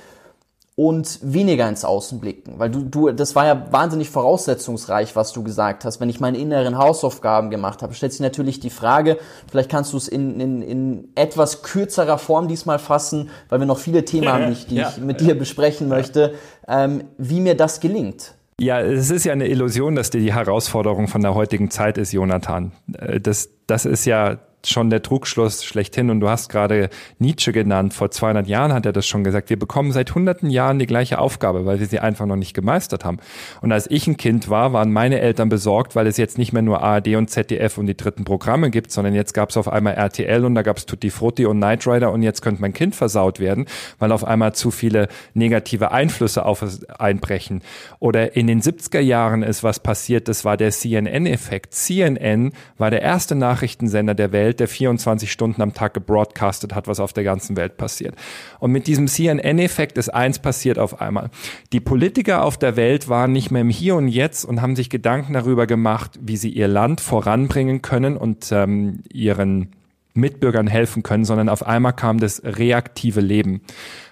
Und 0.76 1.20
weniger 1.22 1.68
ins 1.68 1.84
Außen 1.84 2.20
blicken. 2.20 2.54
Weil 2.58 2.70
du, 2.70 2.82
du, 2.84 3.12
das 3.12 3.36
war 3.36 3.46
ja 3.46 3.72
wahnsinnig 3.72 4.10
voraussetzungsreich, 4.10 5.16
was 5.16 5.34
du 5.34 5.44
gesagt 5.44 5.84
hast. 5.84 6.00
Wenn 6.00 6.10
ich 6.10 6.20
meine 6.20 6.38
inneren 6.38 6.78
Hausaufgaben 6.78 7.50
gemacht 7.50 7.82
habe, 7.82 7.94
stellt 7.94 8.14
sich 8.14 8.22
natürlich 8.22 8.60
die 8.60 8.70
Frage, 8.70 9.18
vielleicht 9.50 9.70
kannst 9.70 9.92
du 9.94 9.98
es 9.98 10.08
in, 10.08 10.40
in, 10.40 10.62
in 10.62 11.10
etwas 11.16 11.62
kürzerer 11.62 12.18
Form 12.18 12.48
diesmal 12.48 12.80
fassen, 12.80 13.30
weil 13.50 13.60
wir 13.60 13.68
noch 13.68 13.80
viele 13.80 14.06
Themen 14.06 14.30
haben, 14.30 14.48
die 14.48 14.54
ich, 14.54 14.68
die 14.68 14.76
ja, 14.78 14.90
ich 14.90 15.04
mit 15.04 15.22
ja. 15.22 15.28
dir 15.28 15.40
besprechen 15.40 15.90
möchte, 15.90 16.36
ähm, 16.68 17.04
wie 17.18 17.42
mir 17.42 17.56
das 17.56 17.82
gelingt. 17.82 18.36
Ja, 18.60 18.80
es 18.80 19.10
ist 19.10 19.26
ja 19.26 19.34
eine 19.34 19.48
Illusion, 19.48 19.96
dass 19.96 20.12
dir 20.12 20.22
die 20.22 20.34
Herausforderung 20.34 21.08
von 21.08 21.22
der 21.22 21.34
heutigen 21.36 21.70
Zeit 21.72 21.98
ist, 21.98 22.12
Jonathan. 22.14 22.72
Äh, 22.98 23.20
das, 23.20 23.50
das 23.68 23.86
ist 23.86 24.06
ja 24.06 24.38
schon 24.68 24.90
der 24.90 25.02
Trugschluss 25.02 25.64
schlechthin. 25.64 26.10
Und 26.10 26.20
du 26.20 26.30
hast 26.30 26.50
gerade 26.50 26.90
Nietzsche 27.20 27.52
genannt. 27.52 27.94
Vor 27.94 28.12
200 28.12 28.48
Jahren 28.48 28.74
hat 28.74 28.86
er 28.86 28.94
das 28.94 29.08
schon 29.08 29.24
gesagt. 29.24 29.50
Wir 29.50 29.60
bekommen 29.60 29.92
seit 29.92 30.14
hunderten 30.16 30.50
Jahren 30.50 30.80
die 30.80 30.88
gleiche 30.88 31.20
Aufgabe, 31.20 31.66
weil 31.66 31.80
wir 31.80 31.88
sie 31.88 32.00
einfach 32.00 32.26
noch 32.26 32.36
nicht 32.36 32.54
gemeistert 32.54 33.06
haben. 33.06 33.18
Und 33.62 33.72
als 33.72 33.90
ich 33.90 34.08
ein 34.08 34.18
Kind 34.18 34.50
war, 34.50 34.74
waren 34.74 34.92
meine 34.92 35.20
Eltern 35.20 35.50
besorgt, 35.50 35.96
weil 35.96 36.08
es 36.08 36.18
jetzt 36.18 36.38
nicht 36.38 36.54
mehr 36.54 36.62
nur 36.62 36.82
ARD 36.82 37.16
und 37.16 37.30
ZDF 37.30 37.78
und 37.78 37.88
die 37.88 37.98
dritten 37.98 38.24
Programme 38.24 38.70
gibt, 38.72 38.92
sondern 38.92 39.16
jetzt 39.16 39.34
gab 39.34 39.50
es 39.50 39.58
auf 39.58 39.68
einmal 39.68 39.94
RTL 39.94 40.46
und 40.46 40.56
da 40.56 40.62
gab 40.62 40.78
es 40.78 40.86
Tutti 40.86 41.10
Frutti 41.10 41.46
und 41.46 41.58
Knight 41.58 41.88
Rider 41.88 42.12
und 42.12 42.24
jetzt 42.24 42.42
könnte 42.42 42.62
mein 42.62 42.74
Kind 42.74 42.96
versaut 42.96 43.40
werden, 43.40 43.66
weil 44.00 44.12
auf 44.12 44.24
einmal 44.24 44.54
zu 44.54 44.72
viele 44.72 45.08
negative 45.34 45.92
Einflüsse 45.92 46.46
auf 46.46 46.62
es 46.62 46.86
einbrechen. 46.90 47.62
Oder 48.00 48.36
in 48.36 48.48
den 48.48 48.62
70er 48.62 49.00
Jahren 49.00 49.44
ist 49.44 49.64
was 49.64 49.80
passiert, 49.80 50.28
das 50.28 50.46
war 50.46 50.58
der 50.58 50.72
CNN-Effekt. 50.72 51.74
CNN 51.74 52.52
war 52.78 52.92
der 52.92 53.02
erste 53.02 53.36
Nachrichtensender 53.36 54.14
der 54.14 54.32
Welt, 54.32 54.51
Welt, 54.52 54.60
der 54.60 54.68
24 54.68 55.32
Stunden 55.32 55.62
am 55.62 55.74
Tag 55.74 55.94
gebroadcastet 55.94 56.76
hat, 56.76 56.88
was 56.88 57.00
auf 57.00 57.14
der 57.14 57.24
ganzen 57.24 57.56
Welt 57.56 57.78
passiert. 57.78 58.16
Und 58.60 58.72
mit 58.72 58.86
diesem 58.86 59.08
CNN-Effekt 59.08 59.98
ist 59.98 60.10
eins 60.10 60.40
passiert 60.40 60.78
auf 60.78 61.00
einmal. 61.00 61.30
Die 61.72 61.80
Politiker 61.80 62.44
auf 62.44 62.58
der 62.58 62.76
Welt 62.76 63.08
waren 63.08 63.32
nicht 63.32 63.50
mehr 63.50 63.62
im 63.62 63.70
Hier 63.70 63.96
und 63.96 64.10
Jetzt 64.10 64.44
und 64.44 64.62
haben 64.62 64.76
sich 64.76 64.90
Gedanken 64.90 65.34
darüber 65.34 65.68
gemacht, 65.68 66.20
wie 66.22 66.36
sie 66.36 66.50
ihr 66.50 66.68
Land 66.68 67.00
voranbringen 67.00 67.82
können 67.82 68.18
und 68.18 68.52
ähm, 68.52 69.04
ihren 69.12 69.70
Mitbürgern 70.14 70.68
helfen 70.68 71.04
können, 71.04 71.24
sondern 71.24 71.48
auf 71.48 71.66
einmal 71.66 71.94
kam 71.94 72.20
das 72.20 72.42
reaktive 72.44 73.22
Leben. 73.22 73.62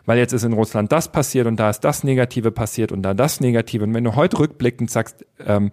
Weil 0.06 0.18
jetzt 0.18 0.32
ist 0.32 0.46
in 0.46 0.54
Russland 0.54 0.94
das 0.94 1.12
passiert 1.12 1.46
und 1.48 1.58
da 1.58 1.70
ist 1.70 1.82
das 1.82 2.06
Negative 2.06 2.52
passiert 2.52 2.94
und 2.94 3.02
da 3.02 3.14
das 3.14 3.42
Negative. 3.42 3.84
Und 3.84 3.94
wenn 3.94 4.06
du 4.06 4.16
heute 4.16 4.40
rückblickend 4.40 4.90
sagst, 4.90 5.26
ähm, 5.46 5.72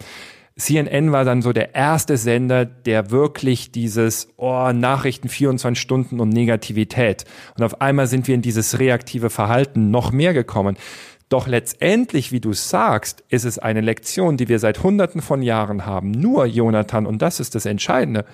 CNN 0.59 1.13
war 1.13 1.25
dann 1.25 1.43
so 1.43 1.53
der 1.53 1.75
erste 1.75 2.17
Sender, 2.17 2.65
der 2.65 3.11
wirklich 3.11 3.73
dieses 3.73 4.29
oh, 4.39 4.73
Nachrichten 4.73 5.29
24 5.29 5.81
Stunden 5.81 6.19
und 6.19 6.31
Negativität. 6.31 7.27
Und 7.57 7.65
auf 7.65 7.83
einmal 7.83 8.07
sind 8.07 8.27
wir 8.27 8.35
in 8.35 8.41
dieses 8.41 8.79
reaktive 8.79 9.29
Verhalten 9.29 9.91
noch 9.91 10.13
mehr 10.13 10.33
gekommen. 10.33 10.79
Doch 11.29 11.47
letztendlich, 11.47 12.33
wie 12.33 12.41
du 12.41 12.55
sagst, 12.55 13.23
ist 13.29 13.45
es 13.45 13.59
eine 13.59 13.83
Lektion, 13.83 14.39
die 14.39 14.49
wir 14.49 14.59
seit 14.59 14.83
Hunderten 14.83 15.21
von 15.21 15.43
Jahren 15.43 15.85
haben. 15.85 16.13
Nur, 16.13 16.47
Jonathan, 16.47 17.05
und 17.05 17.21
das 17.21 17.39
ist 17.39 17.55
das 17.55 17.67
Entscheidende, 17.67 18.25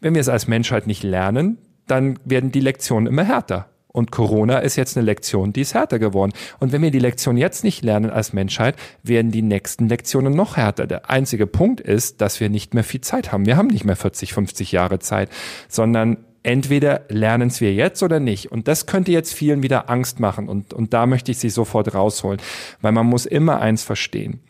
wenn 0.00 0.14
wir 0.14 0.20
es 0.20 0.28
als 0.28 0.46
Menschheit 0.46 0.86
nicht 0.86 1.02
lernen, 1.02 1.58
dann 1.86 2.18
werden 2.24 2.52
die 2.52 2.60
Lektionen 2.60 3.06
immer 3.06 3.24
härter. 3.24 3.68
Und 3.94 4.10
Corona 4.10 4.58
ist 4.58 4.74
jetzt 4.74 4.96
eine 4.96 5.06
Lektion, 5.06 5.52
die 5.52 5.60
ist 5.60 5.74
härter 5.74 6.00
geworden. 6.00 6.32
Und 6.58 6.72
wenn 6.72 6.82
wir 6.82 6.90
die 6.90 6.98
Lektion 6.98 7.36
jetzt 7.36 7.62
nicht 7.62 7.84
lernen 7.84 8.10
als 8.10 8.32
Menschheit, 8.32 8.74
werden 9.04 9.30
die 9.30 9.40
nächsten 9.40 9.88
Lektionen 9.88 10.34
noch 10.34 10.56
härter. 10.56 10.88
Der 10.88 11.10
einzige 11.10 11.46
Punkt 11.46 11.80
ist, 11.80 12.20
dass 12.20 12.40
wir 12.40 12.48
nicht 12.50 12.74
mehr 12.74 12.82
viel 12.82 13.02
Zeit 13.02 13.30
haben. 13.30 13.46
Wir 13.46 13.56
haben 13.56 13.68
nicht 13.68 13.84
mehr 13.84 13.94
40, 13.94 14.32
50 14.32 14.72
Jahre 14.72 14.98
Zeit, 14.98 15.28
sondern 15.68 16.16
entweder 16.42 17.02
lernen 17.08 17.46
es 17.46 17.60
wir 17.60 17.72
jetzt 17.72 18.02
oder 18.02 18.18
nicht. 18.18 18.50
Und 18.50 18.66
das 18.66 18.86
könnte 18.86 19.12
jetzt 19.12 19.32
vielen 19.32 19.62
wieder 19.62 19.88
Angst 19.88 20.18
machen. 20.18 20.48
Und, 20.48 20.74
und 20.74 20.92
da 20.92 21.06
möchte 21.06 21.30
ich 21.30 21.38
sie 21.38 21.48
sofort 21.48 21.94
rausholen, 21.94 22.40
weil 22.80 22.90
man 22.90 23.06
muss 23.06 23.26
immer 23.26 23.60
eins 23.60 23.84
verstehen. 23.84 24.40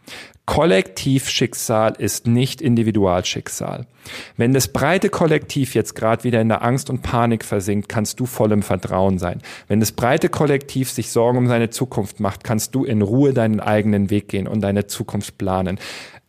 Kollektivschicksal 0.47 1.95
ist 1.99 2.27
nicht 2.27 2.61
Individualschicksal. 2.61 3.87
Wenn 4.37 4.53
das 4.53 4.69
breite 4.69 5.09
Kollektiv 5.09 5.75
jetzt 5.75 5.95
gerade 5.95 6.25
wieder 6.25 6.41
in 6.43 6.51
der 6.51 6.63
Angst 6.63 6.91
und 6.91 7.01
Panik 7.01 7.45
versinkt, 7.45 7.89
kannst 7.89 8.21
du 8.21 8.27
voll 8.27 8.53
im 8.53 8.63
Vertrauen 8.63 9.19
sein. 9.19 9.41
Wenn 9.69 9.81
das 9.81 9.93
breite 9.93 10.29
Kollektiv 10.29 10.91
sich 10.91 11.11
Sorgen 11.11 11.39
um 11.39 11.47
seine 11.47 11.71
Zukunft 11.71 12.21
macht, 12.21 12.45
kannst 12.45 12.75
du 12.75 12.85
in 12.85 13.01
Ruhe 13.01 13.33
deinen 13.33 13.61
eigenen 13.61 14.11
Weg 14.11 14.29
gehen 14.29 14.47
und 14.47 14.61
deine 14.61 14.87
Zukunft 14.87 15.39
planen. 15.39 15.79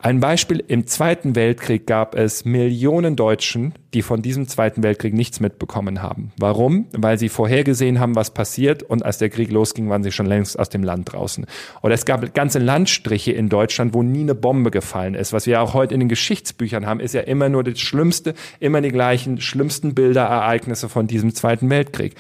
Ein 0.05 0.19
Beispiel, 0.19 0.63
im 0.67 0.85
Zweiten 0.85 1.35
Weltkrieg 1.35 1.87
gab 1.87 2.13
es 2.13 2.45
Millionen 2.45 3.15
Deutschen, 3.15 3.73
die 3.95 4.03
von 4.03 4.21
diesem 4.21 4.47
Zweiten 4.47 4.83
Weltkrieg 4.83 5.15
nichts 5.15 5.39
mitbekommen 5.39 6.03
haben. 6.03 6.31
Warum? 6.37 6.85
Weil 6.91 7.17
sie 7.17 7.27
vorhergesehen 7.27 7.99
haben, 7.99 8.15
was 8.15 8.31
passiert 8.31 8.83
und 8.83 9.03
als 9.03 9.17
der 9.17 9.31
Krieg 9.31 9.49
losging, 9.49 9.89
waren 9.89 10.03
sie 10.03 10.11
schon 10.11 10.27
längst 10.27 10.59
aus 10.59 10.69
dem 10.69 10.83
Land 10.83 11.11
draußen. 11.11 11.47
Oder 11.81 11.95
es 11.95 12.05
gab 12.05 12.35
ganze 12.35 12.59
Landstriche 12.59 13.31
in 13.31 13.49
Deutschland, 13.49 13.95
wo 13.95 14.03
nie 14.03 14.21
eine 14.21 14.35
Bombe 14.35 14.69
gefallen 14.69 15.15
ist. 15.15 15.33
Was 15.33 15.47
wir 15.47 15.59
auch 15.59 15.73
heute 15.73 15.95
in 15.95 16.01
den 16.01 16.09
Geschichtsbüchern 16.09 16.85
haben, 16.85 16.99
ist 16.99 17.15
ja 17.15 17.21
immer 17.21 17.49
nur 17.49 17.63
das 17.63 17.79
Schlimmste, 17.79 18.35
immer 18.59 18.81
die 18.81 18.91
gleichen 18.91 19.41
schlimmsten 19.41 19.95
Bilder, 19.95 20.25
Ereignisse 20.25 20.87
von 20.87 21.07
diesem 21.07 21.33
Zweiten 21.33 21.67
Weltkrieg. 21.71 22.13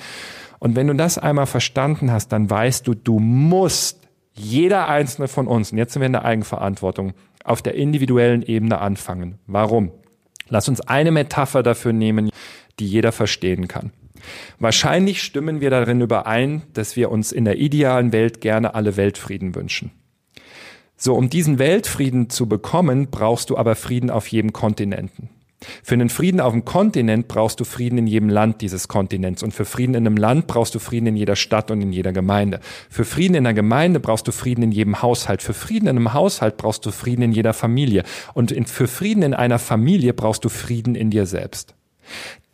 Und 0.57 0.75
wenn 0.75 0.87
du 0.87 0.95
das 0.95 1.19
einmal 1.19 1.45
verstanden 1.45 2.11
hast, 2.11 2.29
dann 2.29 2.49
weißt 2.49 2.87
du, 2.87 2.95
du 2.95 3.19
musst 3.19 3.99
jeder 4.33 4.89
einzelne 4.89 5.27
von 5.27 5.45
uns, 5.45 5.71
und 5.71 5.77
jetzt 5.77 5.93
sind 5.93 6.01
wir 6.01 6.07
in 6.07 6.13
der 6.13 6.25
Eigenverantwortung, 6.25 7.13
auf 7.45 7.61
der 7.61 7.75
individuellen 7.75 8.43
Ebene 8.43 8.79
anfangen. 8.79 9.39
Warum? 9.47 9.91
Lass 10.49 10.67
uns 10.67 10.81
eine 10.81 11.11
Metapher 11.11 11.63
dafür 11.63 11.93
nehmen, 11.93 12.29
die 12.79 12.87
jeder 12.87 13.11
verstehen 13.11 13.67
kann. 13.67 13.91
Wahrscheinlich 14.59 15.21
stimmen 15.21 15.61
wir 15.61 15.69
darin 15.69 16.01
überein, 16.01 16.63
dass 16.73 16.95
wir 16.95 17.11
uns 17.11 17.31
in 17.31 17.45
der 17.45 17.57
idealen 17.57 18.11
Welt 18.11 18.41
gerne 18.41 18.73
alle 18.73 18.97
Weltfrieden 18.97 19.55
wünschen. 19.55 19.91
So, 20.97 21.13
um 21.13 21.29
diesen 21.29 21.59
Weltfrieden 21.59 22.29
zu 22.29 22.47
bekommen, 22.47 23.09
brauchst 23.11 23.49
du 23.49 23.57
aber 23.57 23.75
Frieden 23.75 24.09
auf 24.09 24.27
jedem 24.27 24.53
Kontinenten. 24.53 25.29
Für 25.83 25.93
einen 25.95 26.09
Frieden 26.09 26.41
auf 26.41 26.53
dem 26.53 26.65
Kontinent 26.65 27.27
brauchst 27.27 27.59
du 27.59 27.63
Frieden 27.63 27.97
in 27.97 28.07
jedem 28.07 28.29
Land 28.29 28.61
dieses 28.61 28.87
Kontinents. 28.87 29.41
Und 29.41 29.53
für 29.53 29.65
Frieden 29.65 29.95
in 29.95 30.05
einem 30.05 30.17
Land 30.17 30.47
brauchst 30.47 30.75
du 30.75 30.79
Frieden 30.79 31.07
in 31.07 31.15
jeder 31.15 31.35
Stadt 31.35 31.71
und 31.71 31.81
in 31.81 31.91
jeder 31.91 32.11
Gemeinde. 32.11 32.59
Für 32.89 33.05
Frieden 33.05 33.35
in 33.35 33.45
einer 33.45 33.53
Gemeinde 33.53 33.99
brauchst 33.99 34.27
du 34.27 34.31
Frieden 34.31 34.63
in 34.63 34.71
jedem 34.71 35.01
Haushalt. 35.01 35.41
Für 35.41 35.53
Frieden 35.53 35.87
in 35.87 35.97
einem 35.97 36.13
Haushalt 36.13 36.57
brauchst 36.57 36.85
du 36.85 36.91
Frieden 36.91 37.23
in 37.23 37.31
jeder 37.31 37.53
Familie. 37.53 38.03
Und 38.33 38.53
für 38.69 38.87
Frieden 38.87 39.23
in 39.23 39.33
einer 39.33 39.59
Familie 39.59 40.13
brauchst 40.13 40.45
du 40.45 40.49
Frieden 40.49 40.95
in 40.95 41.09
dir 41.09 41.25
selbst. 41.25 41.73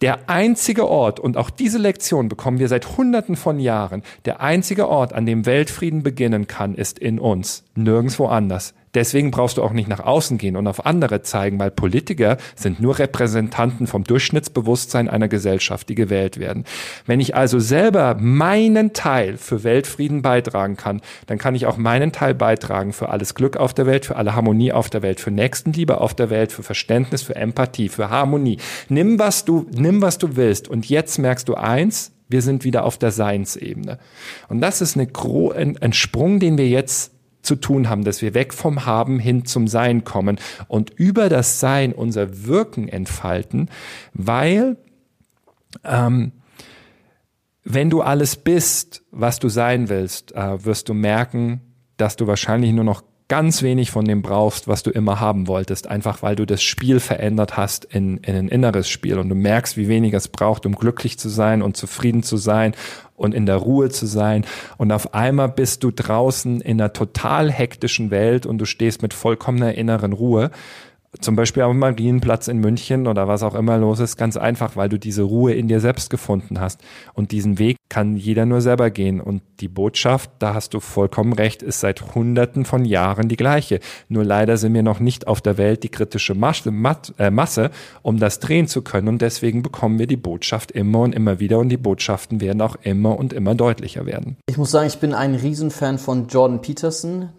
Der 0.01 0.29
einzige 0.29 0.87
Ort, 0.87 1.19
und 1.19 1.37
auch 1.37 1.51
diese 1.51 1.77
Lektion 1.77 2.27
bekommen 2.27 2.57
wir 2.57 2.67
seit 2.67 2.97
Hunderten 2.97 3.35
von 3.35 3.59
Jahren, 3.59 4.01
der 4.25 4.41
einzige 4.41 4.87
Ort, 4.87 5.13
an 5.13 5.27
dem 5.27 5.45
Weltfrieden 5.45 6.01
beginnen 6.01 6.47
kann, 6.47 6.73
ist 6.73 6.97
in 6.97 7.19
uns, 7.19 7.63
nirgendwo 7.75 8.25
anders. 8.25 8.73
Deswegen 8.93 9.31
brauchst 9.31 9.57
du 9.57 9.63
auch 9.63 9.71
nicht 9.71 9.87
nach 9.87 10.01
außen 10.01 10.37
gehen 10.37 10.55
und 10.55 10.67
auf 10.67 10.85
andere 10.85 11.21
zeigen, 11.21 11.59
weil 11.59 11.71
Politiker 11.71 12.37
sind 12.55 12.81
nur 12.81 12.99
Repräsentanten 12.99 13.87
vom 13.87 14.03
Durchschnittsbewusstsein 14.03 15.07
einer 15.07 15.27
Gesellschaft, 15.27 15.87
die 15.89 15.95
gewählt 15.95 16.39
werden. 16.39 16.65
Wenn 17.05 17.19
ich 17.19 17.35
also 17.35 17.59
selber 17.59 18.15
meinen 18.19 18.93
Teil 18.93 19.37
für 19.37 19.63
Weltfrieden 19.63 20.21
beitragen 20.21 20.75
kann, 20.75 21.01
dann 21.27 21.37
kann 21.37 21.55
ich 21.55 21.65
auch 21.65 21.77
meinen 21.77 22.11
Teil 22.11 22.33
beitragen 22.33 22.91
für 22.91 23.09
alles 23.09 23.35
Glück 23.35 23.55
auf 23.57 23.73
der 23.73 23.85
Welt, 23.85 24.05
für 24.05 24.17
alle 24.17 24.35
Harmonie 24.35 24.73
auf 24.73 24.89
der 24.89 25.01
Welt, 25.01 25.21
für 25.21 25.31
Nächstenliebe 25.31 26.01
auf 26.01 26.13
der 26.13 26.29
Welt, 26.29 26.51
für 26.51 26.63
Verständnis, 26.63 27.21
für 27.21 27.35
Empathie, 27.35 27.89
für 27.89 28.09
Harmonie. 28.09 28.57
Nimm 28.89 29.19
was 29.19 29.45
du, 29.45 29.67
nimm 29.71 30.01
was 30.01 30.17
du 30.17 30.35
willst. 30.35 30.67
Und 30.67 30.89
jetzt 30.89 31.17
merkst 31.17 31.47
du 31.47 31.55
eins, 31.55 32.11
wir 32.27 32.41
sind 32.41 32.63
wieder 32.63 32.85
auf 32.85 32.97
der 32.97 33.11
Seinsebene. 33.11 33.99
Und 34.47 34.61
das 34.61 34.81
ist 34.81 34.97
eine, 34.97 35.07
ein, 35.55 35.77
ein 35.77 35.93
Sprung, 35.93 36.39
den 36.39 36.57
wir 36.57 36.67
jetzt 36.67 37.11
zu 37.41 37.55
tun 37.55 37.89
haben, 37.89 38.03
dass 38.03 38.21
wir 38.21 38.33
weg 38.33 38.53
vom 38.53 38.85
Haben 38.85 39.19
hin 39.19 39.45
zum 39.45 39.67
Sein 39.67 40.03
kommen 40.03 40.39
und 40.67 40.91
über 40.91 41.29
das 41.29 41.59
Sein 41.59 41.93
unser 41.93 42.45
Wirken 42.45 42.87
entfalten, 42.87 43.69
weil 44.13 44.77
ähm, 45.83 46.31
wenn 47.63 47.89
du 47.89 48.01
alles 48.01 48.35
bist, 48.35 49.03
was 49.11 49.39
du 49.39 49.49
sein 49.49 49.89
willst, 49.89 50.33
äh, 50.33 50.65
wirst 50.65 50.89
du 50.89 50.93
merken, 50.93 51.61
dass 51.97 52.15
du 52.15 52.27
wahrscheinlich 52.27 52.71
nur 52.71 52.83
noch 52.83 53.03
ganz 53.31 53.63
wenig 53.63 53.91
von 53.91 54.03
dem 54.03 54.21
brauchst, 54.21 54.67
was 54.67 54.83
du 54.83 54.91
immer 54.91 55.21
haben 55.21 55.47
wolltest, 55.47 55.87
einfach 55.87 56.21
weil 56.21 56.35
du 56.35 56.45
das 56.45 56.61
Spiel 56.61 56.99
verändert 56.99 57.55
hast 57.55 57.85
in, 57.85 58.17
in 58.17 58.35
ein 58.35 58.49
inneres 58.49 58.89
Spiel 58.89 59.17
und 59.17 59.29
du 59.29 59.35
merkst, 59.35 59.77
wie 59.77 59.87
wenig 59.87 60.13
es 60.13 60.27
braucht, 60.27 60.65
um 60.65 60.75
glücklich 60.75 61.17
zu 61.17 61.29
sein 61.29 61.61
und 61.61 61.77
zufrieden 61.77 62.23
zu 62.23 62.35
sein 62.35 62.75
und 63.15 63.33
in 63.33 63.45
der 63.45 63.55
Ruhe 63.55 63.87
zu 63.87 64.05
sein. 64.05 64.45
Und 64.77 64.91
auf 64.91 65.13
einmal 65.13 65.47
bist 65.47 65.85
du 65.85 65.91
draußen 65.91 66.59
in 66.59 66.81
einer 66.81 66.91
total 66.91 67.49
hektischen 67.49 68.11
Welt 68.11 68.45
und 68.45 68.57
du 68.57 68.65
stehst 68.65 69.01
mit 69.01 69.13
vollkommener 69.13 69.75
inneren 69.75 70.11
Ruhe. 70.11 70.51
Zum 71.19 71.35
Beispiel 71.35 71.63
am 71.63 71.77
Marienplatz 71.77 72.47
in 72.47 72.59
München 72.59 73.05
oder 73.05 73.27
was 73.27 73.43
auch 73.43 73.53
immer 73.53 73.77
los 73.77 73.99
ist, 73.99 74.15
ganz 74.15 74.37
einfach, 74.37 74.77
weil 74.77 74.87
du 74.87 74.97
diese 74.97 75.23
Ruhe 75.23 75.53
in 75.53 75.67
dir 75.67 75.81
selbst 75.81 76.09
gefunden 76.09 76.61
hast. 76.61 76.79
Und 77.13 77.31
diesen 77.31 77.59
Weg 77.59 77.77
kann 77.89 78.15
jeder 78.15 78.45
nur 78.45 78.61
selber 78.61 78.89
gehen. 78.91 79.19
Und 79.19 79.41
die 79.59 79.67
Botschaft, 79.67 80.31
da 80.39 80.53
hast 80.53 80.73
du 80.73 80.79
vollkommen 80.79 81.33
recht, 81.33 81.61
ist 81.63 81.81
seit 81.81 82.15
Hunderten 82.15 82.63
von 82.63 82.85
Jahren 82.85 83.27
die 83.27 83.35
gleiche. 83.35 83.81
Nur 84.07 84.23
leider 84.23 84.55
sind 84.55 84.73
wir 84.73 84.83
noch 84.83 85.01
nicht 85.01 85.27
auf 85.27 85.41
der 85.41 85.57
Welt 85.57 85.83
die 85.83 85.89
kritische 85.89 86.33
äh, 86.33 87.29
Masse, 87.29 87.71
um 88.01 88.17
das 88.17 88.39
drehen 88.39 88.67
zu 88.67 88.81
können. 88.81 89.09
Und 89.09 89.21
deswegen 89.21 89.63
bekommen 89.63 89.99
wir 89.99 90.07
die 90.07 90.17
Botschaft 90.17 90.71
immer 90.71 91.01
und 91.01 91.13
immer 91.13 91.41
wieder. 91.41 91.59
Und 91.59 91.67
die 91.69 91.77
Botschaften 91.77 92.39
werden 92.39 92.61
auch 92.61 92.77
immer 92.83 93.19
und 93.19 93.33
immer 93.33 93.53
deutlicher 93.53 94.05
werden. 94.05 94.37
Ich 94.47 94.57
muss 94.57 94.71
sagen, 94.71 94.87
ich 94.87 94.99
bin 94.99 95.13
ein 95.13 95.35
Riesenfan 95.35 95.99
von 95.99 96.27
Jordan 96.27 96.61
Peterson 96.61 97.29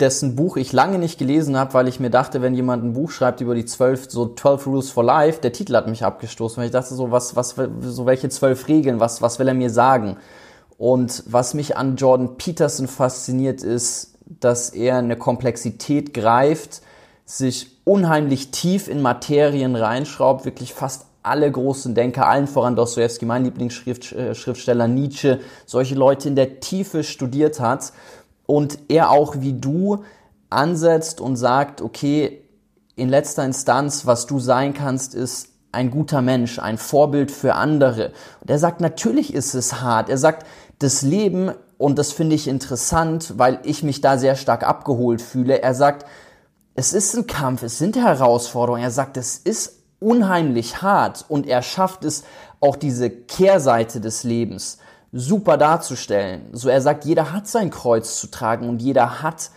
dessen 0.00 0.36
Buch 0.36 0.56
ich 0.56 0.72
lange 0.72 0.98
nicht 0.98 1.18
gelesen 1.18 1.56
habe, 1.56 1.74
weil 1.74 1.88
ich 1.88 1.98
mir 1.98 2.10
dachte, 2.10 2.40
wenn 2.40 2.54
jemand 2.54 2.84
ein 2.84 2.92
Buch 2.92 3.10
schreibt 3.10 3.40
über 3.40 3.54
die 3.54 3.64
zwölf, 3.64 4.08
so 4.08 4.32
12 4.32 4.66
Rules 4.66 4.90
for 4.90 5.02
Life, 5.02 5.40
der 5.40 5.52
Titel 5.52 5.74
hat 5.74 5.88
mich 5.88 6.04
abgestoßen, 6.04 6.58
weil 6.58 6.66
ich 6.66 6.72
dachte 6.72 6.94
so, 6.94 7.10
was, 7.10 7.34
was, 7.34 7.56
so 7.80 8.06
welche 8.06 8.28
zwölf 8.28 8.68
Regeln, 8.68 9.00
was, 9.00 9.22
was 9.22 9.38
will 9.38 9.48
er 9.48 9.54
mir 9.54 9.70
sagen? 9.70 10.16
Und 10.76 11.24
was 11.26 11.54
mich 11.54 11.76
an 11.76 11.96
Jordan 11.96 12.36
Peterson 12.36 12.86
fasziniert 12.86 13.62
ist, 13.62 14.14
dass 14.40 14.70
er 14.70 14.98
eine 14.98 15.16
Komplexität 15.16 16.14
greift, 16.14 16.82
sich 17.24 17.78
unheimlich 17.84 18.52
tief 18.52 18.86
in 18.86 19.02
Materien 19.02 19.74
reinschraubt, 19.74 20.44
wirklich 20.44 20.74
fast 20.74 21.06
alle 21.22 21.50
großen 21.50 21.94
Denker, 21.94 22.26
allen 22.26 22.46
voran 22.46 22.76
Dostoevsky, 22.76 23.26
mein 23.26 23.44
Lieblingsschriftsteller 23.44 24.86
Nietzsche, 24.86 25.40
solche 25.66 25.94
Leute 25.94 26.28
in 26.28 26.36
der 26.36 26.60
Tiefe 26.60 27.02
studiert 27.02 27.60
hat 27.60 27.92
und 28.48 28.78
er 28.88 29.10
auch 29.10 29.36
wie 29.40 29.52
du 29.52 30.04
ansetzt 30.48 31.20
und 31.20 31.36
sagt, 31.36 31.82
okay, 31.82 32.42
in 32.96 33.10
letzter 33.10 33.44
Instanz, 33.44 34.06
was 34.06 34.26
du 34.26 34.40
sein 34.40 34.72
kannst, 34.72 35.14
ist 35.14 35.50
ein 35.70 35.90
guter 35.90 36.22
Mensch, 36.22 36.58
ein 36.58 36.78
Vorbild 36.78 37.30
für 37.30 37.56
andere. 37.56 38.12
Und 38.40 38.48
er 38.48 38.58
sagt, 38.58 38.80
natürlich 38.80 39.34
ist 39.34 39.52
es 39.52 39.82
hart. 39.82 40.08
Er 40.08 40.16
sagt, 40.16 40.46
das 40.78 41.02
Leben, 41.02 41.52
und 41.76 41.98
das 41.98 42.10
finde 42.10 42.36
ich 42.36 42.48
interessant, 42.48 43.34
weil 43.36 43.60
ich 43.64 43.82
mich 43.82 44.00
da 44.00 44.16
sehr 44.16 44.34
stark 44.34 44.66
abgeholt 44.66 45.20
fühle, 45.20 45.60
er 45.60 45.74
sagt, 45.74 46.06
es 46.74 46.94
ist 46.94 47.14
ein 47.16 47.26
Kampf, 47.26 47.62
es 47.62 47.76
sind 47.76 47.96
Herausforderungen. 47.96 48.82
Er 48.82 48.90
sagt, 48.90 49.18
es 49.18 49.36
ist 49.36 49.82
unheimlich 50.00 50.80
hart 50.80 51.26
und 51.28 51.46
er 51.46 51.60
schafft 51.60 52.02
es 52.02 52.24
auch 52.60 52.76
diese 52.76 53.10
Kehrseite 53.10 54.00
des 54.00 54.24
Lebens 54.24 54.78
super 55.12 55.56
darzustellen. 55.56 56.48
So 56.52 56.68
er 56.68 56.80
sagt, 56.80 57.04
jeder 57.04 57.32
hat 57.32 57.48
sein 57.48 57.70
Kreuz 57.70 58.20
zu 58.20 58.26
tragen 58.28 58.68
und 58.68 58.82
jeder 58.82 59.22
hat 59.22 59.50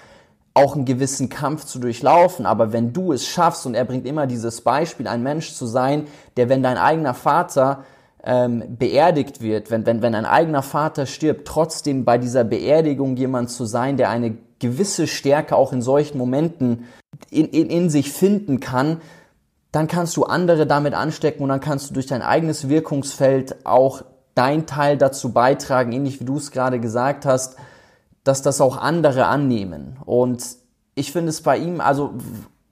auch 0.53 0.75
einen 0.75 0.85
gewissen 0.85 1.29
Kampf 1.29 1.65
zu 1.65 1.79
durchlaufen. 1.79 2.45
Aber 2.45 2.73
wenn 2.73 2.93
du 2.93 3.13
es 3.13 3.25
schaffst, 3.25 3.65
und 3.65 3.75
er 3.75 3.85
bringt 3.85 4.05
immer 4.05 4.27
dieses 4.27 4.61
Beispiel, 4.61 5.07
ein 5.07 5.23
Mensch 5.23 5.53
zu 5.53 5.65
sein, 5.65 6.07
der, 6.37 6.49
wenn 6.49 6.63
dein 6.63 6.77
eigener 6.77 7.13
Vater 7.13 7.85
ähm, 8.23 8.63
beerdigt 8.77 9.41
wird, 9.41 9.71
wenn, 9.71 9.85
wenn, 9.85 10.01
wenn 10.01 10.15
ein 10.15 10.25
eigener 10.25 10.61
Vater 10.61 11.05
stirbt, 11.05 11.47
trotzdem 11.47 12.05
bei 12.05 12.17
dieser 12.17 12.43
Beerdigung 12.43 13.15
jemand 13.15 13.49
zu 13.49 13.65
sein, 13.65 13.97
der 13.97 14.09
eine 14.09 14.37
gewisse 14.59 15.07
Stärke 15.07 15.55
auch 15.55 15.73
in 15.73 15.81
solchen 15.81 16.17
Momenten 16.17 16.85
in, 17.29 17.47
in, 17.47 17.69
in 17.69 17.89
sich 17.89 18.11
finden 18.11 18.59
kann, 18.59 19.01
dann 19.71 19.87
kannst 19.87 20.17
du 20.17 20.23
andere 20.23 20.67
damit 20.67 20.93
anstecken 20.93 21.43
und 21.43 21.49
dann 21.49 21.61
kannst 21.61 21.89
du 21.89 21.93
durch 21.93 22.05
dein 22.05 22.21
eigenes 22.21 22.67
Wirkungsfeld 22.67 23.65
auch 23.65 24.03
dein 24.35 24.65
Teil 24.65 24.97
dazu 24.97 25.31
beitragen, 25.33 25.91
ähnlich 25.91 26.19
wie 26.19 26.25
du 26.25 26.37
es 26.37 26.51
gerade 26.51 26.79
gesagt 26.79 27.25
hast, 27.25 27.57
dass 28.23 28.41
das 28.41 28.61
auch 28.61 28.77
andere 28.77 29.25
annehmen. 29.25 29.97
Und 30.05 30.43
ich 30.95 31.11
finde 31.11 31.29
es 31.29 31.41
bei 31.41 31.57
ihm, 31.57 31.81
also 31.81 32.13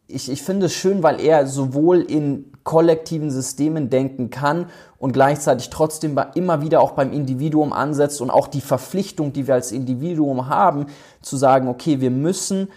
ich, 0.08 0.30
ich 0.30 0.42
finde 0.42 0.68
es 0.68 0.74
schön, 0.74 1.04
weil 1.04 1.22
er 1.22 1.48
sowohl 1.48 2.02
in 2.02 2.52
kollektiven 2.64 3.32
Systemen 3.32 3.90
denken 3.90 4.30
kann 4.30 4.68
und 4.98 5.14
gleichzeitig 5.14 5.70
trotzdem 5.70 6.20
immer 6.36 6.62
wieder 6.62 6.82
auch 6.82 6.92
beim 6.92 7.12
Individuum 7.12 7.74
ansetzt 7.74 8.22
und 8.22 8.30
auch 8.30 8.48
die 8.48 8.62
Verpflichtung, 8.62 9.34
die 9.34 9.48
wir 9.48 9.54
als 9.56 9.72
Individuum 9.72 10.50
haben, 10.50 10.88
zu 11.22 11.38
sagen, 11.38 11.68
okay, 11.68 12.02
wir 12.02 12.12
müssen 12.12 12.70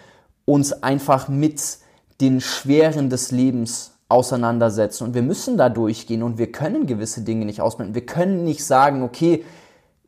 uns 0.44 0.72
einfach 0.82 1.28
mit 1.28 1.78
den 2.20 2.40
Schweren 2.40 3.10
des 3.10 3.30
Lebens 3.30 3.91
auseinandersetzen 4.12 5.04
und 5.04 5.14
wir 5.14 5.22
müssen 5.22 5.56
da 5.56 5.68
durchgehen 5.68 6.22
und 6.22 6.38
wir 6.38 6.52
können 6.52 6.86
gewisse 6.86 7.22
Dinge 7.22 7.44
nicht 7.44 7.60
ausblenden. 7.60 7.94
Wir 7.94 8.06
können 8.06 8.44
nicht 8.44 8.64
sagen, 8.64 9.02
okay, 9.02 9.44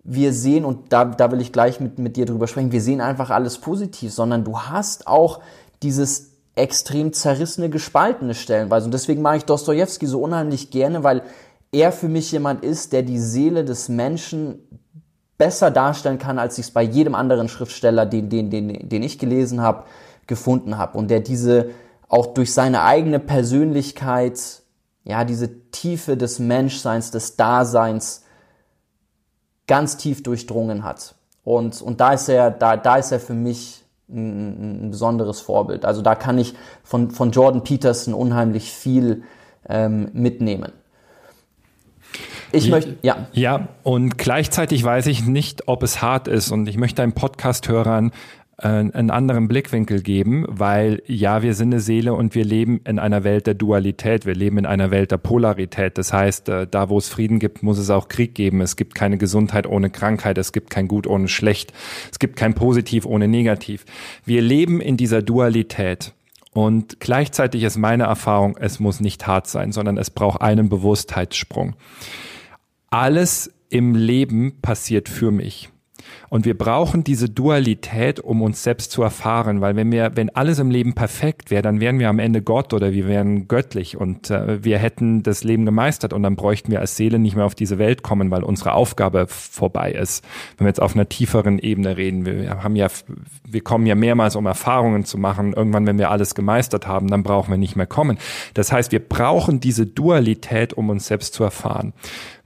wir 0.04 0.32
sehen, 0.34 0.64
und 0.64 0.92
da, 0.92 1.06
da 1.06 1.32
will 1.32 1.40
ich 1.40 1.52
gleich 1.52 1.80
mit, 1.80 1.98
mit 1.98 2.16
dir 2.16 2.26
drüber 2.26 2.46
sprechen, 2.46 2.72
wir 2.72 2.82
sehen 2.82 3.00
einfach 3.00 3.30
alles 3.30 3.58
positiv, 3.58 4.12
sondern 4.12 4.44
du 4.44 4.60
hast 4.60 5.06
auch 5.06 5.40
dieses 5.82 6.32
extrem 6.54 7.12
zerrissene, 7.12 7.70
gespaltene 7.70 8.34
Stellenweise. 8.34 8.84
Und 8.84 8.94
deswegen 8.94 9.22
mag 9.22 9.38
ich 9.38 9.44
Dostoevsky 9.44 10.06
so 10.06 10.20
unheimlich 10.20 10.70
gerne, 10.70 11.02
weil 11.02 11.22
er 11.72 11.90
für 11.90 12.08
mich 12.08 12.30
jemand 12.30 12.62
ist, 12.62 12.92
der 12.92 13.02
die 13.02 13.18
Seele 13.18 13.64
des 13.64 13.88
Menschen 13.88 14.58
besser 15.38 15.70
darstellen 15.70 16.18
kann, 16.18 16.38
als 16.38 16.58
ich 16.58 16.66
es 16.66 16.70
bei 16.70 16.82
jedem 16.82 17.14
anderen 17.14 17.48
Schriftsteller, 17.48 18.06
den, 18.06 18.28
den, 18.28 18.50
den, 18.50 18.88
den 18.88 19.02
ich 19.02 19.18
gelesen 19.18 19.62
habe, 19.62 19.84
gefunden 20.26 20.78
habe. 20.78 20.96
Und 20.96 21.10
der 21.10 21.20
diese 21.20 21.70
auch 22.14 22.28
durch 22.28 22.54
seine 22.54 22.84
eigene 22.84 23.18
Persönlichkeit, 23.18 24.62
ja, 25.02 25.24
diese 25.24 25.68
Tiefe 25.72 26.16
des 26.16 26.38
Menschseins, 26.38 27.10
des 27.10 27.34
Daseins 27.34 28.22
ganz 29.66 29.96
tief 29.96 30.22
durchdrungen 30.22 30.84
hat. 30.84 31.16
Und, 31.42 31.82
und 31.82 32.00
da 32.00 32.12
ist 32.12 32.28
er, 32.28 32.52
da, 32.52 32.76
da 32.76 32.98
ist 32.98 33.10
er 33.10 33.18
für 33.18 33.34
mich 33.34 33.82
ein, 34.08 34.84
ein 34.86 34.90
besonderes 34.92 35.40
Vorbild. 35.40 35.84
Also 35.84 36.02
da 36.02 36.14
kann 36.14 36.38
ich 36.38 36.54
von, 36.84 37.10
von 37.10 37.32
Jordan 37.32 37.64
Peterson 37.64 38.14
unheimlich 38.14 38.70
viel 38.70 39.24
ähm, 39.68 40.08
mitnehmen. 40.12 40.70
Ich 42.52 42.70
möchte, 42.70 42.96
ja. 43.02 43.26
Ja, 43.32 43.70
und 43.82 44.18
gleichzeitig 44.18 44.84
weiß 44.84 45.06
ich 45.08 45.26
nicht, 45.26 45.66
ob 45.66 45.82
es 45.82 46.00
hart 46.00 46.28
ist. 46.28 46.52
Und 46.52 46.68
ich 46.68 46.76
möchte 46.76 47.02
einem 47.02 47.12
Podcast-Hörern 47.12 48.12
einen 48.56 49.10
anderen 49.10 49.48
Blickwinkel 49.48 50.00
geben, 50.00 50.44
weil 50.48 51.02
ja, 51.06 51.42
wir 51.42 51.54
sind 51.54 51.72
eine 51.72 51.80
Seele 51.80 52.14
und 52.14 52.34
wir 52.36 52.44
leben 52.44 52.80
in 52.84 53.00
einer 53.00 53.24
Welt 53.24 53.48
der 53.48 53.54
Dualität, 53.54 54.26
wir 54.26 54.34
leben 54.34 54.58
in 54.58 54.66
einer 54.66 54.92
Welt 54.92 55.10
der 55.10 55.16
Polarität. 55.18 55.98
Das 55.98 56.12
heißt, 56.12 56.48
äh, 56.48 56.66
da 56.70 56.88
wo 56.88 56.98
es 56.98 57.08
Frieden 57.08 57.40
gibt, 57.40 57.64
muss 57.64 57.78
es 57.78 57.90
auch 57.90 58.08
Krieg 58.08 58.34
geben. 58.34 58.60
Es 58.60 58.76
gibt 58.76 58.94
keine 58.94 59.18
Gesundheit 59.18 59.66
ohne 59.66 59.90
Krankheit, 59.90 60.38
es 60.38 60.52
gibt 60.52 60.70
kein 60.70 60.86
Gut 60.86 61.06
ohne 61.08 61.26
Schlecht, 61.26 61.72
es 62.12 62.20
gibt 62.20 62.36
kein 62.36 62.54
Positiv 62.54 63.06
ohne 63.06 63.26
Negativ. 63.26 63.84
Wir 64.24 64.40
leben 64.40 64.80
in 64.80 64.96
dieser 64.96 65.22
Dualität. 65.22 66.12
Und 66.52 67.00
gleichzeitig 67.00 67.64
ist 67.64 67.76
meine 67.76 68.04
Erfahrung, 68.04 68.56
es 68.56 68.78
muss 68.78 69.00
nicht 69.00 69.26
hart 69.26 69.48
sein, 69.48 69.72
sondern 69.72 69.98
es 69.98 70.10
braucht 70.10 70.40
einen 70.40 70.68
Bewusstheitssprung. 70.68 71.74
Alles 72.90 73.52
im 73.68 73.96
Leben 73.96 74.60
passiert 74.62 75.08
für 75.08 75.32
mich. 75.32 75.70
Und 76.28 76.44
wir 76.44 76.56
brauchen 76.56 77.04
diese 77.04 77.28
Dualität, 77.28 78.20
um 78.20 78.42
uns 78.42 78.62
selbst 78.62 78.90
zu 78.90 79.02
erfahren, 79.02 79.60
weil 79.60 79.76
wenn 79.76 79.92
wir, 79.92 80.12
wenn 80.14 80.30
alles 80.30 80.58
im 80.58 80.70
Leben 80.70 80.94
perfekt 80.94 81.50
wäre, 81.50 81.62
dann 81.62 81.80
wären 81.80 81.98
wir 81.98 82.08
am 82.08 82.18
Ende 82.18 82.42
Gott 82.42 82.72
oder 82.72 82.92
wir 82.92 83.06
wären 83.06 83.48
göttlich 83.48 83.96
und 83.96 84.30
äh, 84.30 84.64
wir 84.64 84.78
hätten 84.78 85.22
das 85.22 85.44
Leben 85.44 85.64
gemeistert 85.64 86.12
und 86.12 86.22
dann 86.22 86.36
bräuchten 86.36 86.70
wir 86.72 86.80
als 86.80 86.96
Seele 86.96 87.18
nicht 87.18 87.36
mehr 87.36 87.44
auf 87.44 87.54
diese 87.54 87.78
Welt 87.78 88.02
kommen, 88.02 88.30
weil 88.30 88.42
unsere 88.42 88.72
Aufgabe 88.72 89.26
vorbei 89.28 89.92
ist. 89.92 90.24
Wenn 90.56 90.66
wir 90.66 90.70
jetzt 90.70 90.82
auf 90.82 90.94
einer 90.94 91.08
tieferen 91.08 91.58
Ebene 91.58 91.96
reden, 91.96 92.26
wir 92.26 92.62
haben 92.62 92.76
ja, 92.76 92.88
wir 93.48 93.60
kommen 93.60 93.86
ja 93.86 93.94
mehrmals, 93.94 94.36
um 94.36 94.46
Erfahrungen 94.46 95.04
zu 95.04 95.18
machen. 95.18 95.52
Irgendwann, 95.52 95.86
wenn 95.86 95.98
wir 95.98 96.10
alles 96.10 96.34
gemeistert 96.34 96.86
haben, 96.86 97.08
dann 97.08 97.22
brauchen 97.22 97.50
wir 97.50 97.58
nicht 97.58 97.76
mehr 97.76 97.86
kommen. 97.86 98.18
Das 98.54 98.72
heißt, 98.72 98.92
wir 98.92 99.00
brauchen 99.00 99.60
diese 99.60 99.86
Dualität, 99.86 100.72
um 100.72 100.90
uns 100.90 101.06
selbst 101.06 101.34
zu 101.34 101.44
erfahren. 101.44 101.92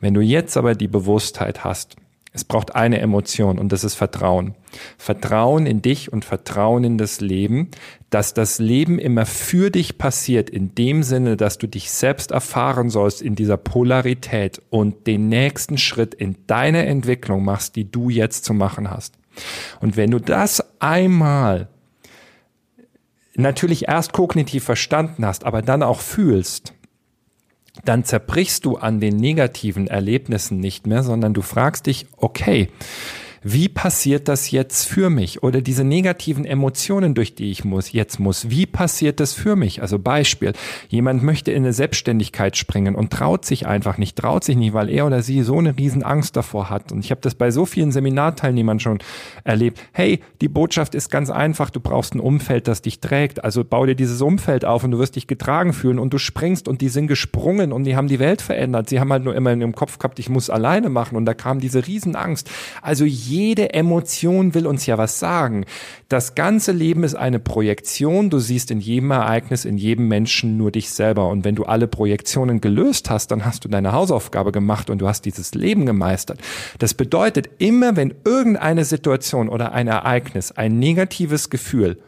Wenn 0.00 0.14
du 0.14 0.20
jetzt 0.20 0.56
aber 0.56 0.74
die 0.74 0.88
Bewusstheit 0.88 1.64
hast, 1.64 1.96
es 2.38 2.44
braucht 2.44 2.76
eine 2.76 3.00
Emotion 3.00 3.58
und 3.58 3.72
das 3.72 3.82
ist 3.82 3.96
Vertrauen. 3.96 4.54
Vertrauen 4.96 5.66
in 5.66 5.82
dich 5.82 6.12
und 6.12 6.24
Vertrauen 6.24 6.84
in 6.84 6.96
das 6.96 7.20
Leben, 7.20 7.72
dass 8.10 8.32
das 8.32 8.60
Leben 8.60 9.00
immer 9.00 9.26
für 9.26 9.70
dich 9.70 9.98
passiert, 9.98 10.48
in 10.48 10.72
dem 10.76 11.02
Sinne, 11.02 11.36
dass 11.36 11.58
du 11.58 11.66
dich 11.66 11.90
selbst 11.90 12.30
erfahren 12.30 12.90
sollst 12.90 13.22
in 13.22 13.34
dieser 13.34 13.56
Polarität 13.56 14.62
und 14.70 15.08
den 15.08 15.28
nächsten 15.28 15.78
Schritt 15.78 16.14
in 16.14 16.36
deine 16.46 16.86
Entwicklung 16.86 17.44
machst, 17.44 17.74
die 17.74 17.90
du 17.90 18.08
jetzt 18.08 18.44
zu 18.44 18.54
machen 18.54 18.88
hast. 18.88 19.14
Und 19.80 19.96
wenn 19.96 20.12
du 20.12 20.20
das 20.20 20.62
einmal 20.78 21.66
natürlich 23.34 23.88
erst 23.88 24.12
kognitiv 24.12 24.62
verstanden 24.62 25.26
hast, 25.26 25.44
aber 25.44 25.62
dann 25.62 25.82
auch 25.82 26.00
fühlst, 26.00 26.72
dann 27.84 28.04
zerbrichst 28.04 28.64
du 28.64 28.76
an 28.76 29.00
den 29.00 29.16
negativen 29.16 29.86
Erlebnissen 29.86 30.58
nicht 30.58 30.86
mehr, 30.86 31.02
sondern 31.02 31.34
du 31.34 31.42
fragst 31.42 31.86
dich, 31.86 32.06
okay, 32.16 32.68
wie 33.42 33.68
passiert 33.68 34.28
das 34.28 34.50
jetzt 34.50 34.88
für 34.88 35.10
mich? 35.10 35.42
Oder 35.42 35.60
diese 35.60 35.84
negativen 35.84 36.44
Emotionen, 36.44 37.14
durch 37.14 37.34
die 37.34 37.50
ich 37.50 37.64
muss, 37.64 37.92
jetzt 37.92 38.18
muss, 38.18 38.50
wie 38.50 38.66
passiert 38.66 39.20
das 39.20 39.32
für 39.32 39.56
mich? 39.56 39.82
Also 39.82 39.98
Beispiel, 39.98 40.52
jemand 40.88 41.22
möchte 41.22 41.52
in 41.52 41.64
eine 41.64 41.72
Selbstständigkeit 41.72 42.56
springen 42.56 42.94
und 42.94 43.12
traut 43.12 43.44
sich 43.44 43.66
einfach 43.66 43.98
nicht, 43.98 44.16
traut 44.16 44.44
sich 44.44 44.56
nicht, 44.56 44.72
weil 44.72 44.90
er 44.90 45.06
oder 45.06 45.22
sie 45.22 45.42
so 45.42 45.58
eine 45.58 45.76
riesen 45.76 46.02
Angst 46.02 46.36
davor 46.36 46.70
hat. 46.70 46.92
Und 46.92 47.04
ich 47.04 47.10
habe 47.10 47.20
das 47.20 47.34
bei 47.34 47.50
so 47.50 47.66
vielen 47.66 47.92
Seminarteilnehmern 47.92 48.80
schon 48.80 48.98
erlebt. 49.44 49.80
Hey, 49.92 50.20
die 50.40 50.48
Botschaft 50.48 50.94
ist 50.94 51.10
ganz 51.10 51.30
einfach, 51.30 51.70
du 51.70 51.80
brauchst 51.80 52.14
ein 52.14 52.20
Umfeld, 52.20 52.68
das 52.68 52.82
dich 52.82 53.00
trägt. 53.00 53.44
Also 53.44 53.64
bau 53.64 53.86
dir 53.86 53.94
dieses 53.94 54.20
Umfeld 54.20 54.64
auf 54.64 54.84
und 54.84 54.90
du 54.90 54.98
wirst 54.98 55.16
dich 55.16 55.26
getragen 55.26 55.72
fühlen 55.72 55.98
und 55.98 56.12
du 56.12 56.18
springst 56.18 56.68
und 56.68 56.80
die 56.80 56.88
sind 56.88 57.06
gesprungen 57.06 57.72
und 57.72 57.84
die 57.84 57.96
haben 57.96 58.08
die 58.08 58.18
Welt 58.18 58.42
verändert. 58.42 58.88
Sie 58.88 59.00
haben 59.00 59.12
halt 59.12 59.24
nur 59.24 59.34
immer 59.34 59.52
in 59.52 59.60
ihrem 59.60 59.74
Kopf 59.74 59.98
gehabt, 59.98 60.18
ich 60.18 60.28
muss 60.28 60.50
alleine 60.50 60.88
machen 60.88 61.16
und 61.16 61.24
da 61.24 61.34
kam 61.34 61.60
diese 61.60 61.86
Riesenangst. 61.86 62.50
Also 62.82 63.04
jede 63.28 63.74
Emotion 63.74 64.54
will 64.54 64.66
uns 64.66 64.86
ja 64.86 64.98
was 64.98 65.18
sagen. 65.18 65.64
Das 66.08 66.34
ganze 66.34 66.72
Leben 66.72 67.04
ist 67.04 67.14
eine 67.14 67.38
Projektion. 67.38 68.30
Du 68.30 68.38
siehst 68.38 68.70
in 68.70 68.80
jedem 68.80 69.10
Ereignis, 69.10 69.64
in 69.64 69.76
jedem 69.76 70.08
Menschen 70.08 70.56
nur 70.56 70.72
dich 70.72 70.90
selber. 70.90 71.28
Und 71.28 71.44
wenn 71.44 71.54
du 71.54 71.64
alle 71.64 71.86
Projektionen 71.86 72.60
gelöst 72.60 73.10
hast, 73.10 73.30
dann 73.30 73.44
hast 73.44 73.64
du 73.64 73.68
deine 73.68 73.92
Hausaufgabe 73.92 74.52
gemacht 74.52 74.90
und 74.90 74.98
du 74.98 75.08
hast 75.08 75.26
dieses 75.26 75.54
Leben 75.54 75.86
gemeistert. 75.86 76.40
Das 76.78 76.94
bedeutet, 76.94 77.50
immer 77.58 77.96
wenn 77.96 78.14
irgendeine 78.24 78.84
Situation 78.84 79.48
oder 79.48 79.72
ein 79.72 79.88
Ereignis 79.88 80.52
ein 80.52 80.78
negatives 80.78 81.50
Gefühl 81.50 81.98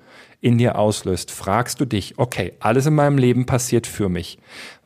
in 0.41 0.57
dir 0.57 0.79
auslöst, 0.79 1.31
fragst 1.31 1.81
du 1.81 1.85
dich, 1.85 2.15
okay, 2.17 2.55
alles 2.61 2.87
in 2.87 2.95
meinem 2.95 3.19
Leben 3.19 3.45
passiert 3.45 3.87
für 3.87 4.09
mich. 4.09 4.39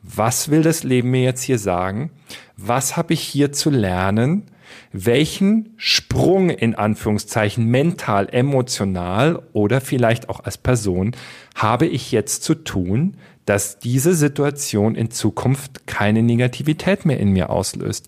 Was 0.03 0.49
will 0.49 0.61
das 0.61 0.83
Leben 0.83 1.11
mir 1.11 1.23
jetzt 1.23 1.43
hier 1.43 1.59
sagen? 1.59 2.11
Was 2.57 2.97
habe 2.97 3.13
ich 3.13 3.21
hier 3.21 3.51
zu 3.51 3.69
lernen? 3.69 4.43
Welchen 4.91 5.73
Sprung 5.77 6.49
in 6.49 6.75
Anführungszeichen 6.75 7.65
mental, 7.65 8.27
emotional 8.31 9.41
oder 9.53 9.81
vielleicht 9.81 10.29
auch 10.29 10.41
als 10.41 10.57
Person 10.57 11.15
habe 11.55 11.85
ich 11.85 12.11
jetzt 12.11 12.43
zu 12.43 12.55
tun, 12.55 13.15
dass 13.45 13.77
diese 13.77 14.15
Situation 14.15 14.95
in 14.95 15.11
Zukunft 15.11 15.85
keine 15.85 16.23
Negativität 16.23 17.05
mehr 17.05 17.19
in 17.19 17.29
mir 17.29 17.49
auslöst. 17.49 18.07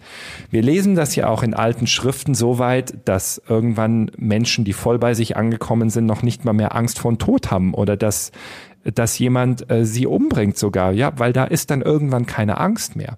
Wir 0.50 0.64
lesen 0.64 0.96
das 0.96 1.16
ja 1.16 1.30
auch 1.30 1.44
in 1.44 1.54
alten 1.54 1.86
Schriften 1.86 2.34
so 2.34 2.58
weit, 2.58 2.96
dass 3.06 3.42
irgendwann 3.48 4.12
Menschen, 4.18 4.66
die 4.66 4.74
voll 4.74 4.98
bei 4.98 5.14
sich 5.14 5.38
angekommen 5.38 5.90
sind, 5.90 6.06
noch 6.06 6.24
nicht 6.24 6.44
mal 6.44 6.54
mehr 6.54 6.76
Angst 6.76 7.00
vor 7.00 7.12
dem 7.12 7.20
Tod 7.20 7.52
haben 7.52 7.74
oder 7.74 7.96
dass 7.96 8.32
dass 8.84 9.20
jemand 9.20 9.70
äh, 9.70 9.86
sie 9.86 10.08
umbringt 10.08 10.58
sogar, 10.58 10.92
ja, 10.92 11.14
weil 11.18 11.34
da 11.34 11.44
ist 11.44 11.72
dann 11.72 11.82
irgendwann 11.82 12.26
keine 12.26 12.60
Angst 12.60 12.96
mehr. 12.96 13.18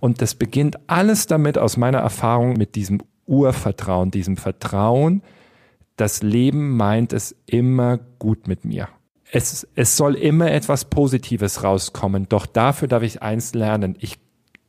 Und 0.00 0.22
das 0.22 0.34
beginnt 0.34 0.78
alles 0.88 1.26
damit 1.26 1.58
aus 1.58 1.76
meiner 1.76 1.98
Erfahrung 1.98 2.54
mit 2.54 2.74
diesem 2.74 3.02
Urvertrauen, 3.26 4.10
diesem 4.10 4.36
Vertrauen, 4.36 5.22
das 5.96 6.22
Leben 6.22 6.76
meint 6.76 7.12
es 7.12 7.34
immer 7.46 7.98
gut 8.18 8.48
mit 8.48 8.64
mir 8.64 8.88
es, 9.32 9.66
es 9.74 9.96
soll 9.96 10.14
immer 10.14 10.50
etwas 10.50 10.84
Positives 10.86 11.62
rauskommen. 11.62 12.28
Doch 12.28 12.46
dafür 12.46 12.88
darf 12.88 13.02
ich 13.02 13.22
eins 13.22 13.54
lernen. 13.54 13.96
Ich 14.00 14.18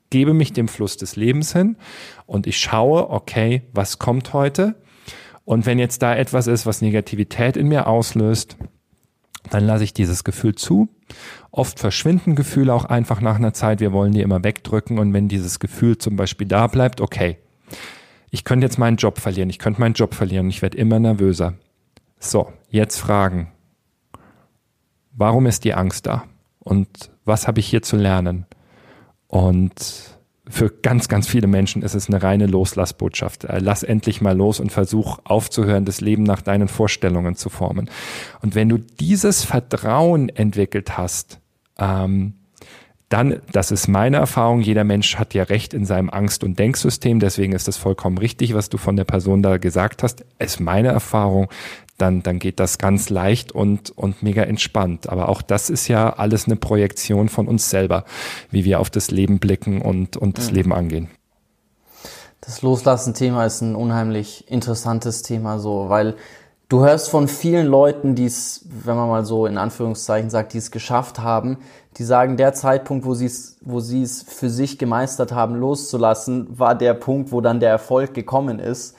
gebe 0.10 0.34
mich 0.34 0.54
dem 0.54 0.68
Fluss 0.68 0.98
des 0.98 1.16
Lebens 1.16 1.54
hin 1.54 1.78
und 2.26 2.48
ich 2.48 2.58
schaue, 2.58 3.10
okay, 3.10 3.64
was 3.74 4.00
kommt 4.00 4.34
heute? 4.34 4.76
Und 5.46 5.66
wenn 5.66 5.80
jetzt 5.80 6.02
da 6.02 6.16
etwas 6.16 6.48
ist, 6.48 6.66
was 6.66 6.82
Negativität 6.82 7.56
in 7.56 7.68
mir 7.68 7.88
auslöst, 7.88 8.58
dann 9.54 9.66
lasse 9.66 9.84
ich 9.84 9.94
dieses 9.94 10.24
Gefühl 10.24 10.56
zu. 10.56 10.90
Oft 11.52 11.80
verschwinden 11.80 12.36
Gefühle 12.36 12.74
auch 12.74 12.86
einfach 12.86 13.22
nach 13.22 13.36
einer 13.36 13.54
Zeit. 13.54 13.80
Wir 13.80 13.94
wollen 13.94 14.12
die 14.12 14.22
immer 14.22 14.44
wegdrücken. 14.44 15.00
Und 15.00 15.14
wenn 15.14 15.28
dieses 15.28 15.60
Gefühl 15.60 15.98
zum 15.98 16.16
Beispiel 16.16 16.48
da 16.48 16.68
bleibt, 16.68 17.02
okay, 17.02 17.38
ich 18.30 18.44
könnte 18.44 18.66
jetzt 18.66 18.78
meinen 18.78 18.98
Job 18.98 19.20
verlieren, 19.20 19.50
ich 19.50 19.60
könnte 19.60 19.80
meinen 19.80 19.94
Job 19.94 20.14
verlieren, 20.14 20.50
ich 20.50 20.62
werde 20.62 20.78
immer 20.78 21.00
nervöser. 21.00 21.54
So, 22.20 22.52
jetzt 22.70 23.00
Fragen. 23.00 23.52
Warum 25.12 25.46
ist 25.46 25.64
die 25.64 25.74
Angst 25.74 26.06
da? 26.06 26.26
Und 26.60 27.12
was 27.26 27.48
habe 27.48 27.60
ich 27.60 27.68
hier 27.68 27.82
zu 27.82 27.96
lernen? 27.96 28.46
Und 29.28 30.17
für 30.50 30.70
ganz, 30.70 31.08
ganz 31.08 31.28
viele 31.28 31.48
Menschen 31.48 31.82
ist 31.82 31.96
es 31.96 32.08
eine 32.08 32.22
reine 32.22 32.48
Loslassbotschaft. 32.48 33.44
Äh, 33.44 33.60
lass 33.60 33.84
endlich 33.84 34.22
mal 34.22 34.36
los 34.36 34.60
und 34.60 34.72
versuch 34.72 35.20
aufzuhören, 35.24 35.86
das 35.86 36.02
Leben 36.02 36.24
nach 36.24 36.42
deinen 36.42 36.68
Vorstellungen 36.68 37.36
zu 37.36 37.50
formen. 37.50 37.90
Und 38.42 38.56
wenn 38.56 38.70
du 38.70 38.78
dieses 38.78 39.44
Vertrauen 39.44 40.30
entwickelt 40.30 40.98
hast, 40.98 41.40
ähm, 41.78 42.34
dann, 43.10 43.42
das 43.54 43.72
ist 43.72 43.88
meine 43.88 44.18
Erfahrung, 44.18 44.62
jeder 44.62 44.84
Mensch 44.84 45.16
hat 45.16 45.34
ja 45.34 45.44
Recht 45.44 45.74
in 45.74 45.86
seinem 45.86 46.10
Angst- 46.10 46.44
und 46.44 46.60
Denksystem, 46.60 47.20
deswegen 47.20 47.54
ist 47.54 47.68
es 47.68 47.78
vollkommen 47.78 48.18
richtig, 48.18 48.54
was 48.54 48.68
du 48.68 48.78
von 48.78 48.98
der 48.98 49.06
Person 49.06 49.42
da 49.42 49.58
gesagt 49.58 50.04
hast. 50.04 50.26
Es 50.40 50.56
ist 50.56 50.60
meine 50.60 50.90
Erfahrung, 50.90 51.48
dann, 51.98 52.22
dann 52.22 52.38
geht 52.40 52.60
das 52.60 52.78
ganz 52.78 53.10
leicht 53.10 53.54
und, 53.54 53.92
und 53.92 54.24
mega 54.24 54.44
entspannt. 54.44 55.10
Aber 55.10 55.30
auch 55.30 55.42
das 55.42 55.70
ist 55.70 55.88
ja 55.88 56.12
alles 56.14 56.46
eine 56.46 56.58
Projektion 56.58 57.30
von 57.30 57.48
uns 57.48 57.70
selber, 57.70 58.04
wie 58.52 58.66
wir 58.66 58.80
auf 58.80 58.90
das 58.90 59.10
Leben 59.10 59.40
blicken 59.40 59.82
und, 59.82 60.18
und 60.18 60.38
das 60.38 60.50
mhm. 60.50 60.56
Leben 60.56 60.74
angehen. 60.74 61.08
Das 62.42 62.62
Loslassen-Thema 62.62 63.46
ist 63.46 63.62
ein 63.62 63.76
unheimlich 63.76 64.50
interessantes 64.50 65.22
Thema, 65.22 65.60
so, 65.60 65.90
weil 65.90 66.16
du 66.70 66.82
hörst 66.82 67.10
von 67.10 67.28
vielen 67.28 67.68
Leuten, 67.68 68.16
die 68.16 68.26
es, 68.26 68.66
wenn 68.70 68.96
man 68.96 69.08
mal 69.08 69.26
so 69.26 69.46
in 69.46 69.58
Anführungszeichen 69.58 70.30
sagt, 70.30 70.54
die 70.54 70.58
es 70.58 70.72
geschafft 70.72 71.20
haben, 71.20 71.58
die 71.98 72.04
sagen, 72.04 72.38
der 72.38 72.54
Zeitpunkt, 72.54 73.06
wo 73.06 73.14
sie 73.14 73.26
es, 73.26 73.58
wo 73.62 73.80
sie 73.80 74.04
es 74.04 74.22
für 74.22 74.50
sich 74.50 74.78
gemeistert 74.78 75.32
haben, 75.32 75.56
loszulassen, 75.56 76.60
war 76.60 76.76
der 76.76 76.94
Punkt, 76.94 77.32
wo 77.32 77.42
dann 77.42 77.60
der 77.60 77.70
Erfolg 77.70 78.14
gekommen 78.14 78.60
ist. 78.60 78.96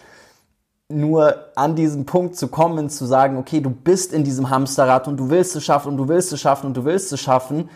Nur 0.88 1.36
an 1.54 1.76
diesen 1.76 2.06
Punkt 2.06 2.36
zu 2.36 2.48
kommen, 2.48 2.88
zu 2.88 3.04
sagen, 3.04 3.36
okay, 3.36 3.60
du 3.60 3.68
bist 3.68 4.14
in 4.14 4.24
diesem 4.24 4.48
Hamsterrad 4.48 5.06
und 5.06 5.18
du 5.18 5.28
willst 5.28 5.54
es 5.54 5.64
schaffen 5.64 5.90
und 5.90 5.96
du 5.98 6.08
willst 6.08 6.32
es 6.32 6.40
schaffen 6.40 6.68
und 6.68 6.76
du 6.76 6.84
willst 6.86 7.12
es 7.12 7.20
schaffen, 7.20 7.68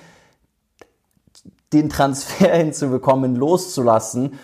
den 1.75 1.91
Transfer 1.91 2.49
hinzubekommen, 2.57 3.37
loszulassen 3.37 4.39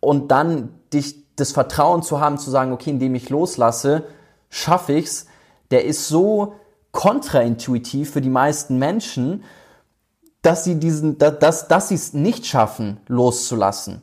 und 0.00 0.30
dann 0.30 0.74
dich 0.92 1.22
das 1.36 1.52
Vertrauen 1.52 2.02
zu 2.02 2.20
haben, 2.20 2.36
zu 2.36 2.50
sagen, 2.50 2.72
okay, 2.72 2.90
indem 2.90 3.14
ich 3.14 3.30
loslasse, 3.30 4.04
schaffe 4.52 4.92
ich's, 4.92 5.26
der 5.72 5.84
ist 5.84 6.06
so 6.06 6.54
kontraintuitiv 6.92 8.12
für 8.12 8.20
die 8.20 8.28
meisten 8.28 8.78
Menschen, 8.78 9.42
dass 10.42 10.64
sie 10.64 10.76
diesen, 10.76 11.18
dass, 11.18 11.66
dass 11.66 11.88
sie 11.88 11.94
es 11.94 12.12
nicht 12.12 12.46
schaffen, 12.46 13.00
loszulassen. 13.08 14.02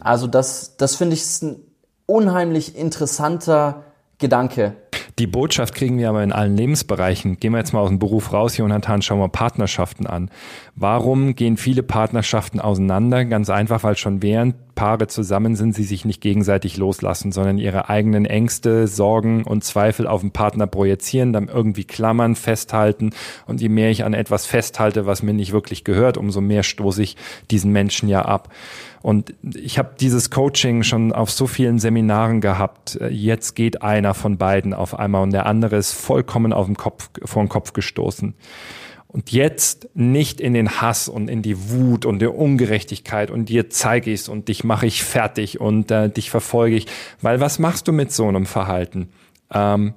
Also 0.00 0.26
das, 0.26 0.76
das 0.76 0.94
finde 0.94 1.14
ich 1.14 1.42
ein 1.42 1.60
unheimlich 2.06 2.76
interessanter 2.76 3.84
Gedanke. 4.18 4.76
Die 5.18 5.26
Botschaft 5.26 5.74
kriegen 5.74 5.98
wir 5.98 6.08
aber 6.08 6.22
in 6.22 6.32
allen 6.32 6.56
Lebensbereichen. 6.56 7.38
Gehen 7.38 7.52
wir 7.52 7.58
jetzt 7.58 7.72
mal 7.72 7.80
aus 7.80 7.88
dem 7.88 7.98
Beruf 7.98 8.32
raus, 8.32 8.56
Jonathan, 8.56 9.02
schauen 9.02 9.18
wir 9.18 9.28
Partnerschaften 9.28 10.06
an. 10.06 10.30
Warum 10.76 11.34
gehen 11.34 11.56
viele 11.56 11.82
Partnerschaften 11.82 12.60
auseinander? 12.60 13.24
Ganz 13.24 13.50
einfach, 13.50 13.82
weil 13.82 13.96
schon 13.96 14.22
während 14.22 14.74
Paare 14.74 15.08
zusammen 15.08 15.56
sind, 15.56 15.74
sie 15.74 15.82
sich 15.82 16.06
nicht 16.06 16.22
gegenseitig 16.22 16.78
loslassen, 16.78 17.32
sondern 17.32 17.58
ihre 17.58 17.90
eigenen 17.90 18.24
Ängste, 18.24 18.86
Sorgen 18.86 19.44
und 19.44 19.62
Zweifel 19.62 20.06
auf 20.06 20.22
den 20.22 20.30
Partner 20.30 20.66
projizieren, 20.66 21.34
dann 21.34 21.48
irgendwie 21.48 21.84
klammern, 21.84 22.34
festhalten. 22.34 23.10
Und 23.46 23.60
je 23.60 23.68
mehr 23.68 23.90
ich 23.90 24.04
an 24.04 24.14
etwas 24.14 24.46
festhalte, 24.46 25.04
was 25.04 25.22
mir 25.22 25.34
nicht 25.34 25.52
wirklich 25.52 25.84
gehört, 25.84 26.16
umso 26.16 26.40
mehr 26.40 26.62
stoße 26.62 27.02
ich 27.02 27.16
diesen 27.50 27.72
Menschen 27.72 28.08
ja 28.08 28.22
ab. 28.22 28.48
Und 29.02 29.34
ich 29.54 29.78
habe 29.78 29.94
dieses 29.98 30.30
Coaching 30.30 30.82
schon 30.82 31.12
auf 31.12 31.30
so 31.30 31.46
vielen 31.46 31.78
Seminaren 31.78 32.40
gehabt. 32.40 32.98
Jetzt 33.10 33.54
geht 33.54 33.82
einer 33.82 34.14
von 34.14 34.36
beiden 34.36 34.74
auf 34.74 34.98
einmal 34.98 35.22
und 35.22 35.32
der 35.32 35.46
andere 35.46 35.76
ist 35.76 35.92
vollkommen 35.92 36.52
auf 36.52 36.66
den 36.66 36.76
Kopf, 36.76 37.10
vor 37.24 37.42
den 37.42 37.48
Kopf 37.48 37.72
gestoßen. 37.72 38.34
Und 39.06 39.32
jetzt 39.32 39.88
nicht 39.94 40.40
in 40.40 40.54
den 40.54 40.80
Hass 40.80 41.08
und 41.08 41.28
in 41.28 41.42
die 41.42 41.70
Wut 41.70 42.04
und 42.04 42.20
der 42.20 42.36
Ungerechtigkeit 42.36 43.30
und 43.30 43.48
dir 43.48 43.68
zeige 43.68 44.12
ich's 44.12 44.28
und 44.28 44.46
dich 44.46 44.62
mache 44.62 44.86
ich 44.86 45.02
fertig 45.02 45.60
und 45.60 45.90
äh, 45.90 46.08
dich 46.08 46.30
verfolge 46.30 46.76
ich. 46.76 46.86
Weil 47.20 47.40
was 47.40 47.58
machst 47.58 47.88
du 47.88 47.92
mit 47.92 48.12
so 48.12 48.28
einem 48.28 48.46
Verhalten? 48.46 49.08
Ähm, 49.52 49.94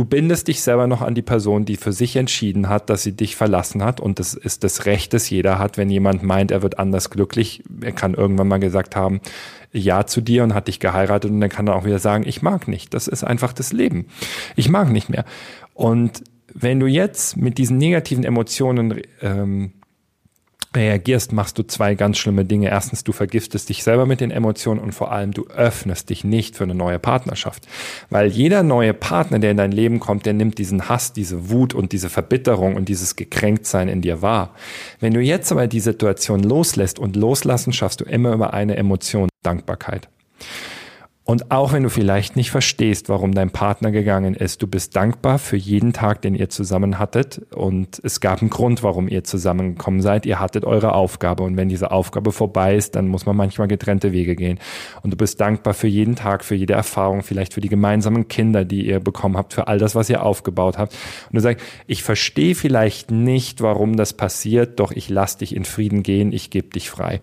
du 0.00 0.06
bindest 0.06 0.48
dich 0.48 0.62
selber 0.62 0.86
noch 0.86 1.02
an 1.02 1.14
die 1.14 1.20
Person, 1.20 1.66
die 1.66 1.76
für 1.76 1.92
sich 1.92 2.16
entschieden 2.16 2.70
hat, 2.70 2.88
dass 2.88 3.02
sie 3.02 3.12
dich 3.12 3.36
verlassen 3.36 3.84
hat. 3.84 4.00
Und 4.00 4.18
das 4.18 4.32
ist 4.32 4.64
das 4.64 4.86
Recht, 4.86 5.12
das 5.12 5.28
jeder 5.28 5.58
hat, 5.58 5.76
wenn 5.76 5.90
jemand 5.90 6.22
meint, 6.22 6.50
er 6.50 6.62
wird 6.62 6.78
anders 6.78 7.10
glücklich. 7.10 7.62
Er 7.82 7.92
kann 7.92 8.14
irgendwann 8.14 8.48
mal 8.48 8.60
gesagt 8.60 8.96
haben, 8.96 9.20
ja 9.72 10.06
zu 10.06 10.22
dir 10.22 10.42
und 10.42 10.54
hat 10.54 10.68
dich 10.68 10.80
geheiratet 10.80 11.30
und 11.30 11.38
dann 11.38 11.50
kann 11.50 11.66
er 11.66 11.76
auch 11.76 11.84
wieder 11.84 11.98
sagen, 11.98 12.24
ich 12.26 12.40
mag 12.40 12.66
nicht. 12.66 12.94
Das 12.94 13.08
ist 13.08 13.24
einfach 13.24 13.52
das 13.52 13.74
Leben. 13.74 14.06
Ich 14.56 14.70
mag 14.70 14.90
nicht 14.90 15.10
mehr. 15.10 15.26
Und 15.74 16.24
wenn 16.54 16.80
du 16.80 16.86
jetzt 16.86 17.36
mit 17.36 17.58
diesen 17.58 17.76
negativen 17.76 18.24
Emotionen 18.24 19.02
ähm, 19.20 19.72
reagierst, 20.74 21.32
machst 21.32 21.58
du 21.58 21.64
zwei 21.64 21.94
ganz 21.94 22.18
schlimme 22.18 22.44
Dinge. 22.44 22.68
Erstens, 22.68 23.02
du 23.02 23.12
vergiftest 23.12 23.68
dich 23.68 23.82
selber 23.82 24.06
mit 24.06 24.20
den 24.20 24.30
Emotionen 24.30 24.80
und 24.80 24.92
vor 24.92 25.10
allem, 25.10 25.32
du 25.32 25.46
öffnest 25.48 26.10
dich 26.10 26.22
nicht 26.22 26.56
für 26.56 26.64
eine 26.64 26.74
neue 26.74 26.98
Partnerschaft. 26.98 27.66
Weil 28.08 28.28
jeder 28.28 28.62
neue 28.62 28.94
Partner, 28.94 29.38
der 29.38 29.50
in 29.50 29.56
dein 29.56 29.72
Leben 29.72 29.98
kommt, 29.98 30.26
der 30.26 30.32
nimmt 30.32 30.58
diesen 30.58 30.88
Hass, 30.88 31.12
diese 31.12 31.50
Wut 31.50 31.74
und 31.74 31.92
diese 31.92 32.08
Verbitterung 32.08 32.76
und 32.76 32.88
dieses 32.88 33.16
Gekränktsein 33.16 33.88
in 33.88 34.00
dir 34.00 34.22
wahr. 34.22 34.54
Wenn 35.00 35.14
du 35.14 35.20
jetzt 35.20 35.50
aber 35.50 35.66
die 35.66 35.80
Situation 35.80 36.42
loslässt 36.42 36.98
und 36.98 37.16
loslassen, 37.16 37.72
schaffst 37.72 38.00
du 38.00 38.04
immer 38.04 38.32
über 38.32 38.52
eine 38.52 38.76
Emotion 38.76 39.28
Dankbarkeit. 39.42 40.08
Und 41.30 41.52
auch 41.52 41.72
wenn 41.72 41.84
du 41.84 41.90
vielleicht 41.90 42.34
nicht 42.34 42.50
verstehst, 42.50 43.08
warum 43.08 43.32
dein 43.32 43.50
Partner 43.50 43.92
gegangen 43.92 44.34
ist, 44.34 44.62
du 44.62 44.66
bist 44.66 44.96
dankbar 44.96 45.38
für 45.38 45.56
jeden 45.56 45.92
Tag, 45.92 46.22
den 46.22 46.34
ihr 46.34 46.48
zusammen 46.48 46.98
hattet. 46.98 47.42
Und 47.54 48.00
es 48.02 48.18
gab 48.18 48.40
einen 48.40 48.50
Grund, 48.50 48.82
warum 48.82 49.06
ihr 49.06 49.22
zusammengekommen 49.22 50.02
seid. 50.02 50.26
Ihr 50.26 50.40
hattet 50.40 50.64
eure 50.64 50.92
Aufgabe. 50.92 51.44
Und 51.44 51.56
wenn 51.56 51.68
diese 51.68 51.92
Aufgabe 51.92 52.32
vorbei 52.32 52.74
ist, 52.74 52.96
dann 52.96 53.06
muss 53.06 53.26
man 53.26 53.36
manchmal 53.36 53.68
getrennte 53.68 54.10
Wege 54.10 54.34
gehen. 54.34 54.58
Und 55.02 55.12
du 55.12 55.16
bist 55.16 55.40
dankbar 55.40 55.72
für 55.72 55.86
jeden 55.86 56.16
Tag, 56.16 56.44
für 56.44 56.56
jede 56.56 56.72
Erfahrung, 56.72 57.22
vielleicht 57.22 57.54
für 57.54 57.60
die 57.60 57.68
gemeinsamen 57.68 58.26
Kinder, 58.26 58.64
die 58.64 58.84
ihr 58.84 58.98
bekommen 58.98 59.36
habt, 59.36 59.52
für 59.52 59.68
all 59.68 59.78
das, 59.78 59.94
was 59.94 60.10
ihr 60.10 60.24
aufgebaut 60.24 60.78
habt. 60.78 60.94
Und 61.30 61.36
du 61.36 61.40
sagst, 61.42 61.64
ich 61.86 62.02
verstehe 62.02 62.56
vielleicht 62.56 63.12
nicht, 63.12 63.60
warum 63.60 63.96
das 63.96 64.14
passiert, 64.14 64.80
doch 64.80 64.90
ich 64.90 65.08
lass 65.08 65.36
dich 65.36 65.54
in 65.54 65.64
Frieden 65.64 66.02
gehen, 66.02 66.32
ich 66.32 66.50
gebe 66.50 66.70
dich 66.70 66.90
frei. 66.90 67.20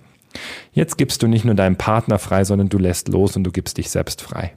Jetzt 0.71 0.97
gibst 0.97 1.23
du 1.23 1.27
nicht 1.27 1.45
nur 1.45 1.55
deinen 1.55 1.77
Partner 1.77 2.19
frei, 2.19 2.43
sondern 2.43 2.69
du 2.69 2.77
lässt 2.77 3.07
los 3.07 3.35
und 3.35 3.43
du 3.43 3.51
gibst 3.51 3.77
dich 3.77 3.89
selbst 3.89 4.21
frei. 4.21 4.53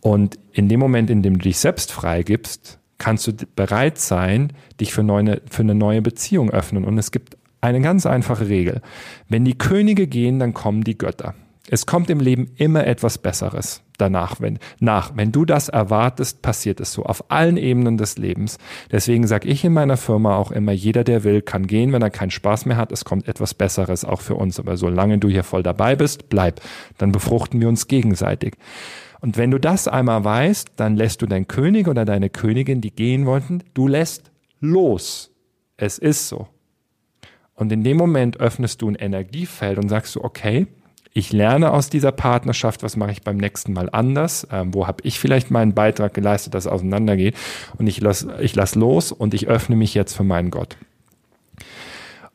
Und 0.00 0.38
in 0.52 0.68
dem 0.68 0.80
Moment, 0.80 1.10
in 1.10 1.22
dem 1.22 1.34
du 1.38 1.44
dich 1.44 1.58
selbst 1.58 1.92
frei 1.92 2.22
gibst, 2.22 2.78
kannst 2.98 3.26
du 3.26 3.32
bereit 3.54 3.98
sein, 3.98 4.52
dich 4.80 4.92
für, 4.92 5.02
neue, 5.02 5.40
für 5.50 5.62
eine 5.62 5.74
neue 5.74 6.02
Beziehung 6.02 6.50
öffnen. 6.50 6.84
Und 6.84 6.98
es 6.98 7.10
gibt 7.10 7.36
eine 7.60 7.80
ganz 7.80 8.06
einfache 8.06 8.48
Regel. 8.48 8.82
Wenn 9.28 9.44
die 9.44 9.56
Könige 9.56 10.06
gehen, 10.06 10.38
dann 10.38 10.54
kommen 10.54 10.84
die 10.84 10.98
Götter. 10.98 11.34
Es 11.70 11.86
kommt 11.86 12.10
im 12.10 12.20
Leben 12.20 12.50
immer 12.56 12.86
etwas 12.86 13.18
Besseres 13.18 13.82
danach. 13.98 14.40
Wenn, 14.40 14.58
nach. 14.80 15.16
wenn 15.16 15.32
du 15.32 15.44
das 15.44 15.68
erwartest, 15.68 16.40
passiert 16.40 16.80
es 16.80 16.92
so 16.92 17.04
auf 17.04 17.30
allen 17.30 17.56
Ebenen 17.56 17.98
des 17.98 18.16
Lebens. 18.16 18.58
Deswegen 18.90 19.26
sage 19.26 19.48
ich 19.48 19.64
in 19.64 19.72
meiner 19.72 19.96
Firma 19.96 20.36
auch 20.36 20.50
immer, 20.50 20.72
jeder, 20.72 21.04
der 21.04 21.24
will, 21.24 21.42
kann 21.42 21.66
gehen, 21.66 21.92
wenn 21.92 22.02
er 22.02 22.10
keinen 22.10 22.30
Spaß 22.30 22.66
mehr 22.66 22.76
hat. 22.76 22.92
Es 22.92 23.04
kommt 23.04 23.28
etwas 23.28 23.54
Besseres 23.54 24.04
auch 24.04 24.20
für 24.20 24.34
uns. 24.34 24.58
Aber 24.58 24.76
solange 24.76 25.18
du 25.18 25.28
hier 25.28 25.44
voll 25.44 25.62
dabei 25.62 25.96
bist, 25.96 26.28
bleib. 26.28 26.60
Dann 26.96 27.12
befruchten 27.12 27.60
wir 27.60 27.68
uns 27.68 27.88
gegenseitig. 27.88 28.54
Und 29.20 29.36
wenn 29.36 29.50
du 29.50 29.58
das 29.58 29.88
einmal 29.88 30.24
weißt, 30.24 30.72
dann 30.76 30.96
lässt 30.96 31.22
du 31.22 31.26
deinen 31.26 31.48
König 31.48 31.88
oder 31.88 32.04
deine 32.04 32.30
Königin, 32.30 32.80
die 32.80 32.92
gehen 32.92 33.26
wollten, 33.26 33.64
du 33.74 33.88
lässt 33.88 34.30
los. 34.60 35.32
Es 35.76 35.98
ist 35.98 36.28
so. 36.28 36.46
Und 37.54 37.72
in 37.72 37.82
dem 37.82 37.96
Moment 37.96 38.38
öffnest 38.38 38.82
du 38.82 38.88
ein 38.88 38.94
Energiefeld 38.94 39.78
und 39.78 39.88
sagst 39.88 40.14
du, 40.14 40.22
okay, 40.22 40.68
ich 41.18 41.32
lerne 41.32 41.72
aus 41.72 41.90
dieser 41.90 42.12
Partnerschaft, 42.12 42.82
was 42.82 42.96
mache 42.96 43.10
ich 43.10 43.22
beim 43.22 43.36
nächsten 43.36 43.72
Mal 43.72 43.88
anders, 43.90 44.46
ähm, 44.52 44.72
wo 44.72 44.86
habe 44.86 45.02
ich 45.02 45.18
vielleicht 45.18 45.50
meinen 45.50 45.74
Beitrag 45.74 46.14
geleistet, 46.14 46.54
dass 46.54 46.66
es 46.66 46.70
auseinandergeht 46.70 47.34
und 47.76 47.86
ich 47.88 48.00
lasse 48.00 48.36
ich 48.40 48.54
lass 48.54 48.74
los 48.76 49.10
und 49.10 49.34
ich 49.34 49.48
öffne 49.48 49.76
mich 49.76 49.94
jetzt 49.94 50.16
für 50.16 50.24
meinen 50.24 50.50
Gott. 50.50 50.76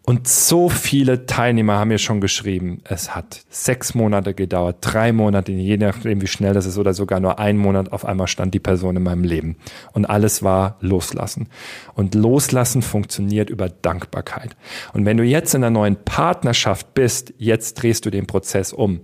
Und 0.05 0.27
so 0.27 0.67
viele 0.67 1.27
Teilnehmer 1.27 1.77
haben 1.77 1.87
mir 1.87 1.97
schon 1.97 2.19
geschrieben, 2.19 2.81
es 2.83 3.15
hat 3.15 3.45
sechs 3.49 3.95
Monate 3.95 4.33
gedauert, 4.33 4.79
drei 4.81 5.13
Monate, 5.13 5.53
je 5.53 5.77
nachdem 5.77 6.21
wie 6.21 6.27
schnell 6.27 6.53
das 6.53 6.65
ist 6.65 6.77
oder 6.77 6.93
sogar 6.93 7.21
nur 7.21 7.39
ein 7.39 7.57
Monat, 7.57 7.93
auf 7.93 8.03
einmal 8.03 8.27
stand 8.27 8.53
die 8.53 8.59
Person 8.59 8.97
in 8.97 9.03
meinem 9.03 9.23
Leben. 9.23 9.55
Und 9.93 10.05
alles 10.05 10.43
war 10.43 10.75
loslassen. 10.81 11.47
Und 11.93 12.15
loslassen 12.15 12.81
funktioniert 12.81 13.49
über 13.49 13.69
Dankbarkeit. 13.69 14.57
Und 14.91 15.05
wenn 15.05 15.15
du 15.15 15.23
jetzt 15.23 15.55
in 15.55 15.63
einer 15.63 15.71
neuen 15.71 15.95
Partnerschaft 15.95 16.93
bist, 16.93 17.33
jetzt 17.37 17.75
drehst 17.75 18.05
du 18.05 18.09
den 18.09 18.27
Prozess 18.27 18.73
um. 18.73 18.99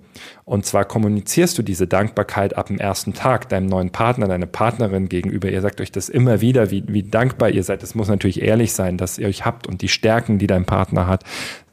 Und 0.49 0.65
zwar 0.65 0.83
kommunizierst 0.83 1.59
du 1.59 1.61
diese 1.61 1.85
Dankbarkeit 1.85 2.57
ab 2.57 2.69
dem 2.69 2.79
ersten 2.79 3.13
Tag 3.13 3.49
deinem 3.49 3.67
neuen 3.67 3.91
Partner, 3.91 4.27
deiner 4.27 4.47
Partnerin 4.47 5.07
gegenüber. 5.07 5.47
Ihr 5.47 5.61
sagt 5.61 5.79
euch 5.79 5.91
das 5.91 6.09
immer 6.09 6.41
wieder, 6.41 6.71
wie, 6.71 6.83
wie 6.87 7.03
dankbar 7.03 7.51
ihr 7.51 7.63
seid. 7.63 7.83
Es 7.83 7.93
muss 7.93 8.07
natürlich 8.07 8.41
ehrlich 8.41 8.73
sein, 8.73 8.97
dass 8.97 9.19
ihr 9.19 9.27
euch 9.27 9.45
habt 9.45 9.67
und 9.67 9.83
die 9.83 9.87
Stärken, 9.87 10.39
die 10.39 10.47
dein 10.47 10.65
Partner 10.65 11.05
hat. 11.05 11.23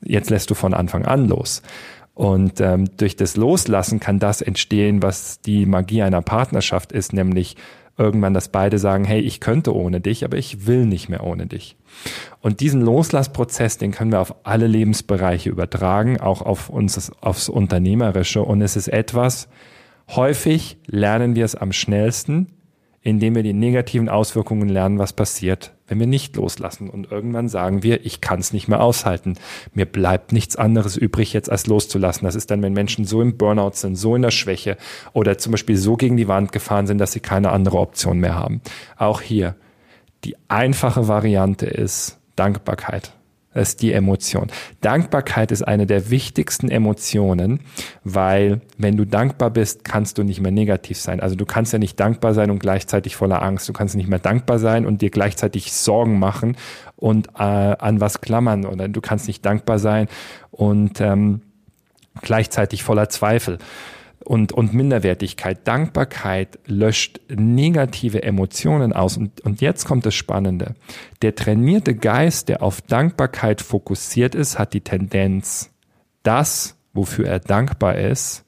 Jetzt 0.03 0.29
lässt 0.29 0.51
du 0.51 0.55
von 0.55 0.75
Anfang 0.75 1.07
an 1.07 1.27
los. 1.27 1.63
Und 2.13 2.61
ähm, 2.61 2.85
durch 2.99 3.17
das 3.17 3.39
Loslassen 3.39 3.99
kann 3.99 4.19
das 4.19 4.43
entstehen, 4.43 5.03
was 5.03 5.41
die 5.41 5.65
Magie 5.65 6.03
einer 6.03 6.21
Partnerschaft 6.21 6.93
ist, 6.93 7.15
nämlich 7.15 7.57
irgendwann, 7.99 8.35
dass 8.35 8.49
beide 8.49 8.79
sagen, 8.79 9.05
hey, 9.05 9.21
ich 9.21 9.41
könnte 9.41 9.75
ohne 9.75 10.01
dich, 10.01 10.25
aber 10.25 10.37
ich 10.37 10.67
will 10.67 10.85
nicht 10.87 11.09
mehr 11.09 11.25
ohne 11.25 11.47
dich. 11.47 11.77
Und 12.41 12.61
diesen 12.61 12.83
Loslassprozess, 12.83 13.79
den 13.79 13.93
können 13.93 14.13
wir 14.13 14.21
auf 14.21 14.35
alle 14.45 14.67
Lebensbereiche 14.67 15.49
übertragen, 15.49 16.21
auch 16.21 16.43
auf 16.43 16.69
uns, 16.69 17.11
aufs 17.21 17.49
Unternehmerische. 17.49 18.43
Und 18.43 18.61
es 18.61 18.77
ist 18.77 18.89
etwas, 18.89 19.49
häufig 20.09 20.79
lernen 20.87 21.35
wir 21.37 21.45
es 21.45 21.55
am 21.55 21.73
schnellsten, 21.73 22.49
indem 23.01 23.35
wir 23.35 23.43
die 23.43 23.53
negativen 23.53 24.09
Auswirkungen 24.09 24.69
lernen, 24.69 24.99
was 24.99 25.13
passiert, 25.13 25.76
wenn 25.89 26.01
wir 26.01 26.07
nicht 26.07 26.37
loslassen. 26.37 26.91
Und 26.91 27.11
irgendwann 27.11 27.49
sagen 27.49 27.83
wir, 27.83 28.05
ich 28.05 28.21
kann 28.21 28.41
es 28.41 28.53
nicht 28.53 28.69
mehr 28.69 28.81
aushalten. 28.81 29.35
Mir 29.73 29.87
bleibt 29.87 30.33
nichts 30.33 30.57
anderes 30.57 30.97
übrig, 30.97 31.33
jetzt 31.33 31.51
als 31.51 31.67
loszulassen. 31.67 32.25
Das 32.25 32.35
ist 32.35 32.51
dann, 32.51 32.63
wenn 32.63 32.73
Menschen 32.73 33.05
so 33.05 33.23
im 33.23 33.37
Burnout 33.37 33.73
sind, 33.75 33.97
so 33.97 34.17
in 34.17 34.23
der 34.23 34.31
Schwäche 34.31 34.77
oder 35.13 35.39
zum 35.39 35.53
Beispiel 35.53 35.77
so 35.77 35.97
gegen 35.97 36.17
die 36.17 36.29
Wand 36.29 36.53
gefahren 36.53 36.87
sind, 36.87 36.99
dass 36.99 37.13
sie 37.13 37.21
keine 37.21 37.53
andere 37.53 37.79
Option 37.79 38.19
mehr 38.19 38.35
haben. 38.35 38.61
Auch 38.97 39.21
hier, 39.21 39.55
die 40.25 40.37
einfache 40.49 41.09
Variante 41.09 41.67
ist 41.67 42.19
Dankbarkeit. 42.35 43.13
Ist 43.57 43.81
die 43.81 43.93
Emotion. 43.93 44.49
Dankbarkeit 44.83 45.51
ist 45.51 45.63
eine 45.63 45.87
der 45.87 46.11
wichtigsten 46.11 46.71
Emotionen, 46.71 47.61
weil 48.05 48.61
wenn 48.77 48.99
du 48.99 49.07
dankbar 49.07 49.49
bist, 49.49 49.83
kannst 49.83 50.19
du 50.19 50.25
nicht 50.25 50.43
mehr 50.43 50.53
negativ 50.53 50.99
sein. 51.01 51.21
Also 51.21 51.37
du 51.37 51.47
kannst 51.47 51.73
ja 51.73 51.79
nicht 51.79 51.99
dankbar 51.99 52.35
sein 52.35 52.51
und 52.51 52.59
gleichzeitig 52.59 53.17
voller 53.17 53.41
Angst. 53.41 53.67
Du 53.67 53.73
kannst 53.73 53.97
nicht 53.97 54.09
mehr 54.09 54.19
dankbar 54.19 54.59
sein 54.59 54.85
und 54.85 55.01
dir 55.01 55.09
gleichzeitig 55.09 55.73
Sorgen 55.73 56.19
machen 56.19 56.57
und 56.97 57.29
äh, 57.39 57.43
an 57.43 57.99
was 57.99 58.21
klammern. 58.21 58.67
Oder 58.67 58.89
du 58.89 59.01
kannst 59.01 59.27
nicht 59.27 59.45
dankbar 59.47 59.79
sein 59.79 60.09
und 60.51 61.01
ähm, 61.01 61.41
gleichzeitig 62.21 62.83
voller 62.83 63.09
Zweifel 63.09 63.57
und, 64.27 64.53
und 64.53 64.75
Minderwertigkeit. 64.75 65.67
Dankbarkeit 65.67 66.59
löscht 66.67 67.21
negative 67.29 68.23
Emotionen 68.23 68.93
aus. 68.93 69.17
Und, 69.17 69.41
und 69.43 69.61
jetzt 69.61 69.85
kommt 69.85 70.07
das 70.07 70.15
Spannende. 70.15 70.75
Der 71.23 71.35
trainierte 71.35 71.95
Geist, 71.95 72.49
der 72.49 72.63
auf 72.63 72.81
Dankbarkeit 72.81 73.61
fokussiert 73.61 74.35
ist, 74.35 74.59
hat 74.59 74.75
die 74.75 74.81
Tendenz, 74.81 75.71
das, 76.23 76.77
wofür 76.93 77.27
er 77.27 77.41
dankbar 77.41 77.97
ist, 77.97 78.46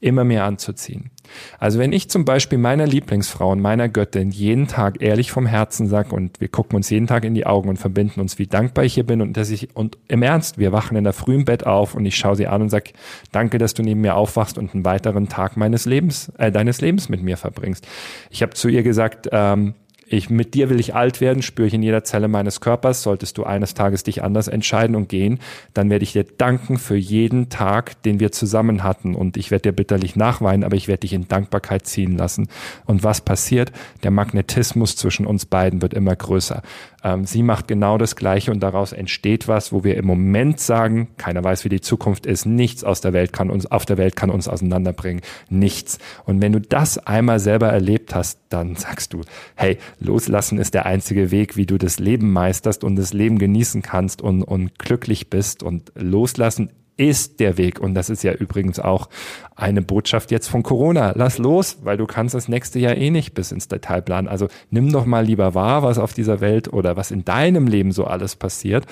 immer 0.00 0.24
mehr 0.24 0.44
anzuziehen. 0.44 1.10
Also 1.58 1.78
wenn 1.78 1.92
ich 1.92 2.08
zum 2.08 2.24
Beispiel 2.24 2.58
meiner 2.58 2.86
Lieblingsfrau 2.86 3.52
und 3.52 3.60
meiner 3.60 3.88
Göttin 3.88 4.30
jeden 4.30 4.66
Tag 4.66 5.00
ehrlich 5.02 5.30
vom 5.30 5.46
Herzen 5.46 5.86
sag 5.86 6.12
und 6.12 6.40
wir 6.40 6.48
gucken 6.48 6.76
uns 6.76 6.90
jeden 6.90 7.06
Tag 7.06 7.24
in 7.24 7.34
die 7.34 7.46
Augen 7.46 7.68
und 7.68 7.76
verbinden 7.76 8.20
uns, 8.20 8.38
wie 8.38 8.46
dankbar 8.46 8.84
ich 8.84 8.94
hier 8.94 9.04
bin 9.04 9.20
und 9.20 9.36
dass 9.36 9.50
ich, 9.50 9.76
und 9.76 9.98
im 10.08 10.22
Ernst, 10.22 10.58
wir 10.58 10.72
wachen 10.72 10.96
in 10.96 11.04
der 11.04 11.12
frühen 11.12 11.44
Bett 11.44 11.66
auf 11.66 11.94
und 11.94 12.04
ich 12.06 12.16
schaue 12.16 12.36
sie 12.36 12.46
an 12.46 12.62
und 12.62 12.70
sag, 12.70 12.92
danke, 13.30 13.58
dass 13.58 13.74
du 13.74 13.82
neben 13.82 14.00
mir 14.00 14.16
aufwachst 14.16 14.58
und 14.58 14.74
einen 14.74 14.84
weiteren 14.84 15.28
Tag 15.28 15.56
meines 15.56 15.84
Lebens, 15.84 16.32
äh, 16.38 16.50
deines 16.50 16.80
Lebens 16.80 17.08
mit 17.08 17.22
mir 17.22 17.36
verbringst. 17.36 17.86
Ich 18.30 18.42
habe 18.42 18.54
zu 18.54 18.68
ihr 18.68 18.82
gesagt, 18.82 19.28
ähm, 19.30 19.74
ich, 20.12 20.28
mit 20.28 20.54
dir 20.54 20.68
will 20.70 20.80
ich 20.80 20.94
alt 20.94 21.20
werden, 21.20 21.40
spüre 21.40 21.68
ich 21.68 21.74
in 21.74 21.84
jeder 21.84 22.02
Zelle 22.02 22.26
meines 22.26 22.60
Körpers. 22.60 23.02
Solltest 23.02 23.38
du 23.38 23.44
eines 23.44 23.74
Tages 23.74 24.02
dich 24.02 24.24
anders 24.24 24.48
entscheiden 24.48 24.96
und 24.96 25.08
gehen, 25.08 25.38
dann 25.72 25.88
werde 25.88 26.02
ich 26.02 26.12
dir 26.12 26.24
danken 26.24 26.78
für 26.78 26.96
jeden 26.96 27.48
Tag, 27.48 28.02
den 28.02 28.18
wir 28.18 28.32
zusammen 28.32 28.82
hatten. 28.82 29.14
Und 29.14 29.36
ich 29.36 29.52
werde 29.52 29.70
dir 29.70 29.72
bitterlich 29.72 30.16
nachweinen, 30.16 30.64
aber 30.64 30.74
ich 30.74 30.88
werde 30.88 31.02
dich 31.02 31.12
in 31.12 31.28
Dankbarkeit 31.28 31.86
ziehen 31.86 32.16
lassen. 32.16 32.48
Und 32.86 33.04
was 33.04 33.20
passiert? 33.20 33.70
Der 34.02 34.10
Magnetismus 34.10 34.96
zwischen 34.96 35.26
uns 35.26 35.46
beiden 35.46 35.80
wird 35.80 35.94
immer 35.94 36.16
größer. 36.16 36.62
Ähm, 37.02 37.24
sie 37.24 37.42
macht 37.42 37.68
genau 37.68 37.98
das 37.98 38.16
Gleiche 38.16 38.50
und 38.50 38.60
daraus 38.60 38.92
entsteht 38.92 39.48
was, 39.48 39.72
wo 39.72 39.84
wir 39.84 39.96
im 39.96 40.06
Moment 40.06 40.60
sagen, 40.60 41.08
keiner 41.16 41.42
weiß, 41.42 41.64
wie 41.64 41.68
die 41.68 41.80
Zukunft 41.80 42.26
ist, 42.26 42.46
nichts 42.46 42.84
aus 42.84 43.00
der 43.00 43.12
Welt 43.12 43.32
kann 43.32 43.50
uns, 43.50 43.66
auf 43.66 43.86
der 43.86 43.96
Welt 43.96 44.16
kann 44.16 44.30
uns 44.30 44.48
auseinanderbringen, 44.48 45.22
nichts. 45.48 45.98
Und 46.24 46.42
wenn 46.42 46.52
du 46.52 46.60
das 46.60 46.98
einmal 46.98 47.40
selber 47.40 47.68
erlebt 47.68 48.14
hast, 48.14 48.40
dann 48.48 48.76
sagst 48.76 49.14
du, 49.14 49.22
hey, 49.54 49.78
loslassen 50.00 50.58
ist 50.58 50.74
der 50.74 50.86
einzige 50.86 51.30
Weg, 51.30 51.56
wie 51.56 51.66
du 51.66 51.78
das 51.78 51.98
Leben 51.98 52.32
meisterst 52.32 52.84
und 52.84 52.96
das 52.96 53.12
Leben 53.12 53.38
genießen 53.38 53.82
kannst 53.82 54.22
und, 54.22 54.42
und 54.42 54.78
glücklich 54.78 55.30
bist 55.30 55.62
und 55.62 55.92
loslassen 55.94 56.70
ist 56.96 57.40
der 57.40 57.56
Weg. 57.56 57.80
Und 57.80 57.94
das 57.94 58.10
ist 58.10 58.22
ja 58.22 58.32
übrigens 58.32 58.78
auch 58.78 59.08
eine 59.56 59.80
Botschaft 59.80 60.30
jetzt 60.30 60.48
von 60.48 60.62
Corona. 60.62 61.12
Lass 61.16 61.38
los, 61.38 61.78
weil 61.82 61.96
du 61.96 62.06
kannst 62.06 62.34
das 62.34 62.48
nächste 62.48 62.78
Jahr 62.78 62.94
eh 62.94 63.10
nicht 63.10 63.32
bis 63.32 63.52
ins 63.52 63.68
Detail 63.68 64.02
planen. 64.02 64.28
Also 64.28 64.48
nimm 64.68 64.92
doch 64.92 65.06
mal 65.06 65.24
lieber 65.24 65.54
wahr, 65.54 65.82
was 65.82 65.98
auf 65.98 66.12
dieser 66.12 66.40
Welt 66.40 66.70
oder 66.70 66.96
was 66.96 67.10
in 67.10 67.24
deinem 67.24 67.66
Leben 67.66 67.92
so 67.92 68.04
alles 68.04 68.36
passiert 68.36 68.86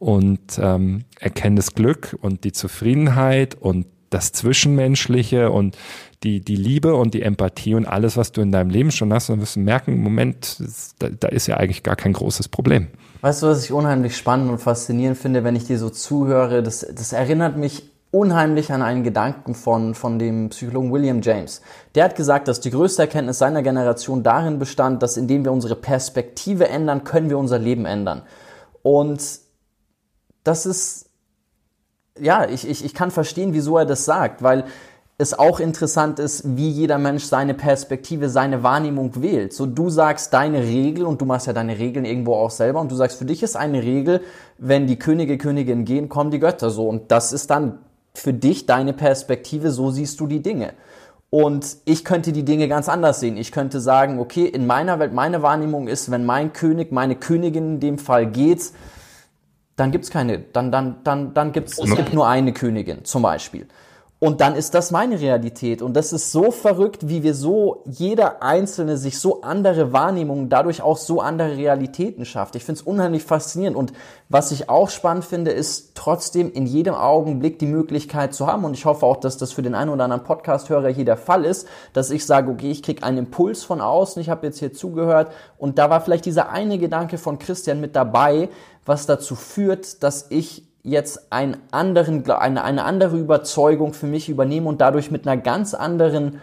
und 0.00 0.58
ähm, 0.60 1.04
erkenn 1.20 1.54
das 1.54 1.74
Glück 1.74 2.16
und 2.20 2.42
die 2.44 2.52
Zufriedenheit 2.52 3.54
und 3.54 3.86
das 4.14 4.32
Zwischenmenschliche 4.32 5.50
und 5.50 5.76
die, 6.22 6.40
die 6.40 6.56
Liebe 6.56 6.94
und 6.94 7.12
die 7.14 7.22
Empathie 7.22 7.74
und 7.74 7.86
alles, 7.86 8.16
was 8.16 8.32
du 8.32 8.40
in 8.40 8.52
deinem 8.52 8.70
Leben 8.70 8.90
schon 8.90 9.12
hast, 9.12 9.28
dann 9.28 9.40
wirst 9.40 9.56
du 9.56 9.60
merken, 9.60 10.00
Moment, 10.00 10.62
da, 10.98 11.08
da 11.08 11.28
ist 11.28 11.46
ja 11.46 11.56
eigentlich 11.56 11.82
gar 11.82 11.96
kein 11.96 12.14
großes 12.14 12.48
Problem. 12.48 12.88
Weißt 13.20 13.42
du, 13.42 13.46
was 13.48 13.64
ich 13.64 13.72
unheimlich 13.72 14.16
spannend 14.16 14.50
und 14.50 14.58
faszinierend 14.58 15.18
finde, 15.18 15.44
wenn 15.44 15.56
ich 15.56 15.64
dir 15.64 15.78
so 15.78 15.90
zuhöre? 15.90 16.62
Das, 16.62 16.80
das 16.80 17.12
erinnert 17.12 17.56
mich 17.56 17.90
unheimlich 18.10 18.72
an 18.72 18.80
einen 18.80 19.02
Gedanken 19.02 19.54
von, 19.54 19.94
von 19.94 20.20
dem 20.20 20.50
Psychologen 20.50 20.92
William 20.92 21.20
James. 21.20 21.60
Der 21.96 22.04
hat 22.04 22.14
gesagt, 22.14 22.46
dass 22.46 22.60
die 22.60 22.70
größte 22.70 23.02
Erkenntnis 23.02 23.38
seiner 23.38 23.62
Generation 23.62 24.22
darin 24.22 24.60
bestand, 24.60 25.02
dass 25.02 25.16
indem 25.16 25.44
wir 25.44 25.50
unsere 25.50 25.74
Perspektive 25.74 26.68
ändern, 26.68 27.02
können 27.02 27.28
wir 27.28 27.38
unser 27.38 27.58
Leben 27.58 27.86
ändern. 27.86 28.22
Und 28.82 29.40
das 30.44 30.64
ist, 30.64 31.03
ja, 32.20 32.48
ich, 32.48 32.68
ich, 32.68 32.84
ich 32.84 32.94
kann 32.94 33.10
verstehen, 33.10 33.52
wieso 33.52 33.78
er 33.78 33.86
das 33.86 34.04
sagt, 34.04 34.42
weil 34.42 34.64
es 35.16 35.32
auch 35.38 35.60
interessant 35.60 36.18
ist, 36.18 36.56
wie 36.56 36.68
jeder 36.68 36.98
Mensch 36.98 37.24
seine 37.24 37.54
Perspektive, 37.54 38.28
seine 38.28 38.64
Wahrnehmung 38.64 39.22
wählt. 39.22 39.52
So 39.52 39.64
du 39.64 39.88
sagst 39.88 40.34
deine 40.34 40.62
Regel 40.62 41.06
und 41.06 41.20
du 41.20 41.24
machst 41.24 41.46
ja 41.46 41.52
deine 41.52 41.78
Regeln 41.78 42.04
irgendwo 42.04 42.34
auch 42.34 42.50
selber 42.50 42.80
und 42.80 42.90
du 42.90 42.96
sagst, 42.96 43.18
für 43.18 43.24
dich 43.24 43.42
ist 43.42 43.56
eine 43.56 43.82
Regel, 43.82 44.22
wenn 44.58 44.86
die 44.86 44.98
Könige, 44.98 45.38
Königinnen 45.38 45.84
gehen, 45.84 46.08
kommen 46.08 46.32
die 46.32 46.40
Götter 46.40 46.70
so 46.70 46.88
und 46.88 47.12
das 47.12 47.32
ist 47.32 47.50
dann 47.50 47.78
für 48.12 48.32
dich 48.32 48.66
deine 48.66 48.92
Perspektive, 48.92 49.70
so 49.70 49.90
siehst 49.90 50.18
du 50.18 50.26
die 50.26 50.42
Dinge. 50.42 50.72
Und 51.30 51.78
ich 51.84 52.04
könnte 52.04 52.30
die 52.30 52.44
Dinge 52.44 52.68
ganz 52.68 52.88
anders 52.88 53.18
sehen. 53.18 53.36
Ich 53.36 53.50
könnte 53.50 53.80
sagen, 53.80 54.20
okay, 54.20 54.44
in 54.44 54.68
meiner 54.68 55.00
Welt, 55.00 55.12
meine 55.12 55.42
Wahrnehmung 55.42 55.88
ist, 55.88 56.12
wenn 56.12 56.24
mein 56.24 56.52
König, 56.52 56.92
meine 56.92 57.16
Königin 57.16 57.74
in 57.74 57.80
dem 57.80 57.98
Fall 57.98 58.26
geht, 58.26 58.70
dann 59.76 59.90
gibt's 59.90 60.10
keine, 60.10 60.38
dann, 60.38 60.70
dann, 60.70 61.02
dann, 61.04 61.34
dann 61.34 61.52
gibt's, 61.52 61.78
es 61.78 61.94
gibt 61.94 62.12
nur 62.12 62.26
eine 62.28 62.52
Königin, 62.52 63.04
zum 63.04 63.22
Beispiel. 63.22 63.66
Und 64.24 64.40
dann 64.40 64.56
ist 64.56 64.72
das 64.72 64.90
meine 64.90 65.20
Realität. 65.20 65.82
Und 65.82 65.92
das 65.92 66.14
ist 66.14 66.32
so 66.32 66.50
verrückt, 66.50 67.10
wie 67.10 67.22
wir 67.22 67.34
so, 67.34 67.82
jeder 67.84 68.42
Einzelne 68.42 68.96
sich 68.96 69.18
so 69.18 69.42
andere 69.42 69.92
Wahrnehmungen, 69.92 70.48
dadurch 70.48 70.80
auch 70.80 70.96
so 70.96 71.20
andere 71.20 71.58
Realitäten 71.58 72.24
schafft. 72.24 72.56
Ich 72.56 72.64
finde 72.64 72.80
es 72.80 72.86
unheimlich 72.86 73.22
faszinierend. 73.22 73.76
Und 73.76 73.92
was 74.30 74.50
ich 74.50 74.70
auch 74.70 74.88
spannend 74.88 75.26
finde, 75.26 75.50
ist 75.50 75.94
trotzdem 75.94 76.50
in 76.50 76.64
jedem 76.64 76.94
Augenblick 76.94 77.58
die 77.58 77.66
Möglichkeit 77.66 78.32
zu 78.32 78.46
haben. 78.46 78.64
Und 78.64 78.72
ich 78.72 78.86
hoffe 78.86 79.04
auch, 79.04 79.18
dass 79.18 79.36
das 79.36 79.52
für 79.52 79.60
den 79.60 79.74
einen 79.74 79.90
oder 79.90 80.04
anderen 80.04 80.24
Podcast-Hörer 80.24 80.88
hier 80.88 81.04
der 81.04 81.18
Fall 81.18 81.44
ist, 81.44 81.68
dass 81.92 82.10
ich 82.10 82.24
sage, 82.24 82.50
okay, 82.50 82.70
ich 82.70 82.82
kriege 82.82 83.02
einen 83.02 83.18
Impuls 83.18 83.62
von 83.62 83.82
außen, 83.82 84.22
ich 84.22 84.30
habe 84.30 84.46
jetzt 84.46 84.58
hier 84.58 84.72
zugehört. 84.72 85.32
Und 85.58 85.78
da 85.78 85.90
war 85.90 86.00
vielleicht 86.00 86.24
dieser 86.24 86.48
eine 86.48 86.78
Gedanke 86.78 87.18
von 87.18 87.38
Christian 87.38 87.78
mit 87.78 87.94
dabei, 87.94 88.48
was 88.86 89.04
dazu 89.04 89.34
führt, 89.34 90.02
dass 90.02 90.30
ich 90.30 90.62
jetzt 90.84 91.32
einen 91.32 91.56
anderen, 91.72 92.30
eine, 92.30 92.62
eine 92.62 92.84
andere 92.84 93.18
Überzeugung 93.18 93.94
für 93.94 94.06
mich 94.06 94.28
übernehme 94.28 94.68
und 94.68 94.80
dadurch 94.80 95.10
mit 95.10 95.26
einer 95.26 95.40
ganz 95.40 95.74
anderen, 95.74 96.40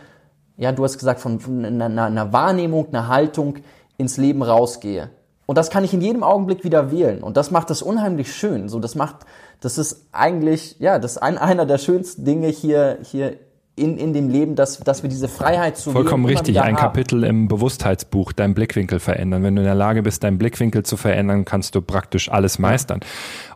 ja, 0.57 0.71
du 0.71 0.83
hast 0.83 0.97
gesagt, 0.97 1.21
von, 1.21 1.39
von 1.39 1.63
einer, 1.63 2.05
einer 2.05 2.33
Wahrnehmung, 2.33 2.87
einer 2.87 3.07
Haltung 3.07 3.59
ins 3.97 4.17
Leben 4.17 4.41
rausgehe. 4.41 5.11
Und 5.45 5.57
das 5.57 5.69
kann 5.69 5.83
ich 5.83 5.93
in 5.93 6.01
jedem 6.01 6.23
Augenblick 6.23 6.63
wieder 6.63 6.91
wählen. 6.91 7.21
Und 7.21 7.37
das 7.37 7.51
macht 7.51 7.69
das 7.69 7.81
unheimlich 7.81 8.33
schön. 8.33 8.67
So, 8.67 8.79
das 8.79 8.95
macht, 8.95 9.17
das 9.59 9.77
ist 9.77 10.07
eigentlich, 10.11 10.77
ja, 10.79 10.97
das 10.97 11.13
ist 11.13 11.17
ein, 11.19 11.37
einer 11.37 11.65
der 11.65 11.77
schönsten 11.77 12.25
Dinge 12.25 12.47
hier, 12.47 12.97
hier 13.03 13.37
in, 13.75 13.97
in 13.97 14.13
dem 14.13 14.29
Leben, 14.29 14.55
dass, 14.55 14.79
dass 14.79 15.01
wir 15.01 15.09
diese 15.09 15.27
Freiheit 15.27 15.77
zu 15.77 15.91
Vollkommen 15.91 16.25
richtig. 16.25 16.59
Ein 16.59 16.75
haben. 16.75 16.81
Kapitel 16.81 17.23
im 17.23 17.47
Bewusstheitsbuch, 17.47 18.33
dein 18.33 18.53
Blickwinkel 18.53 18.99
verändern. 18.99 19.43
Wenn 19.43 19.55
du 19.55 19.61
in 19.61 19.65
der 19.65 19.75
Lage 19.75 20.03
bist, 20.03 20.23
deinen 20.23 20.37
Blickwinkel 20.37 20.83
zu 20.83 20.97
verändern, 20.97 21.45
kannst 21.45 21.75
du 21.75 21.81
praktisch 21.81 22.29
alles 22.29 22.59
meistern. 22.59 22.99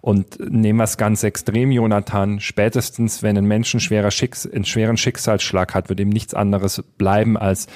Und 0.01 0.39
nehmen 0.39 0.80
wir 0.80 0.86
es 0.86 0.97
ganz 0.97 1.24
extrem, 1.24 1.72
Jonathan. 1.72 2.39
Spätestens, 2.39 3.24
wenn 3.24 3.38
ein 3.38 3.45
Mensch 3.45 3.76
schwerer 3.78 4.11
Schicks-, 4.11 4.49
einen 4.49 4.66
schweren 4.66 4.95
Schicksalsschlag 4.95 5.76
hat, 5.76 5.89
wird 5.89 5.99
ihm 5.99 6.09
nichts 6.09 6.34
anderes 6.34 6.82
bleiben, 6.97 7.36
als 7.36 7.68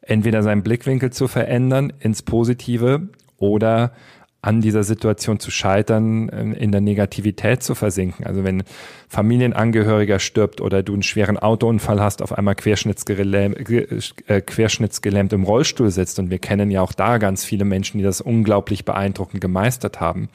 entweder 0.00 0.42
seinen 0.42 0.62
Blickwinkel 0.62 1.10
zu 1.10 1.26
verändern 1.26 1.92
ins 1.98 2.22
Positive 2.22 3.08
oder 3.38 3.92
an 4.40 4.60
dieser 4.60 4.84
Situation 4.84 5.40
zu 5.40 5.50
scheitern, 5.50 6.30
ähm, 6.32 6.52
in 6.54 6.70
der 6.70 6.80
Negativität 6.80 7.62
zu 7.62 7.74
versinken. 7.74 8.24
Also 8.24 8.44
wenn 8.44 8.62
Familienangehöriger 9.08 10.20
stirbt 10.20 10.60
oder 10.60 10.84
du 10.84 10.92
einen 10.92 11.02
schweren 11.02 11.38
Autounfall 11.38 12.00
hast, 12.00 12.22
auf 12.22 12.32
einmal 12.32 12.54
querschnittsgelähmt, 12.54 13.68
äh, 13.68 14.40
querschnittsgelähmt 14.40 15.32
im 15.32 15.42
Rollstuhl 15.42 15.90
sitzt. 15.90 16.20
Und 16.20 16.30
wir 16.30 16.38
kennen 16.38 16.70
ja 16.70 16.82
auch 16.82 16.92
da 16.92 17.18
ganz 17.18 17.44
viele 17.44 17.64
Menschen, 17.64 17.98
die 17.98 18.04
das 18.04 18.20
unglaublich 18.20 18.84
beeindruckend 18.84 19.40
gemeistert 19.40 20.00
haben. 20.00 20.28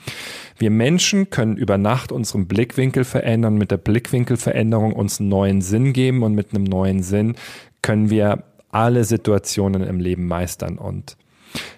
Wir 0.57 0.69
Menschen 0.69 1.29
können 1.29 1.55
über 1.55 1.77
Nacht 1.77 2.11
unseren 2.11 2.45
Blickwinkel 2.45 3.05
verändern, 3.05 3.55
mit 3.55 3.71
der 3.71 3.77
Blickwinkelveränderung 3.77 4.91
uns 4.91 5.21
einen 5.21 5.29
neuen 5.29 5.61
Sinn 5.61 5.93
geben 5.93 6.23
und 6.23 6.35
mit 6.35 6.53
einem 6.53 6.65
neuen 6.65 7.03
Sinn 7.03 7.35
können 7.81 8.09
wir 8.09 8.43
alle 8.69 9.05
Situationen 9.05 9.83
im 9.83 9.99
Leben 9.99 10.27
meistern. 10.27 10.77
Und 10.77 11.15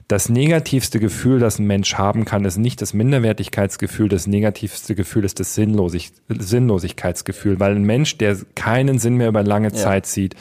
das 0.08 0.30
negativste 0.30 1.00
Gefühl, 1.00 1.40
das 1.40 1.60
ein 1.60 1.68
Mensch 1.68 1.96
haben 1.96 2.26
kann, 2.26 2.46
ist 2.46 2.58
nicht 2.58 2.82
das 2.82 2.94
Minderwertigkeitsgefühl, 2.94 4.10
das 4.10 4.28
negativste 4.28 4.96
Gefühl 4.96 5.26
ist 5.26 5.40
das 5.40 5.56
Sinnlosig 5.56 6.12
Sinnlosigkeitsgefühl, 6.30 7.60
weil 7.60 7.76
ein 7.76 7.84
Mensch, 7.84 8.18
der 8.18 8.38
keinen 8.56 9.00
Sinn 9.00 9.16
mehr 9.16 9.30
über 9.30 9.44
lange 9.44 9.70
ja. 9.70 9.74
Zeit 9.74 10.06
sieht, 10.06 10.36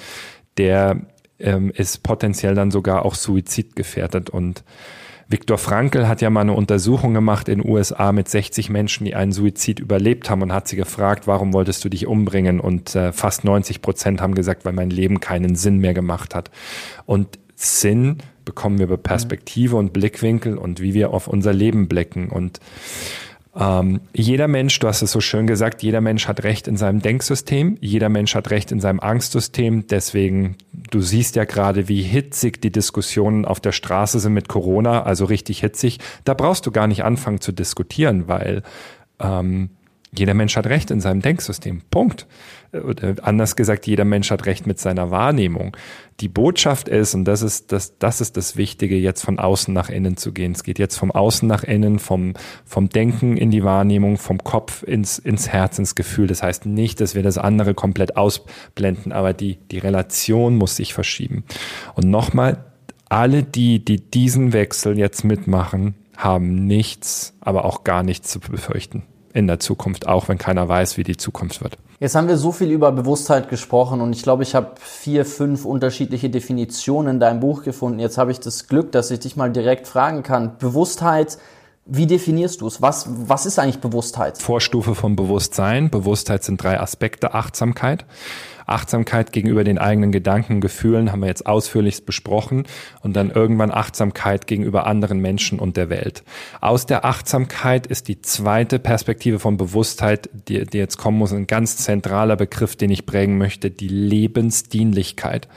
der 0.57 1.01
ähm, 1.39 1.71
ist 1.75 2.03
potenziell 2.03 2.55
dann 2.55 2.71
sogar 2.71 3.05
auch 3.05 3.15
suizidgefährdet 3.15 4.31
und 4.31 4.65
Viktor 5.27 5.59
Frankl 5.59 6.07
hat 6.07 6.21
ja 6.21 6.29
mal 6.31 6.43
eine 6.43 6.53
Untersuchung 6.53 7.15
gemacht 7.15 7.49
in 7.49 7.61
den 7.61 7.71
USA 7.71 8.13
mit 8.13 8.29
60 8.29 8.69
Menschen, 8.69 9.05
die 9.07 9.15
einen 9.15 9.33
Suizid 9.33 9.81
überlebt 9.81 10.29
haben 10.29 10.43
und 10.43 10.53
hat 10.53 10.69
sie 10.69 10.77
gefragt, 10.77 11.27
warum 11.27 11.53
wolltest 11.53 11.85
du 11.85 11.89
dich 11.89 12.07
umbringen? 12.07 12.61
Und 12.61 12.95
äh, 12.95 13.13
fast 13.13 13.45
90 13.45 13.81
Prozent 13.81 14.21
haben 14.21 14.35
gesagt, 14.35 14.65
weil 14.65 14.75
mein 14.75 14.91
Leben 14.91 15.21
keinen 15.21 15.57
Sinn 15.57 15.79
mehr 15.79 15.95
gemacht 15.95 16.35
hat. 16.35 16.51
Und 17.07 17.39
Sinn 17.55 18.19
bekommen 18.45 18.79
wir 18.79 18.87
über 18.87 18.97
Perspektive 18.97 19.77
und 19.77 19.93
Blickwinkel 19.93 20.59
und 20.59 20.81
wie 20.81 20.95
wir 20.95 21.11
auf 21.11 21.29
unser 21.29 21.53
Leben 21.53 21.89
blicken. 21.89 22.29
Und 22.29 22.61
ähm, 23.57 24.01
jeder 24.13 24.49
Mensch, 24.49 24.79
du 24.81 24.89
hast 24.89 25.03
es 25.03 25.13
so 25.13 25.21
schön 25.21 25.47
gesagt, 25.47 25.83
jeder 25.83 26.01
Mensch 26.01 26.27
hat 26.27 26.43
Recht 26.43 26.67
in 26.67 26.77
seinem 26.77 27.01
Denksystem, 27.01 27.77
jeder 27.81 28.09
Mensch 28.09 28.35
hat 28.35 28.51
Recht 28.51 28.73
in 28.73 28.81
seinem 28.81 29.01
Angstsystem. 29.01 29.87
Deswegen, 29.87 30.57
du 30.91 31.01
siehst 31.01 31.37
ja 31.37 31.45
gerade, 31.45 31.89
wie 31.89 32.03
hitzig 32.03 32.61
die 32.61 32.73
Diskussionen 32.73 33.45
auf 33.45 33.61
der 33.61 33.73
Straße 33.73 34.19
sind 34.19 34.35
mit 34.35 34.49
Corona, 34.49 35.05
also 35.05 35.25
richtig 35.25 35.61
hitzig. 35.61 36.01
Da 36.25 36.35
brauchst 36.35 36.67
du 36.67 36.73
gar 36.73 36.89
nicht 36.89 37.05
anfangen 37.05 37.41
zu 37.41 37.53
diskutieren, 37.53 38.27
weil 38.27 38.63
ähm, 39.21 39.71
jeder 40.19 40.35
Mensch 40.35 40.57
hat 40.57 40.67
Recht 40.67 40.91
in 40.91 41.01
seinem 41.01 41.23
Denksystem. 41.23 41.83
Punkt. 41.91 42.27
Oder 42.73 43.15
anders 43.23 43.55
gesagt, 43.55 43.87
jeder 43.87 44.05
Mensch 44.05 44.31
hat 44.31 44.47
Recht 44.47 44.67
mit 44.67 44.81
seiner 44.81 45.11
Wahrnehmung. 45.11 45.77
Die 46.21 46.29
Botschaft 46.29 46.89
ist, 46.89 47.15
und 47.15 47.25
das 47.25 47.43
ist 47.43 47.71
das, 47.73 47.99
das 47.99 48.21
ist 48.21 48.37
das 48.37 48.57
Wichtige, 48.57 48.97
jetzt 48.97 49.25
von 49.25 49.39
außen 49.39 49.73
nach 49.73 49.89
innen 49.89 50.17
zu 50.17 50.33
gehen. 50.33 50.53
Es 50.53 50.65
geht 50.65 50.79
jetzt 50.79 50.97
vom 50.97 51.13
Außen 51.13 51.47
nach 51.47 51.63
innen, 51.63 51.99
vom, 51.99 52.35
vom 52.65 52.89
Denken 52.89 53.37
in 53.37 53.51
die 53.51 53.65
Wahrnehmung, 53.65 54.17
vom 54.17 54.39
Kopf 54.43 54.83
ins, 54.83 55.19
ins 55.19 55.49
Herz, 55.49 55.79
ins 55.79 55.95
Gefühl. 55.95 56.27
Das 56.27 56.43
heißt 56.43 56.67
nicht, 56.67 57.01
dass 57.01 57.15
wir 57.15 57.23
das 57.23 57.39
andere 57.39 57.75
komplett 57.75 58.17
ausblenden, 58.17 59.13
aber 59.13 59.33
die, 59.33 59.57
die 59.71 59.79
Relation 59.79 60.57
muss 60.57 60.77
sich 60.77 60.95
verschieben. 60.95 61.45
Und 61.95 62.11
nochmal, 62.11 62.65
alle 63.09 63.45
die, 63.45 63.85
die 63.85 64.01
diesen 64.01 64.53
Wechsel 64.53 64.99
jetzt 64.99 65.25
mitmachen, 65.25 65.95
haben 66.17 66.67
nichts, 66.67 67.35
aber 67.41 67.65
auch 67.65 67.85
gar 67.85 68.03
nichts 68.03 68.31
zu 68.31 68.41
befürchten 68.41 69.03
in 69.35 69.49
der 69.49 69.59
Zukunft, 69.59 70.07
auch 70.07 70.29
wenn 70.29 70.39
keiner 70.39 70.67
weiß, 70.69 70.97
wie 70.97 71.03
die 71.03 71.17
Zukunft 71.17 71.63
wird. 71.63 71.77
Jetzt 72.01 72.15
haben 72.15 72.29
wir 72.29 72.37
so 72.37 72.53
viel 72.53 72.71
über 72.71 72.93
Bewusstheit 72.93 73.49
gesprochen 73.49 74.01
und 74.01 74.15
ich 74.15 74.23
glaube, 74.23 74.45
ich 74.45 74.55
habe 74.55 74.73
vier, 74.79 75.27
fünf 75.27 75.65
unterschiedliche 75.65 76.31
Definitionen 76.31 77.15
in 77.17 77.21
deinem 77.21 77.41
Buch 77.41 77.63
gefunden. 77.63 77.99
Jetzt 77.99 78.17
habe 78.17 78.31
ich 78.31 78.41
das 78.41 78.69
Glück, 78.69 78.93
dass 78.93 79.11
ich 79.11 79.21
dich 79.21 79.37
mal 79.37 79.51
direkt 79.51 79.89
fragen 79.89 80.23
kann. 80.23 80.57
Bewusstheit, 80.59 81.39
wie 81.85 82.07
definierst 82.07 82.61
du 82.61 82.67
es? 82.67 82.81
Was, 82.81 83.07
was 83.09 83.45
ist 83.45 83.59
eigentlich 83.59 83.81
Bewusstheit? 83.81 84.39
Vorstufe 84.39 84.95
vom 84.95 85.17
Bewusstsein. 85.17 85.91
Bewusstheit 85.91 86.45
sind 86.45 86.63
drei 86.63 86.81
Aspekte. 86.81 87.35
Achtsamkeit. 87.35 88.07
Achtsamkeit 88.67 89.33
gegenüber 89.33 89.65
den 89.65 89.79
eigenen 89.79 90.13
Gedanken, 90.13 90.61
Gefühlen 90.61 91.13
haben 91.13 91.21
wir 91.21 91.29
jetzt 91.29 91.47
ausführlichst 91.47 92.07
besprochen 92.07 92.65
und 93.03 93.15
dann 93.15 93.31
irgendwann 93.31 93.71
Achtsamkeit 93.71 94.47
gegenüber 94.47 94.87
anderen 94.87 95.21
Menschen 95.21 95.59
und 95.59 95.77
der 95.77 95.91
Welt. 95.91 96.25
Aus 96.61 96.87
der 96.87 97.05
Achtsamkeit 97.05 97.87
ist 97.87 98.09
die 98.09 98.23
zweite 98.23 98.79
Perspektive 98.79 99.39
von 99.39 99.57
Bewusstheit, 99.57 100.31
die, 100.49 100.65
die 100.65 100.79
jetzt 100.79 100.97
kommen 100.97 101.19
muss, 101.19 101.33
ein 101.33 101.47
ganz 101.47 101.77
zentraler 101.77 102.37
Begriff, 102.37 102.77
den 102.77 102.91
ich 102.91 103.07
prägen 103.07 103.39
möchte, 103.39 103.71
die 103.71 103.89
Lebensdienlichkeit. 103.89 105.49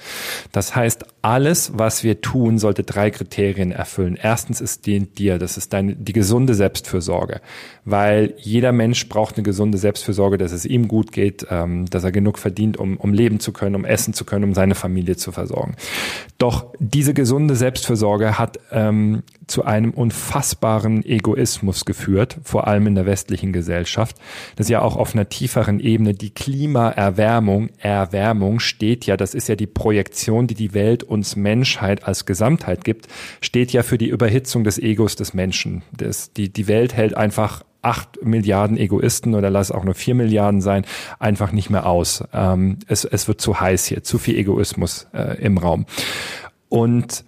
Das 0.51 0.75
heißt, 0.75 1.05
alles, 1.21 1.73
was 1.75 2.03
wir 2.03 2.21
tun, 2.21 2.57
sollte 2.57 2.83
drei 2.83 3.11
Kriterien 3.11 3.71
erfüllen. 3.71 4.17
Erstens 4.21 4.61
ist 4.61 4.85
dient 4.85 5.19
dir, 5.19 5.37
das 5.37 5.57
ist 5.57 5.73
deine, 5.73 5.95
die 5.95 6.13
gesunde 6.13 6.53
Selbstfürsorge, 6.53 7.41
weil 7.83 8.33
jeder 8.37 8.71
Mensch 8.71 9.09
braucht 9.09 9.35
eine 9.35 9.43
gesunde 9.43 9.77
Selbstfürsorge, 9.77 10.37
dass 10.37 10.51
es 10.51 10.65
ihm 10.65 10.87
gut 10.87 11.11
geht, 11.11 11.45
ähm, 11.49 11.85
dass 11.89 12.03
er 12.03 12.11
genug 12.11 12.39
verdient, 12.39 12.77
um 12.77 12.96
um, 12.97 13.13
leben 13.13 13.39
zu 13.39 13.53
können, 13.53 13.75
um 13.75 13.85
essen 13.85 14.13
zu 14.13 14.25
können, 14.25 14.43
um 14.43 14.53
seine 14.53 14.75
Familie 14.75 15.15
zu 15.15 15.31
versorgen. 15.31 15.75
Doch 16.37 16.73
diese 16.79 17.13
gesunde 17.13 17.55
Selbstfürsorge 17.55 18.37
hat 18.37 18.59
ähm, 18.71 19.23
zu 19.47 19.63
einem 19.63 19.91
unfassbaren 19.91 21.03
Egoismus 21.05 21.85
geführt, 21.85 22.37
vor 22.43 22.67
allem 22.67 22.87
in 22.87 22.95
der 22.95 23.05
westlichen 23.05 23.53
Gesellschaft. 23.53 24.17
Das 24.55 24.65
ist 24.67 24.69
ja 24.69 24.81
auch 24.81 24.97
auf 24.97 25.13
einer 25.13 25.29
tieferen 25.29 25.79
Ebene 25.79 26.13
die 26.13 26.31
Klimaerwärmung, 26.31 27.69
Erwärmung 27.79 28.59
steht 28.59 29.05
ja, 29.05 29.17
das 29.17 29.33
ist 29.33 29.47
ja 29.47 29.55
die 29.55 29.67
Projektion, 29.67 30.47
die 30.47 30.55
die 30.55 30.73
Welt 30.73 31.03
uns 31.03 31.35
Menschheit 31.35 32.03
als 32.05 32.25
Gesamtheit 32.25 32.83
gibt, 32.83 33.07
steht 33.41 33.71
ja 33.71 33.83
für 33.83 33.97
die 33.97 34.09
Überhitzung 34.09 34.63
des 34.63 34.77
Egos 34.77 35.15
des 35.15 35.33
Menschen. 35.33 35.83
Das, 35.95 36.33
die, 36.33 36.49
die 36.49 36.67
Welt 36.67 36.93
hält 36.93 37.15
einfach 37.15 37.63
acht 37.87 38.21
Milliarden 38.21 38.77
Egoisten 38.77 39.33
oder 39.33 39.49
lass 39.49 39.71
auch 39.71 39.85
nur 39.85 39.95
vier 39.95 40.13
Milliarden 40.13 40.59
sein, 40.59 40.85
einfach 41.19 41.53
nicht 41.53 41.69
mehr 41.69 41.85
aus. 41.85 42.21
Ähm, 42.33 42.79
es, 42.87 43.05
es 43.05 43.29
wird 43.29 43.39
zu 43.39 43.61
heiß 43.61 43.85
hier, 43.85 44.03
zu 44.03 44.17
viel 44.17 44.35
Egoismus 44.37 45.07
äh, 45.13 45.41
im 45.41 45.57
Raum. 45.57 45.85
Und 46.67 47.23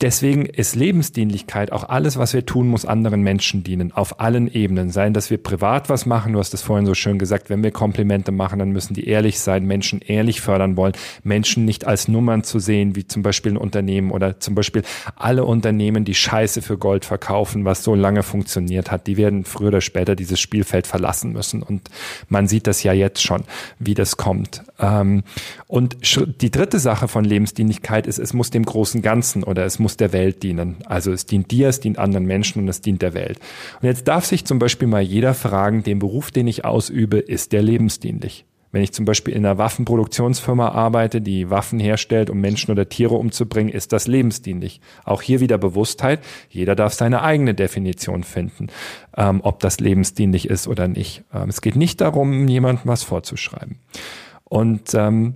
deswegen 0.00 0.46
ist 0.46 0.76
Lebensdienlichkeit 0.76 1.72
auch 1.72 1.88
alles, 1.88 2.16
was 2.16 2.32
wir 2.32 2.46
tun, 2.46 2.68
muss 2.68 2.84
anderen 2.84 3.22
Menschen 3.22 3.62
dienen, 3.62 3.92
auf 3.92 4.20
allen 4.20 4.52
Ebenen. 4.52 4.90
Seien, 4.90 5.12
dass 5.12 5.30
wir 5.30 5.38
privat 5.38 5.88
was 5.88 6.06
machen, 6.06 6.32
du 6.32 6.38
hast 6.38 6.54
es 6.54 6.62
vorhin 6.62 6.86
so 6.86 6.94
schön 6.94 7.18
gesagt, 7.18 7.50
wenn 7.50 7.62
wir 7.62 7.70
Komplimente 7.70 8.32
machen, 8.32 8.58
dann 8.58 8.70
müssen 8.70 8.94
die 8.94 9.06
ehrlich 9.06 9.40
sein, 9.40 9.66
Menschen 9.66 10.00
ehrlich 10.00 10.40
fördern 10.40 10.76
wollen, 10.76 10.94
Menschen 11.22 11.64
nicht 11.64 11.86
als 11.86 12.08
Nummern 12.08 12.44
zu 12.44 12.58
sehen, 12.58 12.96
wie 12.96 13.06
zum 13.06 13.22
Beispiel 13.22 13.52
ein 13.52 13.56
Unternehmen 13.56 14.10
oder 14.10 14.40
zum 14.40 14.54
Beispiel 14.54 14.82
alle 15.16 15.44
Unternehmen, 15.44 16.04
die 16.04 16.14
Scheiße 16.14 16.62
für 16.62 16.78
Gold 16.78 17.04
verkaufen, 17.04 17.64
was 17.64 17.84
so 17.84 17.94
lange 17.94 18.22
funktioniert 18.22 18.90
hat, 18.90 19.06
die 19.06 19.16
werden 19.16 19.44
früher 19.44 19.68
oder 19.68 19.80
später 19.80 20.16
dieses 20.16 20.40
Spielfeld 20.40 20.86
verlassen 20.86 21.32
müssen. 21.32 21.62
Und 21.62 21.90
man 22.28 22.48
sieht 22.48 22.66
das 22.66 22.82
ja 22.82 22.92
jetzt 22.92 23.22
schon, 23.22 23.44
wie 23.78 23.94
das 23.94 24.16
kommt. 24.16 24.62
Ähm, 24.78 25.22
und 25.66 25.96
die 26.42 26.50
dritte 26.50 26.78
Sache 26.78 27.08
von 27.08 27.24
Lebensdienlichkeit 27.24 28.06
ist, 28.06 28.18
es 28.18 28.32
muss 28.32 28.50
dem 28.50 28.64
großen 28.64 29.02
Ganzen 29.02 29.44
oder 29.44 29.64
es 29.64 29.78
muss 29.78 29.89
der 29.96 30.12
Welt 30.12 30.42
dienen. 30.42 30.76
Also 30.86 31.12
es 31.12 31.26
dient 31.26 31.50
dir, 31.50 31.68
es 31.68 31.80
dient 31.80 31.98
anderen 31.98 32.26
Menschen 32.26 32.62
und 32.62 32.68
es 32.68 32.80
dient 32.80 33.02
der 33.02 33.14
Welt. 33.14 33.38
Und 33.80 33.86
jetzt 33.86 34.08
darf 34.08 34.24
sich 34.24 34.44
zum 34.44 34.58
Beispiel 34.58 34.88
mal 34.88 35.02
jeder 35.02 35.34
fragen, 35.34 35.82
den 35.82 35.98
Beruf, 35.98 36.30
den 36.30 36.46
ich 36.46 36.64
ausübe, 36.64 37.18
ist 37.18 37.52
der 37.52 37.62
lebensdienlich? 37.62 38.44
Wenn 38.72 38.82
ich 38.82 38.92
zum 38.92 39.04
Beispiel 39.04 39.34
in 39.34 39.44
einer 39.44 39.58
Waffenproduktionsfirma 39.58 40.68
arbeite, 40.68 41.20
die 41.20 41.50
Waffen 41.50 41.80
herstellt, 41.80 42.30
um 42.30 42.40
Menschen 42.40 42.70
oder 42.70 42.88
Tiere 42.88 43.16
umzubringen, 43.16 43.72
ist 43.72 43.92
das 43.92 44.06
lebensdienlich. 44.06 44.80
Auch 45.04 45.22
hier 45.22 45.40
wieder 45.40 45.58
Bewusstheit. 45.58 46.20
Jeder 46.48 46.76
darf 46.76 46.92
seine 46.94 47.22
eigene 47.22 47.54
Definition 47.54 48.22
finden, 48.22 48.68
ähm, 49.16 49.40
ob 49.42 49.58
das 49.58 49.80
lebensdienlich 49.80 50.48
ist 50.48 50.68
oder 50.68 50.86
nicht. 50.86 51.24
Ähm, 51.34 51.48
es 51.48 51.62
geht 51.62 51.74
nicht 51.74 52.00
darum, 52.00 52.46
jemandem 52.46 52.86
was 52.86 53.02
vorzuschreiben. 53.02 53.76
Und 54.44 54.94
ähm, 54.94 55.34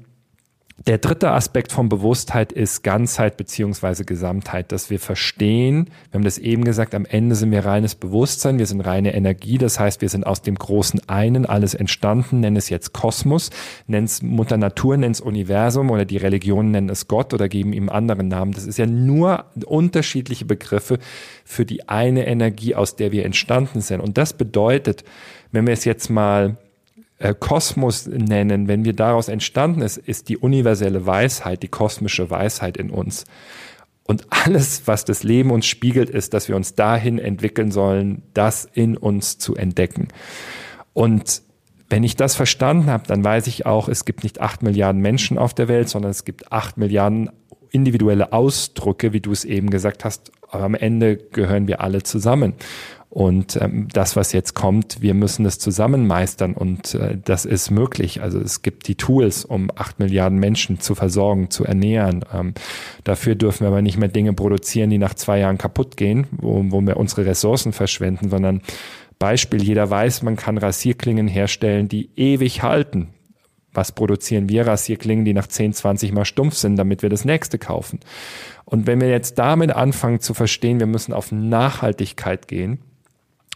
der 0.77 0.99
dritte 0.99 1.31
Aspekt 1.31 1.71
von 1.71 1.89
Bewusstheit 1.89 2.53
ist 2.53 2.83
Ganzheit 2.83 3.37
beziehungsweise 3.37 4.05
Gesamtheit, 4.05 4.73
dass 4.73 4.91
wir 4.91 4.99
verstehen, 4.99 5.89
wir 6.11 6.19
haben 6.19 6.25
das 6.25 6.37
eben 6.37 6.65
gesagt, 6.65 6.97
am 6.97 7.07
Ende 7.07 7.37
sind 7.37 7.53
wir 7.53 7.65
reines 7.65 7.95
Bewusstsein, 7.95 8.59
wir 8.59 8.67
sind 8.67 8.81
reine 8.81 9.15
Energie, 9.15 9.57
das 9.57 9.79
heißt, 9.79 10.03
wir 10.03 10.09
sind 10.09 10.27
aus 10.27 10.43
dem 10.43 10.57
großen 10.57 11.09
Einen 11.09 11.47
alles 11.47 11.75
entstanden, 11.75 12.41
nennen 12.41 12.57
es 12.57 12.71
jetzt 12.71 12.93
Kosmos, 12.93 13.51
nennen 13.87 14.07
es 14.07 14.21
Mutter 14.21 14.57
Natur, 14.57 14.97
nennen 14.97 15.13
es 15.13 15.21
Universum 15.21 15.91
oder 15.91 16.05
die 16.05 16.17
Religionen 16.17 16.73
nennen 16.73 16.91
es 16.91 17.07
Gott 17.07 17.33
oder 17.33 17.49
geben 17.49 17.73
ihm 17.73 17.89
anderen 17.89 18.27
Namen. 18.27 18.53
Das 18.53 18.67
ist 18.67 18.77
ja 18.77 18.87
nur 18.87 19.45
unterschiedliche 19.65 20.45
Begriffe 20.45 20.99
für 21.45 21.65
die 21.65 21.89
eine 21.89 22.27
Energie, 22.27 22.75
aus 22.75 22.97
der 22.97 23.13
wir 23.13 23.25
entstanden 23.25 23.81
sind. 23.81 24.01
Und 24.01 24.19
das 24.19 24.33
bedeutet, 24.33 25.05
wenn 25.53 25.69
wir 25.69 25.73
es 25.73 25.85
jetzt 25.85 26.11
mal 26.11 26.57
äh, 27.25 27.35
Kosmos 27.39 28.07
nennen, 28.07 28.69
wenn 28.69 28.85
wir 28.85 28.93
daraus 28.93 29.29
entstanden 29.29 29.81
ist, 29.81 29.97
ist 29.97 30.29
die 30.29 30.37
universelle 30.37 31.07
Weisheit, 31.07 31.63
die 31.63 31.69
kosmische 31.69 32.31
Weisheit 32.31 32.77
in 32.77 32.91
uns. 32.91 33.25
Und 34.03 34.27
alles, 34.29 34.83
was 34.85 35.07
das 35.07 35.23
Leben 35.23 35.51
uns 35.51 35.65
spiegelt, 35.65 36.11
ist, 36.11 36.35
dass 36.35 36.49
wir 36.49 36.57
uns 36.57 36.75
dahin 36.75 37.19
entwickeln 37.19 37.71
sollen, 37.71 38.23
das 38.35 38.69
in 38.71 38.99
uns 38.99 39.39
zu 39.39 39.55
entdecken. 39.55 40.09
Und 40.93 41.41
wenn 41.89 42.05
ich 42.05 42.15
das 42.15 42.35
verstanden 42.35 42.91
habe, 42.91 43.07
dann 43.07 43.25
weiß 43.25 43.47
ich 43.47 43.65
auch, 43.65 43.89
es 43.89 44.05
gibt 44.05 44.23
nicht 44.23 44.43
acht 44.43 44.63
Milliarden 44.63 45.01
Menschen 45.01 45.39
auf 45.39 45.55
der 45.55 45.69
Welt, 45.69 45.89
sondern 45.89 46.11
es 46.11 46.27
gibt 46.27 46.53
acht 46.53 46.77
Milliarden 46.77 47.31
individuelle 47.71 48.35
Ausdrücke, 48.35 49.15
wie 49.15 49.21
du 49.21 49.33
es 49.33 49.47
eben 49.47 49.71
gesagt 49.71 50.05
hast. 50.05 50.31
Aber 50.51 50.65
am 50.65 50.75
Ende 50.75 51.17
gehören 51.17 51.69
wir 51.69 51.81
alle 51.81 52.03
zusammen. 52.03 52.53
Und 53.11 53.57
ähm, 53.63 53.87
das, 53.93 54.17
was 54.17 54.33
jetzt 54.33 54.55
kommt, 54.55 55.01
wir 55.01 55.15
müssen 55.15 55.47
es 55.47 55.61
zusammen 55.61 56.07
meistern 56.07 56.55
und 56.55 56.95
äh, 56.95 57.17
das 57.25 57.45
ist 57.45 57.71
möglich. 57.71 58.23
Also 58.23 58.41
es 58.41 58.63
gibt 58.63 58.89
die 58.89 58.97
Tools, 58.97 59.45
um 59.45 59.71
acht 59.77 60.01
Milliarden 60.01 60.41
Menschen 60.41 60.81
zu 60.81 60.97
versorgen, 60.97 61.49
zu 61.49 61.65
ernähren. 61.65 62.25
Ähm, 62.33 62.55
dafür 63.05 63.37
dürfen 63.37 63.61
wir 63.61 63.69
aber 63.69 63.83
nicht 63.83 63.99
mehr 63.99 64.09
Dinge 64.09 64.33
produzieren, 64.33 64.91
die 64.91 64.99
nach 64.99 65.15
zwei 65.15 65.39
Jahren 65.39 65.59
kaputt 65.59 65.97
gehen, 65.97 66.27
wo, 66.33 66.65
wo 66.71 66.81
wir 66.81 66.97
unsere 66.97 67.25
Ressourcen 67.25 67.73
verschwenden, 67.73 68.31
sondern 68.31 68.63
Beispiel, 69.21 69.63
jeder 69.63 69.89
weiß, 69.89 70.23
man 70.23 70.37
kann 70.37 70.59
Rasierklingen 70.59 71.29
herstellen, 71.29 71.89
die 71.89 72.11
ewig 72.17 72.63
halten. 72.65 73.11
Was 73.73 73.93
produzieren 73.93 74.49
wir? 74.49 74.67
Rasierklingen, 74.67 75.25
die 75.25 75.35
nach 75.35 75.47
10, 75.47 75.73
20 75.73 76.13
Mal 76.13 76.25
stumpf 76.25 76.55
sind, 76.55 76.77
damit 76.77 77.03
wir 77.03 77.11
das 77.11 77.25
nächste 77.25 77.59
kaufen. 77.59 78.01
Und 78.65 78.87
wenn 78.87 79.01
wir 79.01 79.09
jetzt 79.09 79.39
damit 79.39 79.73
anfangen 79.73 80.21
zu 80.21 80.35
verstehen, 80.35 80.81
wir 80.81 80.87
müssen 80.87 81.13
auf 81.13 81.33
Nachhaltigkeit 81.33 82.49
gehen, 82.49 82.79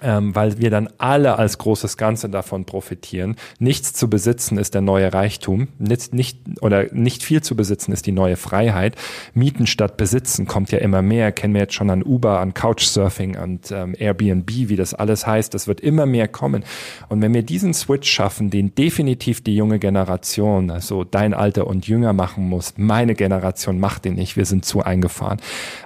ähm, 0.03 0.35
weil 0.35 0.59
wir 0.59 0.71
dann 0.71 0.89
alle 0.99 1.39
als 1.39 1.59
großes 1.59 1.97
Ganze 1.97 2.29
davon 2.29 2.65
profitieren. 2.65 3.37
Nichts 3.59 3.93
zu 3.93 4.09
besitzen 4.09 4.59
ist 4.59 4.75
der 4.75 4.81
neue 4.81 5.13
Reichtum, 5.13 5.69
nicht, 5.79 6.15
nicht 6.15 6.39
oder 6.61 6.93
nicht 6.93 7.23
viel 7.23 7.43
zu 7.43 7.57
besitzen 7.57 7.93
ist 7.93 8.07
die 8.07 8.13
neue 8.13 8.37
Freiheit. 8.37 8.97
Mieten 9.35 9.67
statt 9.67 9.97
besitzen 9.97 10.47
kommt 10.47 10.71
ja 10.71 10.79
immer 10.79 11.03
mehr. 11.03 11.33
Kennen 11.33 11.55
wir 11.55 11.63
jetzt 11.63 11.75
schon 11.75 11.91
an 11.91 12.03
Uber, 12.03 12.41
an 12.41 12.55
Couchsurfing, 12.55 13.37
und 13.37 13.71
ähm, 13.71 13.95
Airbnb, 13.99 14.49
wie 14.49 14.77
das 14.77 14.95
alles 14.95 15.27
heißt. 15.27 15.53
Das 15.55 15.67
wird 15.67 15.81
immer 15.81 16.07
mehr 16.07 16.29
kommen. 16.29 16.65
Und 17.09 17.23
wenn 17.23 17.35
wir 17.35 17.43
diesen 17.43 17.75
Switch 17.75 18.11
schaffen, 18.11 18.51
den 18.51 18.75
definitiv 18.75 19.43
die 19.43 19.57
junge 19.57 19.79
Generation, 19.79 20.71
also 20.71 21.05
dein 21.05 21.35
Alter 21.35 21.67
und 21.67 21.87
jünger 21.87 22.13
machen 22.13 22.49
muss, 22.49 22.75
meine 22.77 23.15
Generation 23.15 23.81
macht 23.81 24.05
den 24.05 24.15
nicht. 24.15 24.37
Wir 24.37 24.45
sind 24.45 24.65
zu 24.65 24.83
eingefahren. 24.83 25.41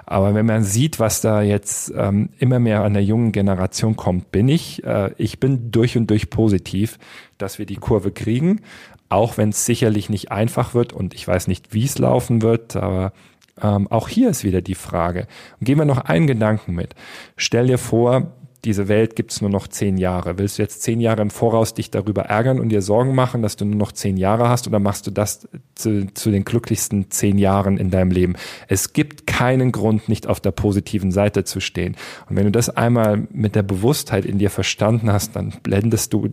Aber 0.05 0.35
wenn 0.35 0.45
man 0.45 0.63
sieht, 0.63 0.99
was 0.99 1.21
da 1.21 1.41
jetzt 1.41 1.91
ähm, 1.95 2.29
immer 2.37 2.59
mehr 2.59 2.83
an 2.83 2.93
der 2.93 3.03
jungen 3.03 3.31
Generation 3.31 3.95
kommt, 4.03 4.33
bin 4.33 4.49
ich, 4.49 4.83
äh, 4.83 5.11
ich 5.17 5.39
bin 5.39 5.71
durch 5.71 5.95
und 5.95 6.07
durch 6.07 6.29
positiv, 6.29 6.99
dass 7.37 7.57
wir 7.57 7.65
die 7.65 7.77
Kurve 7.77 8.11
kriegen, 8.11 8.59
auch 9.07 9.37
wenn 9.37 9.49
es 9.49 9.65
sicherlich 9.65 10.09
nicht 10.09 10.29
einfach 10.29 10.73
wird 10.73 10.91
und 10.91 11.13
ich 11.13 11.25
weiß 11.25 11.47
nicht, 11.47 11.73
wie 11.73 11.85
es 11.85 11.97
laufen 11.99 12.41
wird, 12.41 12.75
aber 12.75 13.13
ähm, 13.61 13.87
auch 13.89 14.09
hier 14.09 14.29
ist 14.29 14.43
wieder 14.43 14.61
die 14.61 14.75
Frage. 14.75 15.27
Und 15.57 15.65
gehen 15.65 15.77
wir 15.77 15.85
noch 15.85 15.99
einen 15.99 16.27
Gedanken 16.27 16.75
mit. 16.75 16.95
Stell 17.37 17.67
dir 17.67 17.77
vor, 17.77 18.33
diese 18.65 18.87
Welt 18.87 19.15
gibt's 19.15 19.41
nur 19.41 19.49
noch 19.49 19.67
zehn 19.67 19.97
Jahre. 19.97 20.37
Willst 20.37 20.57
du 20.57 20.61
jetzt 20.61 20.81
zehn 20.81 21.01
Jahre 21.01 21.21
im 21.21 21.29
Voraus 21.29 21.73
dich 21.73 21.91
darüber 21.91 22.23
ärgern 22.23 22.59
und 22.59 22.69
dir 22.69 22.81
Sorgen 22.81 23.13
machen, 23.13 23.41
dass 23.41 23.57
du 23.57 23.65
nur 23.65 23.75
noch 23.75 23.91
zehn 23.91 24.15
Jahre 24.15 24.47
hast 24.47 24.67
oder 24.67 24.79
machst 24.79 25.05
du 25.05 25.11
das 25.11 25.47
zu, 25.75 26.07
zu 26.13 26.31
den 26.31 26.45
glücklichsten 26.45 27.11
zehn 27.11 27.37
Jahren 27.37 27.77
in 27.77 27.91
deinem 27.91 28.11
Leben? 28.11 28.35
Es 28.69 28.93
gibt 28.93 29.27
keinen 29.27 29.73
Grund, 29.73 30.07
nicht 30.07 30.27
auf 30.27 30.39
der 30.39 30.51
positiven 30.51 31.11
Seite 31.11 31.43
zu 31.43 31.59
stehen. 31.59 31.97
Und 32.29 32.37
wenn 32.37 32.45
du 32.45 32.51
das 32.51 32.69
einmal 32.69 33.27
mit 33.31 33.55
der 33.55 33.63
Bewusstheit 33.63 34.25
in 34.25 34.39
dir 34.39 34.49
verstanden 34.49 35.11
hast, 35.11 35.35
dann 35.35 35.53
blendest 35.61 36.13
du 36.13 36.29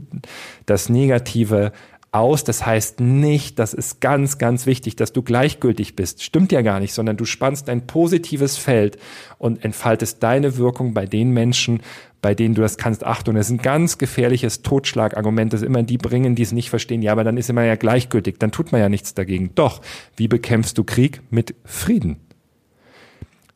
das 0.66 0.88
Negative 0.88 1.72
aus. 2.12 2.44
Das 2.44 2.66
heißt 2.66 3.00
nicht, 3.00 3.58
das 3.58 3.74
ist 3.74 4.00
ganz, 4.00 4.38
ganz 4.38 4.66
wichtig, 4.66 4.96
dass 4.96 5.12
du 5.12 5.22
gleichgültig 5.22 5.96
bist. 5.96 6.22
Stimmt 6.22 6.52
ja 6.52 6.62
gar 6.62 6.80
nicht, 6.80 6.92
sondern 6.92 7.16
du 7.16 7.24
spannst 7.24 7.68
ein 7.68 7.86
positives 7.86 8.56
Feld 8.56 8.98
und 9.38 9.64
entfaltest 9.64 10.22
deine 10.22 10.56
Wirkung 10.56 10.94
bei 10.94 11.06
den 11.06 11.30
Menschen, 11.30 11.82
bei 12.22 12.34
denen 12.34 12.54
du 12.54 12.62
das 12.62 12.76
kannst. 12.76 13.04
Achtung, 13.04 13.34
das 13.34 13.46
ist 13.46 13.52
ein 13.52 13.62
ganz 13.62 13.98
gefährliches 13.98 14.62
Totschlagargument, 14.62 15.52
das 15.52 15.62
immer 15.62 15.82
die 15.82 15.98
bringen, 15.98 16.34
die 16.34 16.42
es 16.42 16.52
nicht 16.52 16.70
verstehen. 16.70 17.02
Ja, 17.02 17.12
aber 17.12 17.24
dann 17.24 17.36
ist 17.36 17.50
immer 17.50 17.64
ja 17.64 17.76
gleichgültig, 17.76 18.38
dann 18.38 18.52
tut 18.52 18.72
man 18.72 18.80
ja 18.80 18.88
nichts 18.88 19.14
dagegen. 19.14 19.50
Doch, 19.54 19.80
wie 20.16 20.28
bekämpfst 20.28 20.76
du 20.76 20.84
Krieg? 20.84 21.20
Mit 21.30 21.54
Frieden. 21.64 22.16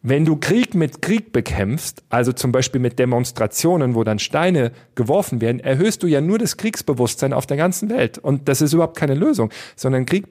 Wenn 0.06 0.26
du 0.26 0.36
Krieg 0.36 0.74
mit 0.74 1.00
Krieg 1.00 1.32
bekämpfst, 1.32 2.02
also 2.10 2.32
zum 2.32 2.52
Beispiel 2.52 2.78
mit 2.78 2.98
Demonstrationen, 2.98 3.94
wo 3.94 4.04
dann 4.04 4.18
Steine 4.18 4.72
geworfen 4.94 5.40
werden, 5.40 5.60
erhöhst 5.60 6.02
du 6.02 6.06
ja 6.06 6.20
nur 6.20 6.38
das 6.38 6.58
Kriegsbewusstsein 6.58 7.32
auf 7.32 7.46
der 7.46 7.56
ganzen 7.56 7.88
Welt. 7.88 8.18
Und 8.18 8.46
das 8.50 8.60
ist 8.60 8.74
überhaupt 8.74 8.98
keine 8.98 9.14
Lösung, 9.14 9.50
sondern 9.76 10.04
Krieg, 10.04 10.26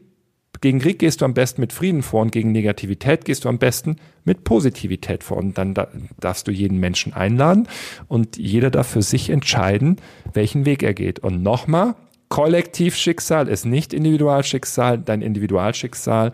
gegen 0.63 0.79
Krieg 0.79 0.97
gehst 0.97 1.19
du 1.19 1.25
am 1.25 1.33
besten 1.33 1.59
mit 1.59 1.73
Frieden 1.73 2.03
vor 2.03 2.21
und 2.21 2.31
gegen 2.31 2.53
Negativität 2.53 3.25
gehst 3.25 3.43
du 3.43 3.49
am 3.49 3.57
besten 3.57 3.97
mit 4.23 4.45
Positivität 4.45 5.21
vor. 5.21 5.35
Und 5.35 5.57
dann 5.57 5.75
darfst 6.21 6.47
du 6.47 6.51
jeden 6.51 6.79
Menschen 6.79 7.11
einladen 7.11 7.67
und 8.07 8.37
jeder 8.37 8.71
darf 8.71 8.87
für 8.87 9.01
sich 9.01 9.29
entscheiden, 9.29 9.97
welchen 10.31 10.65
Weg 10.65 10.81
er 10.81 10.93
geht. 10.93 11.19
Und 11.19 11.43
nochmal, 11.43 11.95
Kollektivschicksal 12.29 13.49
ist 13.49 13.65
nicht 13.65 13.91
Individualschicksal, 13.91 14.99
dein 14.99 15.21
Individualschicksal 15.21 16.31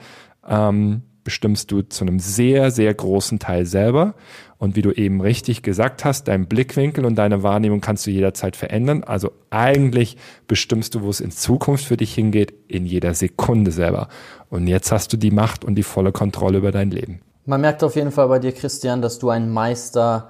ähm, 0.47 1.01
bestimmst 1.23 1.71
du 1.71 1.81
zu 1.81 2.03
einem 2.05 2.19
sehr, 2.19 2.69
sehr 2.69 2.93
großen 2.93 3.39
Teil 3.39 3.65
selber. 3.65 4.13
Und 4.59 4.75
wie 4.75 4.81
du 4.81 4.91
eben 4.91 5.21
richtig 5.21 5.63
gesagt 5.63 6.03
hast, 6.03 6.27
dein 6.27 6.45
Blickwinkel 6.45 7.05
und 7.05 7.15
deine 7.15 7.43
Wahrnehmung 7.43 7.79
kannst 7.79 8.05
du 8.05 8.11
jederzeit 8.11 8.57
verändern. 8.57 9.05
Also 9.05 9.31
eigentlich 9.49 10.17
bestimmst 10.47 10.93
du, 10.95 11.01
wo 11.01 11.09
es 11.09 11.21
in 11.21 11.31
Zukunft 11.31 11.85
für 11.85 11.95
dich 11.95 12.13
hingeht, 12.13 12.53
in 12.67 12.85
jeder 12.85 13.13
Sekunde 13.13 13.71
selber. 13.71 14.09
Und 14.49 14.67
jetzt 14.67 14.91
hast 14.91 15.13
du 15.13 15.17
die 15.17 15.31
Macht 15.31 15.63
und 15.63 15.75
die 15.75 15.83
volle 15.83 16.11
Kontrolle 16.11 16.57
über 16.57 16.71
dein 16.71 16.91
Leben. 16.91 17.21
Man 17.45 17.61
merkt 17.61 17.83
auf 17.83 17.95
jeden 17.95 18.11
Fall 18.11 18.27
bei 18.27 18.39
dir, 18.39 18.51
Christian, 18.51 19.01
dass 19.01 19.17
du 19.17 19.29
ein 19.29 19.49
Meister 19.49 20.29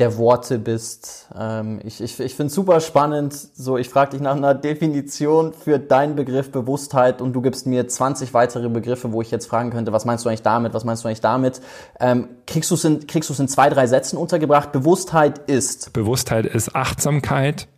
der 0.00 0.16
Worte 0.16 0.58
bist. 0.58 1.28
Ähm, 1.38 1.80
ich 1.84 2.00
ich, 2.00 2.18
ich 2.18 2.34
finde 2.34 2.48
es 2.48 2.54
super 2.54 2.80
spannend. 2.80 3.32
So, 3.32 3.76
ich 3.76 3.88
frage 3.88 4.12
dich 4.12 4.20
nach 4.20 4.34
einer 4.34 4.54
Definition 4.54 5.52
für 5.52 5.78
deinen 5.78 6.16
Begriff 6.16 6.50
Bewusstheit 6.50 7.20
und 7.20 7.32
du 7.34 7.42
gibst 7.42 7.66
mir 7.66 7.86
20 7.86 8.34
weitere 8.34 8.68
Begriffe, 8.68 9.12
wo 9.12 9.22
ich 9.22 9.30
jetzt 9.30 9.46
fragen 9.46 9.70
könnte, 9.70 9.92
was 9.92 10.04
meinst 10.04 10.24
du 10.24 10.28
eigentlich 10.28 10.42
damit, 10.42 10.74
was 10.74 10.84
meinst 10.84 11.04
du 11.04 11.08
eigentlich 11.08 11.20
damit? 11.20 11.60
Ähm, 12.00 12.28
kriegst 12.46 12.70
du 12.70 12.74
es 12.74 12.84
in, 12.84 13.06
kriegst 13.06 13.30
in 13.38 13.48
zwei, 13.48 13.68
drei 13.68 13.86
Sätzen 13.86 14.16
untergebracht? 14.16 14.72
Bewusstheit 14.72 15.38
ist. 15.46 15.92
Bewusstheit 15.92 16.46
ist 16.46 16.74
Achtsamkeit 16.74 17.68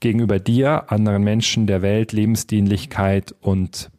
gegenüber 0.00 0.38
dir, 0.40 0.90
anderen 0.90 1.22
Menschen, 1.22 1.66
der 1.66 1.82
Welt, 1.82 2.12
Lebensdienlichkeit 2.12 3.34
und 3.40 3.90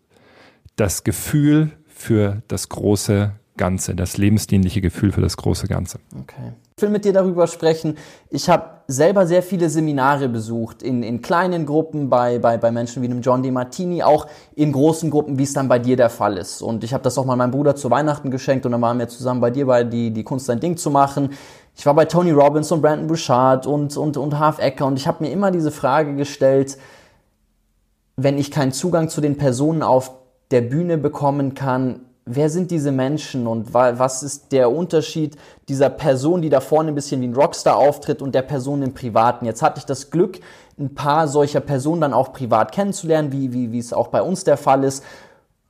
das 0.75 1.03
Gefühl 1.03 1.71
für 1.87 2.41
das 2.47 2.69
große 2.69 3.31
Ganze, 3.57 3.95
das 3.95 4.17
lebensdienliche 4.17 4.81
Gefühl 4.81 5.11
für 5.11 5.21
das 5.21 5.37
große 5.37 5.67
Ganze. 5.67 5.99
Okay. 6.19 6.53
Ich 6.75 6.81
will 6.81 6.89
mit 6.89 7.05
dir 7.05 7.13
darüber 7.13 7.45
sprechen. 7.45 7.97
Ich 8.29 8.49
habe 8.49 8.73
selber 8.87 9.27
sehr 9.27 9.43
viele 9.43 9.69
Seminare 9.69 10.27
besucht, 10.27 10.81
in, 10.81 11.03
in 11.03 11.21
kleinen 11.21 11.65
Gruppen 11.65 12.09
bei, 12.09 12.39
bei, 12.39 12.57
bei 12.57 12.71
Menschen 12.71 13.03
wie 13.03 13.07
dem 13.07 13.21
John 13.21 13.43
DeMartini, 13.43 14.01
auch 14.01 14.27
in 14.55 14.71
großen 14.71 15.11
Gruppen, 15.11 15.37
wie 15.37 15.43
es 15.43 15.53
dann 15.53 15.67
bei 15.67 15.77
dir 15.77 15.95
der 15.95 16.09
Fall 16.09 16.37
ist. 16.37 16.61
Und 16.61 16.83
ich 16.83 16.93
habe 16.93 17.03
das 17.03 17.17
auch 17.17 17.25
mal 17.25 17.35
meinem 17.35 17.51
Bruder 17.51 17.75
zu 17.75 17.91
Weihnachten 17.91 18.31
geschenkt 18.31 18.65
und 18.65 18.71
dann 18.71 18.81
waren 18.81 18.97
wir 18.97 19.07
zusammen 19.07 19.39
bei 19.39 19.51
dir 19.51 19.67
bei 19.67 19.83
die, 19.83 20.11
die 20.11 20.23
Kunst 20.23 20.49
ein 20.49 20.59
Ding 20.59 20.75
zu 20.75 20.89
machen. 20.89 21.29
Ich 21.75 21.85
war 21.85 21.93
bei 21.93 22.05
Tony 22.05 22.31
Robbins 22.31 22.71
und 22.71 22.81
Brandon 22.81 23.07
Bouchard 23.07 23.67
und, 23.67 23.95
und, 23.95 24.17
und 24.17 24.39
Half 24.39 24.59
Ecker 24.59 24.87
und 24.87 24.97
ich 24.97 25.07
habe 25.07 25.23
mir 25.23 25.31
immer 25.31 25.51
diese 25.51 25.71
Frage 25.71 26.15
gestellt, 26.15 26.77
wenn 28.15 28.37
ich 28.37 28.51
keinen 28.51 28.71
Zugang 28.71 29.09
zu 29.09 29.21
den 29.21 29.37
Personen 29.37 29.83
auf 29.83 30.11
der 30.51 30.61
Bühne 30.61 30.97
bekommen 30.97 31.53
kann, 31.53 32.01
wer 32.25 32.49
sind 32.49 32.71
diese 32.71 32.91
Menschen 32.91 33.47
und 33.47 33.73
was 33.73 34.23
ist 34.23 34.51
der 34.51 34.71
Unterschied 34.71 35.35
dieser 35.67 35.89
Person, 35.89 36.41
die 36.41 36.49
da 36.49 36.61
vorne 36.61 36.89
ein 36.89 36.95
bisschen 36.95 37.21
wie 37.21 37.27
ein 37.27 37.35
Rockstar 37.35 37.75
auftritt 37.75 38.21
und 38.21 38.33
der 38.33 38.41
Person 38.43 38.81
im 38.81 38.93
Privaten. 38.93 39.45
Jetzt 39.45 39.61
hatte 39.61 39.79
ich 39.79 39.85
das 39.85 40.09
Glück, 40.09 40.39
ein 40.79 40.95
paar 40.95 41.27
solcher 41.27 41.59
Personen 41.59 42.01
dann 42.01 42.13
auch 42.13 42.33
privat 42.33 42.71
kennenzulernen, 42.71 43.31
wie, 43.31 43.53
wie, 43.53 43.71
wie 43.71 43.79
es 43.79 43.93
auch 43.93 44.07
bei 44.07 44.21
uns 44.21 44.43
der 44.43 44.57
Fall 44.57 44.83
ist. 44.83 45.03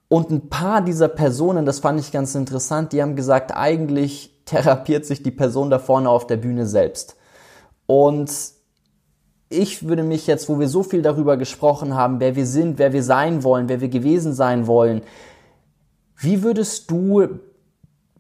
Und 0.08 0.30
ein 0.30 0.50
paar 0.50 0.82
dieser 0.82 1.08
Personen, 1.08 1.66
das 1.66 1.80
fand 1.80 2.00
ich 2.00 2.12
ganz 2.12 2.36
interessant, 2.36 2.94
die 2.94 3.02
haben 3.02 3.16
gesagt, 3.16 3.52
eigentlich 3.56 4.32
therapiert 4.46 5.06
sich 5.06 5.24
die 5.24 5.32
Person 5.32 5.70
da 5.70 5.80
vorne 5.80 6.10
auf 6.10 6.28
der 6.28 6.38
Bühne 6.38 6.68
selbst. 6.68 7.16
Und 7.88 8.32
ich 9.50 9.88
würde 9.88 10.04
mich 10.04 10.28
jetzt, 10.28 10.50
wo 10.50 10.60
wir 10.60 10.68
so 10.68 10.84
viel 10.84 11.02
darüber 11.02 11.38
gesprochen 11.38 11.96
haben, 11.96 12.20
wer 12.20 12.36
wir 12.36 12.46
sind, 12.46 12.80
wer 12.80 12.94
wir 12.94 13.04
sein 13.04 13.44
wollen, 13.44 13.70
wer 13.70 13.82
wir 13.82 13.90
gewesen 13.90 14.34
sein 14.34 14.68
wollen, 14.68 15.02
wie 16.18 16.44
würdest 16.44 16.90
du 16.92 17.28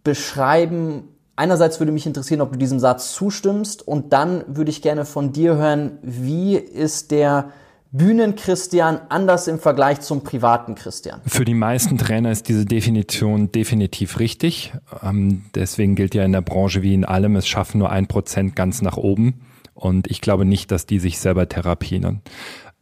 beschreiben, 0.03 1.09
einerseits 1.35 1.79
würde 1.79 1.91
mich 1.91 2.05
interessieren, 2.05 2.41
ob 2.41 2.51
du 2.51 2.57
diesem 2.57 2.79
Satz 2.79 3.13
zustimmst 3.13 3.87
und 3.87 4.13
dann 4.13 4.43
würde 4.47 4.71
ich 4.71 4.81
gerne 4.81 5.05
von 5.05 5.31
dir 5.31 5.55
hören, 5.55 5.97
wie 6.01 6.55
ist 6.55 7.11
der 7.11 7.51
Bühnenchristian 7.91 9.01
anders 9.09 9.47
im 9.47 9.59
Vergleich 9.59 10.01
zum 10.01 10.23
privaten 10.23 10.73
Christian? 10.73 11.21
Für 11.27 11.45
die 11.45 11.53
meisten 11.53 11.99
Trainer 11.99 12.31
ist 12.31 12.49
diese 12.49 12.65
Definition 12.65 13.51
definitiv 13.51 14.19
richtig. 14.19 14.73
Ähm, 15.03 15.45
deswegen 15.53 15.95
gilt 15.95 16.15
ja 16.15 16.23
in 16.23 16.31
der 16.31 16.41
Branche 16.41 16.81
wie 16.81 16.95
in 16.95 17.05
allem, 17.05 17.35
es 17.35 17.47
schaffen 17.47 17.77
nur 17.77 17.91
ein 17.91 18.07
Prozent 18.07 18.55
ganz 18.55 18.81
nach 18.81 18.97
oben. 18.97 19.41
Und 19.75 20.09
ich 20.09 20.21
glaube 20.21 20.43
nicht, 20.43 20.71
dass 20.71 20.87
die 20.87 20.99
sich 20.99 21.19
selber 21.19 21.47
therapieren. 21.47 22.21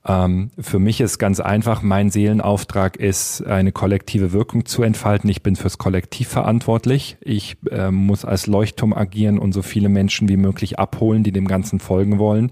Ähm, 0.08 0.50
für 0.58 0.80
mich 0.80 1.00
ist 1.00 1.20
ganz 1.20 1.40
einfach, 1.40 1.82
mein 1.84 2.10
Seelenauftrag 2.10 2.98
ist, 2.98 3.46
eine 3.46 3.72
kollektive 3.72 4.32
Wirkung 4.32 4.66
zu 4.66 4.82
entfalten. 4.84 5.30
Ich 5.30 5.44
bin 5.44 5.56
fürs 5.56 5.78
Kollektiv 5.78 6.28
verantwortlich. 6.28 7.18
Ich 7.22 7.58
äh, 7.70 7.92
muss 7.92 8.26
als 8.26 8.48
Leuchtturm 8.48 8.94
agieren 8.94 9.38
und 9.38 9.54
so 9.54 9.62
viele 9.62 9.90
Menschen 9.90 10.28
wie 10.28 10.38
möglich 10.38 10.80
abholen, 10.80 11.24
die 11.24 11.32
dem 11.32 11.48
Ganzen 11.48 11.80
folgen 11.80 12.18
wollen. 12.18 12.52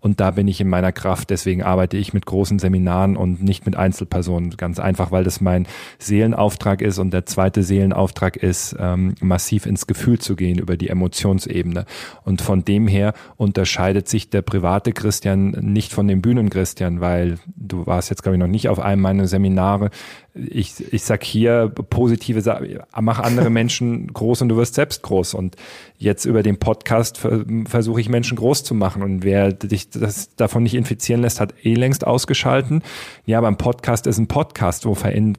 Und 0.00 0.20
da 0.20 0.30
bin 0.32 0.48
ich 0.48 0.60
in 0.60 0.68
meiner 0.68 0.92
Kraft. 0.92 1.30
Deswegen 1.30 1.62
arbeite 1.62 1.96
ich 1.96 2.12
mit 2.12 2.26
großen 2.26 2.58
Seminaren 2.58 3.16
und 3.16 3.42
nicht 3.42 3.66
mit 3.66 3.76
Einzelpersonen. 3.76 4.56
Ganz 4.56 4.78
einfach, 4.78 5.12
weil 5.12 5.24
das 5.24 5.40
mein 5.40 5.66
Seelenauftrag 5.98 6.82
ist. 6.82 6.98
Und 6.98 7.12
der 7.12 7.26
zweite 7.26 7.62
Seelenauftrag 7.62 8.36
ist, 8.36 8.76
ähm, 8.78 9.14
massiv 9.20 9.66
ins 9.66 9.86
Gefühl 9.86 10.18
zu 10.18 10.36
gehen 10.36 10.58
über 10.58 10.76
die 10.76 10.88
Emotionsebene. 10.88 11.84
Und 12.24 12.42
von 12.42 12.64
dem 12.64 12.88
her 12.88 13.14
unterscheidet 13.36 14.08
sich 14.08 14.30
der 14.30 14.42
private 14.42 14.92
Christian 14.92 15.50
nicht 15.50 15.92
von 15.92 16.08
dem 16.08 16.22
Bühnenchristtian, 16.22 17.00
weil 17.00 17.38
du 17.56 17.86
warst 17.86 18.10
jetzt, 18.10 18.22
glaube 18.22 18.36
ich, 18.36 18.40
noch 18.40 18.46
nicht 18.46 18.68
auf 18.68 18.80
einem 18.80 19.02
meiner 19.02 19.26
Seminare 19.26 19.90
ich, 20.34 20.92
ich 20.92 21.02
sag 21.02 21.24
hier 21.24 21.68
positive 21.68 22.40
Sachen, 22.40 22.78
mach 23.00 23.18
andere 23.18 23.50
Menschen 23.50 24.12
groß 24.12 24.42
und 24.42 24.48
du 24.48 24.56
wirst 24.56 24.74
selbst 24.74 25.02
groß. 25.02 25.34
Und 25.34 25.56
jetzt 26.00 26.24
über 26.24 26.42
den 26.42 26.58
Podcast 26.58 27.18
versuche 27.18 28.00
ich 28.00 28.08
Menschen 28.08 28.36
groß 28.36 28.64
zu 28.64 28.74
machen. 28.74 29.02
Und 29.02 29.22
wer 29.22 29.52
dich 29.52 29.90
das 29.90 30.34
davon 30.36 30.62
nicht 30.62 30.74
infizieren 30.74 31.22
lässt, 31.22 31.40
hat 31.40 31.54
eh 31.64 31.74
längst 31.74 32.06
ausgeschalten. 32.06 32.82
Ja, 33.26 33.40
beim 33.40 33.56
Podcast 33.56 34.06
ist 34.06 34.18
ein 34.18 34.26
Podcast, 34.26 34.86
wo 34.86 34.96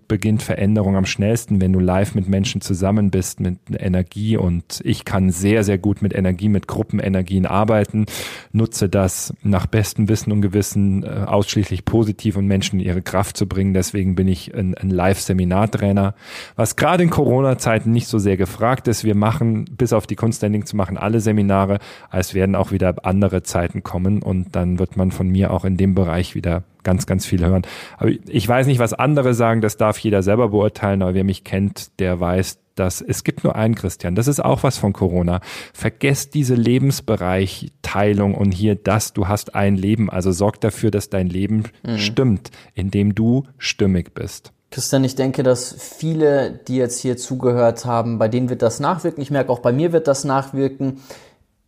beginnt 0.08 0.44
Veränderung 0.44 0.96
am 0.96 1.06
schnellsten, 1.06 1.62
wenn 1.62 1.74
du 1.74 1.80
live 1.80 2.16
mit 2.16 2.28
Menschen 2.28 2.62
zusammen 2.62 3.12
bist, 3.12 3.40
mit 3.40 3.58
Energie. 3.72 4.38
Und 4.38 4.82
ich 4.84 5.06
kann 5.06 5.32
sehr, 5.32 5.64
sehr 5.64 5.78
gut 5.78 6.02
mit 6.02 6.14
Energie, 6.14 6.50
mit 6.50 6.68
Gruppenenergien 6.68 7.46
arbeiten, 7.46 8.06
nutze 8.52 8.90
das 8.90 9.34
nach 9.42 9.66
bestem 9.66 10.10
Wissen 10.10 10.32
und 10.32 10.42
Gewissen 10.42 11.04
äh, 11.04 11.26
ausschließlich 11.26 11.86
positiv 11.86 12.38
und 12.38 12.46
Menschen 12.46 12.80
in 12.80 12.86
ihre 12.86 13.02
Kraft 13.02 13.36
zu 13.36 13.48
bringen. 13.48 13.74
Deswegen 13.74 14.16
bin 14.16 14.28
ich 14.28 14.54
ein 14.54 14.76
ein 14.82 14.90
Live-Seminartrainer, 14.90 16.16
was 16.56 16.76
gerade 16.76 17.04
in 17.04 17.10
Corona-Zeiten 17.10 17.92
nicht 17.92 18.08
so 18.08 18.20
sehr 18.20 18.38
gefragt 18.38 18.88
ist. 18.88 19.04
Wir 19.04 19.16
machen, 19.16 19.66
bis 19.66 19.94
auf 19.94 20.08
die 20.08 20.16
Kunstending 20.52 20.66
zu 20.66 20.76
machen, 20.76 20.98
alle 20.98 21.20
Seminare. 21.20 21.80
Es 22.12 22.34
werden 22.34 22.56
auch 22.56 22.72
wieder 22.72 22.96
andere 23.04 23.44
Zeiten 23.44 23.84
kommen 23.84 24.22
und 24.22 24.56
dann 24.56 24.80
wird 24.80 24.98
man 24.98 25.12
von 25.12 25.28
mir 25.28 25.52
auch 25.52 25.66
in 25.66 25.78
dem 25.78 25.96
Bereich 25.96 26.36
wieder 26.36 26.64
ganz, 26.84 27.06
ganz 27.06 27.26
viel 27.26 27.46
hören. 27.46 27.64
Aber 27.98 28.10
ich 28.28 28.48
weiß 28.48 28.68
nicht, 28.68 28.80
was 28.80 28.94
andere 28.94 29.34
sagen, 29.34 29.62
das 29.62 29.78
darf 29.78 29.98
jeder 30.00 30.24
selber 30.24 30.50
beurteilen, 30.50 31.02
aber 31.02 31.14
wer 31.14 31.24
mich 31.24 31.44
kennt, 31.44 32.00
der 32.00 32.20
weiß, 32.20 32.60
dass 32.76 33.02
es 33.02 33.24
gibt 33.24 33.44
nur 33.44 33.56
einen 33.56 33.76
Christian. 33.76 34.16
Das 34.16 34.28
ist 34.28 34.44
auch 34.44 34.64
was 34.64 34.78
von 34.78 34.94
Corona. 34.94 35.42
Vergesst 35.74 36.34
diese 36.34 36.56
Lebensbereich-Teilung 36.56 38.34
und 38.34 38.52
hier 38.52 38.76
das, 38.76 39.14
du 39.14 39.28
hast 39.28 39.56
ein 39.56 39.76
Leben. 39.76 40.10
Also 40.10 40.32
sorg 40.32 40.60
dafür, 40.62 40.90
dass 40.90 41.10
dein 41.10 41.28
Leben 41.28 41.66
mhm. 41.84 41.98
stimmt, 41.98 42.52
indem 42.74 43.14
du 43.14 43.44
stimmig 43.58 44.14
bist. 44.14 44.52
Christian, 44.74 45.04
ich 45.04 45.16
denke, 45.16 45.44
dass 45.44 45.76
viele, 45.78 46.52
die 46.52 46.78
jetzt 46.78 47.00
hier 47.00 47.18
zugehört 47.18 47.84
haben, 47.84 48.18
bei 48.18 48.30
denen 48.30 48.50
wird 48.50 48.62
das 48.62 48.80
nachwirken. 48.80 49.22
Ich 49.22 49.30
merke 49.30 49.52
auch 49.52 49.60
bei 49.60 49.74
mir 49.74 49.92
wird 49.92 50.08
das 50.08 50.24
nachwirken. 50.24 51.02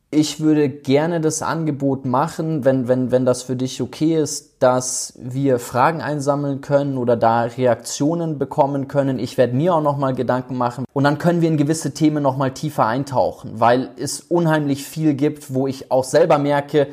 Ich 0.09 0.39
würde 0.39 0.69
gerne 0.69 1.19
das 1.19 1.41
Angebot 1.41 2.05
machen, 2.05 2.63
wenn, 2.63 2.87
wenn, 2.87 3.11
wenn 3.11 3.25
das 3.25 3.43
für 3.43 3.57
dich 3.57 3.81
okay 3.81 4.15
ist, 4.15 4.63
dass 4.63 5.15
wir 5.17 5.59
Fragen 5.59 6.01
einsammeln 6.01 6.61
können 6.61 6.97
oder 6.97 7.17
da 7.17 7.41
Reaktionen 7.43 8.37
bekommen 8.39 8.87
können. 8.87 9.19
Ich 9.19 9.37
werde 9.37 9.53
mir 9.53 9.75
auch 9.75 9.81
nochmal 9.81 10.13
Gedanken 10.15 10.55
machen 10.55 10.85
und 10.93 11.03
dann 11.03 11.17
können 11.17 11.41
wir 11.41 11.49
in 11.49 11.57
gewisse 11.57 11.93
Themen 11.93 12.23
nochmal 12.23 12.51
tiefer 12.53 12.85
eintauchen, 12.85 13.59
weil 13.59 13.89
es 13.97 14.21
unheimlich 14.21 14.85
viel 14.85 15.13
gibt, 15.13 15.53
wo 15.53 15.67
ich 15.67 15.91
auch 15.91 16.05
selber 16.05 16.37
merke, 16.37 16.87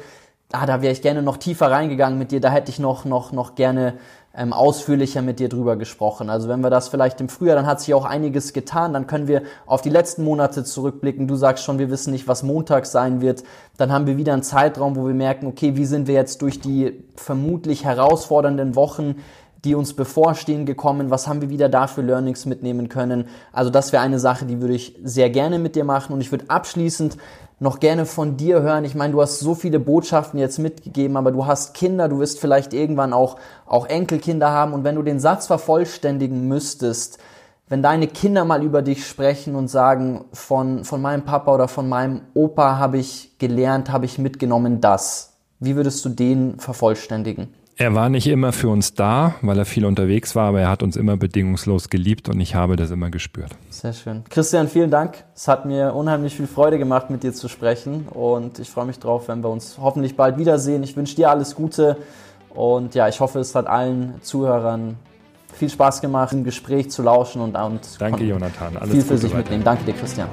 ah, 0.50 0.66
da 0.66 0.82
wäre 0.82 0.92
ich 0.92 1.02
gerne 1.02 1.22
noch 1.22 1.36
tiefer 1.36 1.70
reingegangen 1.70 2.18
mit 2.18 2.32
dir, 2.32 2.40
da 2.40 2.50
hätte 2.50 2.70
ich 2.70 2.78
noch, 2.78 3.04
noch, 3.04 3.32
noch 3.32 3.54
gerne 3.54 3.94
ähm, 4.40 4.54
ausführlicher 4.54 5.20
mit 5.20 5.38
dir 5.38 5.50
drüber 5.50 5.76
gesprochen. 5.76 6.30
Also 6.30 6.48
wenn 6.48 6.62
wir 6.62 6.70
das 6.70 6.88
vielleicht 6.88 7.20
im 7.20 7.28
Frühjahr, 7.28 7.56
dann 7.56 7.66
hat 7.66 7.80
sich 7.80 7.92
auch 7.92 8.06
einiges 8.06 8.54
getan, 8.54 8.94
dann 8.94 9.06
können 9.06 9.28
wir 9.28 9.42
auf 9.66 9.82
die 9.82 9.90
letzten 9.90 10.24
Monate 10.24 10.64
zurückblicken. 10.64 11.28
Du 11.28 11.36
sagst 11.36 11.62
schon, 11.62 11.78
wir 11.78 11.90
wissen 11.90 12.10
nicht, 12.10 12.26
was 12.26 12.42
Montag 12.42 12.86
sein 12.86 13.20
wird. 13.20 13.44
Dann 13.76 13.92
haben 13.92 14.06
wir 14.06 14.16
wieder 14.16 14.32
einen 14.32 14.42
Zeitraum, 14.42 14.96
wo 14.96 15.06
wir 15.06 15.14
merken, 15.14 15.46
okay, 15.46 15.76
wie 15.76 15.84
sind 15.84 16.06
wir 16.06 16.14
jetzt 16.14 16.40
durch 16.40 16.58
die 16.58 17.04
vermutlich 17.16 17.84
herausfordernden 17.84 18.74
Wochen 18.76 19.16
die 19.62 19.74
uns 19.74 19.92
bevorstehen, 19.92 20.64
gekommen? 20.64 21.10
Was 21.10 21.28
haben 21.28 21.42
wir 21.42 21.50
wieder 21.50 21.68
da 21.68 21.86
Learnings 21.94 22.46
mitnehmen 22.46 22.88
können? 22.88 23.26
Also 23.52 23.70
das 23.70 23.92
wäre 23.92 24.02
eine 24.02 24.18
Sache, 24.18 24.46
die 24.46 24.62
würde 24.62 24.72
ich 24.72 24.96
sehr 25.04 25.28
gerne 25.28 25.58
mit 25.58 25.76
dir 25.76 25.84
machen. 25.84 26.14
Und 26.14 26.22
ich 26.22 26.30
würde 26.30 26.46
abschließend 26.48 27.18
noch 27.60 27.78
gerne 27.78 28.06
von 28.06 28.38
dir 28.38 28.62
hören. 28.62 28.84
Ich 28.84 28.94
meine, 28.94 29.12
du 29.12 29.20
hast 29.20 29.38
so 29.38 29.54
viele 29.54 29.78
Botschaften 29.78 30.40
jetzt 30.40 30.58
mitgegeben, 30.58 31.16
aber 31.16 31.30
du 31.30 31.46
hast 31.46 31.74
Kinder, 31.74 32.08
du 32.08 32.18
wirst 32.18 32.40
vielleicht 32.40 32.72
irgendwann 32.72 33.12
auch, 33.12 33.36
auch 33.66 33.86
Enkelkinder 33.86 34.50
haben. 34.50 34.72
Und 34.72 34.82
wenn 34.82 34.96
du 34.96 35.02
den 35.02 35.20
Satz 35.20 35.46
vervollständigen 35.46 36.48
müsstest, 36.48 37.18
wenn 37.68 37.82
deine 37.82 38.08
Kinder 38.08 38.44
mal 38.44 38.64
über 38.64 38.82
dich 38.82 39.06
sprechen 39.06 39.54
und 39.54 39.68
sagen, 39.68 40.24
von, 40.32 40.84
von 40.84 41.00
meinem 41.02 41.24
Papa 41.24 41.54
oder 41.54 41.68
von 41.68 41.88
meinem 41.88 42.22
Opa 42.34 42.78
habe 42.78 42.98
ich 42.98 43.38
gelernt, 43.38 43.92
habe 43.92 44.06
ich 44.06 44.18
mitgenommen 44.18 44.80
das. 44.80 45.34
Wie 45.60 45.76
würdest 45.76 46.04
du 46.04 46.08
den 46.08 46.58
vervollständigen? 46.58 47.54
Er 47.80 47.94
war 47.94 48.10
nicht 48.10 48.26
immer 48.26 48.52
für 48.52 48.68
uns 48.68 48.92
da, 48.92 49.36
weil 49.40 49.58
er 49.58 49.64
viel 49.64 49.86
unterwegs 49.86 50.36
war, 50.36 50.48
aber 50.48 50.60
er 50.60 50.68
hat 50.68 50.82
uns 50.82 50.96
immer 50.96 51.16
bedingungslos 51.16 51.88
geliebt 51.88 52.28
und 52.28 52.38
ich 52.38 52.54
habe 52.54 52.76
das 52.76 52.90
immer 52.90 53.08
gespürt. 53.08 53.52
Sehr 53.70 53.94
schön. 53.94 54.22
Christian, 54.28 54.68
vielen 54.68 54.90
Dank. 54.90 55.24
Es 55.34 55.48
hat 55.48 55.64
mir 55.64 55.94
unheimlich 55.94 56.36
viel 56.36 56.46
Freude 56.46 56.76
gemacht, 56.76 57.08
mit 57.08 57.22
dir 57.22 57.32
zu 57.32 57.48
sprechen 57.48 58.06
und 58.10 58.58
ich 58.58 58.68
freue 58.68 58.84
mich 58.84 58.98
drauf, 58.98 59.28
wenn 59.28 59.42
wir 59.42 59.48
uns 59.48 59.78
hoffentlich 59.80 60.14
bald 60.14 60.36
wiedersehen. 60.36 60.82
Ich 60.82 60.94
wünsche 60.94 61.16
dir 61.16 61.30
alles 61.30 61.54
Gute 61.54 61.96
und 62.50 62.94
ja, 62.94 63.08
ich 63.08 63.18
hoffe, 63.20 63.38
es 63.38 63.54
hat 63.54 63.66
allen 63.66 64.20
Zuhörern 64.20 64.96
viel 65.54 65.70
Spaß 65.70 66.02
gemacht, 66.02 66.34
im 66.34 66.44
Gespräch 66.44 66.90
zu 66.90 67.02
lauschen 67.02 67.40
und, 67.40 67.56
und 67.56 67.80
Danke, 67.98 68.24
Jonathan. 68.24 68.76
Alles 68.76 68.90
viel 68.90 69.00
für 69.00 69.08
Gute 69.08 69.20
sich 69.20 69.30
weiter. 69.30 69.38
mitnehmen. 69.38 69.64
Danke 69.64 69.84
dir, 69.84 69.94
Christian. 69.94 70.28